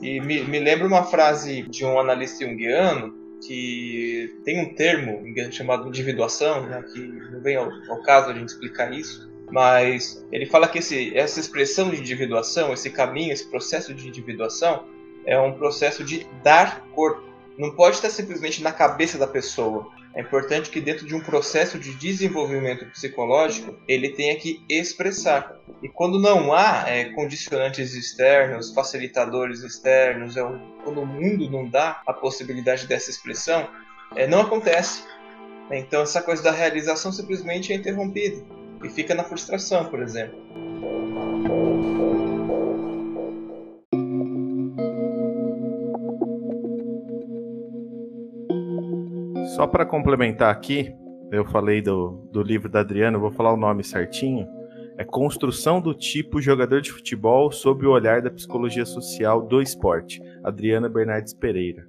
E 0.00 0.20
me, 0.20 0.42
me 0.42 0.58
lembra 0.58 0.86
uma 0.86 1.04
frase 1.04 1.62
de 1.62 1.84
um 1.84 1.98
analista 1.98 2.44
junguiano 2.44 3.14
que 3.46 4.34
tem 4.44 4.60
um 4.60 4.74
termo 4.74 5.22
chamado 5.52 5.88
individuação, 5.88 6.66
né, 6.66 6.82
que 6.92 7.00
não 7.00 7.40
vem 7.40 7.56
ao, 7.56 7.70
ao 7.88 8.02
caso 8.02 8.30
a 8.30 8.34
gente 8.34 8.48
explicar 8.48 8.92
isso, 8.92 9.30
mas 9.50 10.26
ele 10.32 10.46
fala 10.46 10.68
que 10.68 10.78
esse, 10.78 11.16
essa 11.16 11.38
expressão 11.38 11.90
de 11.90 12.00
individuação, 12.00 12.72
esse 12.72 12.90
caminho, 12.90 13.32
esse 13.32 13.48
processo 13.48 13.94
de 13.94 14.08
individuação, 14.08 14.84
é 15.24 15.38
um 15.38 15.52
processo 15.52 16.04
de 16.04 16.26
dar 16.42 16.80
corpo. 16.94 17.22
Não 17.58 17.70
pode 17.70 17.96
estar 17.96 18.10
simplesmente 18.10 18.62
na 18.62 18.72
cabeça 18.72 19.18
da 19.18 19.26
pessoa. 19.26 19.90
É 20.16 20.22
importante 20.22 20.70
que 20.70 20.80
dentro 20.80 21.06
de 21.06 21.14
um 21.14 21.20
processo 21.20 21.78
de 21.78 21.92
desenvolvimento 21.92 22.86
psicológico 22.86 23.76
ele 23.86 24.08
tenha 24.08 24.34
que 24.34 24.64
expressar. 24.66 25.54
E 25.82 25.90
quando 25.90 26.18
não 26.18 26.54
há 26.54 26.88
é, 26.88 27.04
condicionantes 27.12 27.92
externos, 27.92 28.72
facilitadores 28.72 29.62
externos, 29.62 30.38
é, 30.38 30.42
quando 30.82 31.02
o 31.02 31.06
mundo 31.06 31.50
não 31.50 31.68
dá 31.68 32.00
a 32.06 32.14
possibilidade 32.14 32.86
dessa 32.86 33.10
expressão, 33.10 33.68
é, 34.14 34.26
não 34.26 34.40
acontece. 34.40 35.04
Então 35.70 36.00
essa 36.00 36.22
coisa 36.22 36.42
da 36.42 36.50
realização 36.50 37.12
simplesmente 37.12 37.74
é 37.74 37.76
interrompida 37.76 38.42
e 38.82 38.88
fica 38.88 39.14
na 39.14 39.22
frustração, 39.22 39.84
por 39.84 40.00
exemplo. 40.00 40.40
Só 49.56 49.66
para 49.66 49.86
complementar 49.86 50.52
aqui, 50.52 50.94
eu 51.32 51.42
falei 51.46 51.80
do, 51.80 52.28
do 52.30 52.42
livro 52.42 52.68
da 52.68 52.80
Adriana, 52.80 53.16
vou 53.16 53.30
falar 53.30 53.54
o 53.54 53.56
nome 53.56 53.82
certinho. 53.82 54.46
É 54.98 55.02
Construção 55.02 55.80
do 55.80 55.94
Tipo 55.94 56.42
Jogador 56.42 56.82
de 56.82 56.92
Futebol 56.92 57.50
sob 57.50 57.86
o 57.86 57.90
olhar 57.90 58.20
da 58.20 58.30
psicologia 58.30 58.84
social 58.84 59.40
do 59.40 59.62
esporte. 59.62 60.20
Adriana 60.44 60.90
Bernardes 60.90 61.32
Pereira. 61.32 61.88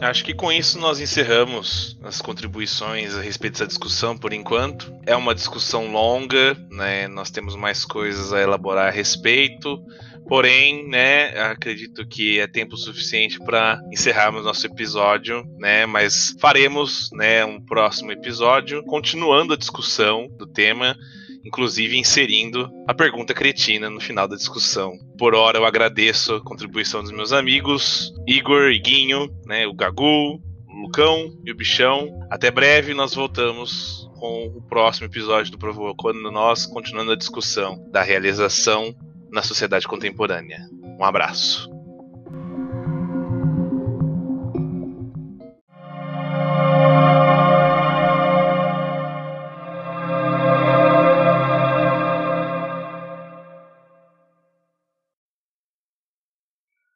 Acho 0.00 0.24
que 0.24 0.34
com 0.34 0.50
isso 0.50 0.80
nós 0.80 0.98
encerramos 0.98 1.96
as 2.02 2.20
contribuições 2.20 3.16
a 3.16 3.20
respeito 3.20 3.52
dessa 3.52 3.68
discussão 3.68 4.18
por 4.18 4.32
enquanto. 4.32 4.92
É 5.06 5.14
uma 5.14 5.36
discussão 5.36 5.92
longa, 5.92 6.54
né? 6.68 7.06
Nós 7.06 7.30
temos 7.30 7.54
mais 7.54 7.84
coisas 7.84 8.32
a 8.32 8.40
elaborar 8.40 8.88
a 8.88 8.90
respeito. 8.90 9.80
Porém, 10.28 10.86
né, 10.86 11.28
acredito 11.40 12.06
que 12.06 12.38
é 12.38 12.46
tempo 12.46 12.76
suficiente 12.76 13.38
para 13.38 13.80
encerrarmos 13.90 14.44
nosso 14.44 14.66
episódio, 14.66 15.42
né? 15.58 15.86
Mas 15.86 16.36
faremos, 16.38 17.08
né, 17.14 17.44
um 17.46 17.58
próximo 17.64 18.12
episódio 18.12 18.84
continuando 18.84 19.54
a 19.54 19.56
discussão 19.56 20.28
do 20.36 20.46
tema, 20.46 20.94
inclusive 21.42 21.96
inserindo 21.96 22.70
a 22.86 22.92
pergunta 22.92 23.32
cretina 23.32 23.88
no 23.88 24.00
final 24.00 24.28
da 24.28 24.36
discussão. 24.36 24.92
Por 25.16 25.34
hora 25.34 25.58
eu 25.58 25.64
agradeço 25.64 26.34
a 26.34 26.44
contribuição 26.44 27.02
dos 27.02 27.10
meus 27.10 27.32
amigos, 27.32 28.12
Igor, 28.26 28.70
Iguinho, 28.70 29.30
né, 29.46 29.66
o 29.66 29.72
Gagu, 29.72 30.34
o 30.34 30.82
Lucão 30.82 31.32
e 31.42 31.50
o 31.50 31.56
Bichão. 31.56 32.06
Até 32.30 32.50
breve, 32.50 32.92
nós 32.92 33.14
voltamos 33.14 34.06
com 34.18 34.52
o 34.54 34.62
próximo 34.68 35.06
episódio 35.06 35.52
do 35.52 35.58
Provocando 35.58 36.30
Nós, 36.30 36.66
continuando 36.66 37.12
a 37.12 37.16
discussão 37.16 37.82
da 37.90 38.02
realização 38.02 38.94
na 39.30 39.42
sociedade 39.42 39.86
contemporânea. 39.86 40.68
Um 40.82 41.04
abraço. 41.04 41.70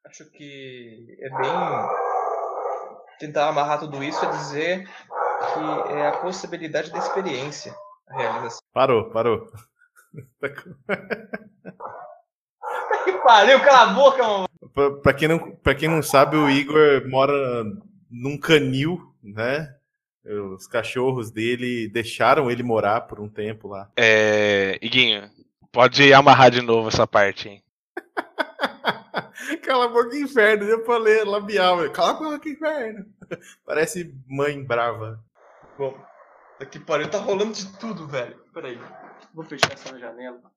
Acho 0.04 0.30
que 0.30 1.16
é 1.20 1.30
bem 1.30 1.52
tentar 3.18 3.48
amarrar 3.48 3.78
tudo 3.78 4.02
isso 4.04 4.22
é 4.24 4.30
dizer 4.30 4.84
que 4.84 5.92
é 5.94 6.08
a 6.08 6.18
possibilidade 6.18 6.90
da 6.90 6.98
experiência 6.98 7.74
a 8.08 8.16
realização. 8.16 8.60
Parou, 8.72 9.10
parou. 9.10 9.50
que 13.22 13.28
pariu, 13.28 13.60
cala 13.60 13.90
a 13.90 13.94
boca, 13.94 14.22
mano. 14.22 14.48
Pra, 14.74 14.90
pra, 14.90 15.14
quem 15.14 15.28
não, 15.28 15.38
pra 15.56 15.74
quem 15.74 15.88
não 15.88 16.02
sabe, 16.02 16.36
o 16.36 16.50
Igor 16.50 17.08
mora 17.08 17.32
num 18.10 18.36
canil, 18.38 19.14
né? 19.22 19.74
Os 20.24 20.66
cachorros 20.66 21.30
dele 21.30 21.88
deixaram 21.88 22.50
ele 22.50 22.62
morar 22.62 23.02
por 23.02 23.20
um 23.20 23.28
tempo 23.28 23.68
lá. 23.68 23.90
É. 23.96 24.78
Iguinho, 24.80 25.28
pode 25.72 26.12
amarrar 26.12 26.50
de 26.50 26.60
novo 26.60 26.88
essa 26.88 27.06
parte, 27.06 27.48
hein? 27.48 27.62
Cala 29.64 29.86
a 29.86 29.88
boca, 29.88 30.16
inferno. 30.16 30.66
Deu 30.66 30.84
pra 30.84 30.98
ler 30.98 31.24
labial. 31.24 31.90
Cala 31.90 32.10
a 32.10 32.14
boca, 32.14 32.48
inferno. 32.48 33.06
Parece 33.66 34.14
mãe 34.28 34.62
brava. 34.62 35.22
Bom, 35.76 35.98
aqui 36.60 36.78
pariu, 36.78 37.10
tá 37.10 37.18
rolando 37.18 37.52
de 37.52 37.66
tudo, 37.78 38.06
velho. 38.06 38.36
Peraí. 38.54 38.78
Vou 39.34 39.44
fechar 39.44 39.72
essa 39.72 39.98
janela. 39.98 40.51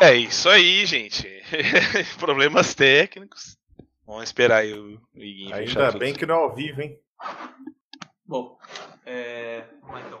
É 0.00 0.14
isso 0.14 0.48
aí, 0.48 0.84
gente. 0.86 1.26
Problemas 2.18 2.74
técnicos. 2.74 3.56
Vamos 4.06 4.24
esperar 4.24 4.62
aí 4.62 4.72
o 4.72 5.00
Iguinho 5.14 5.54
Ainda 5.54 5.92
bem 5.92 6.12
tudo. 6.12 6.18
que 6.20 6.26
não 6.26 6.34
é 6.34 6.38
ao 6.38 6.54
vivo, 6.54 6.80
hein? 6.80 6.98
Bom, 8.24 8.58
é... 9.04 9.64
Mas 9.82 10.06
então. 10.06 10.20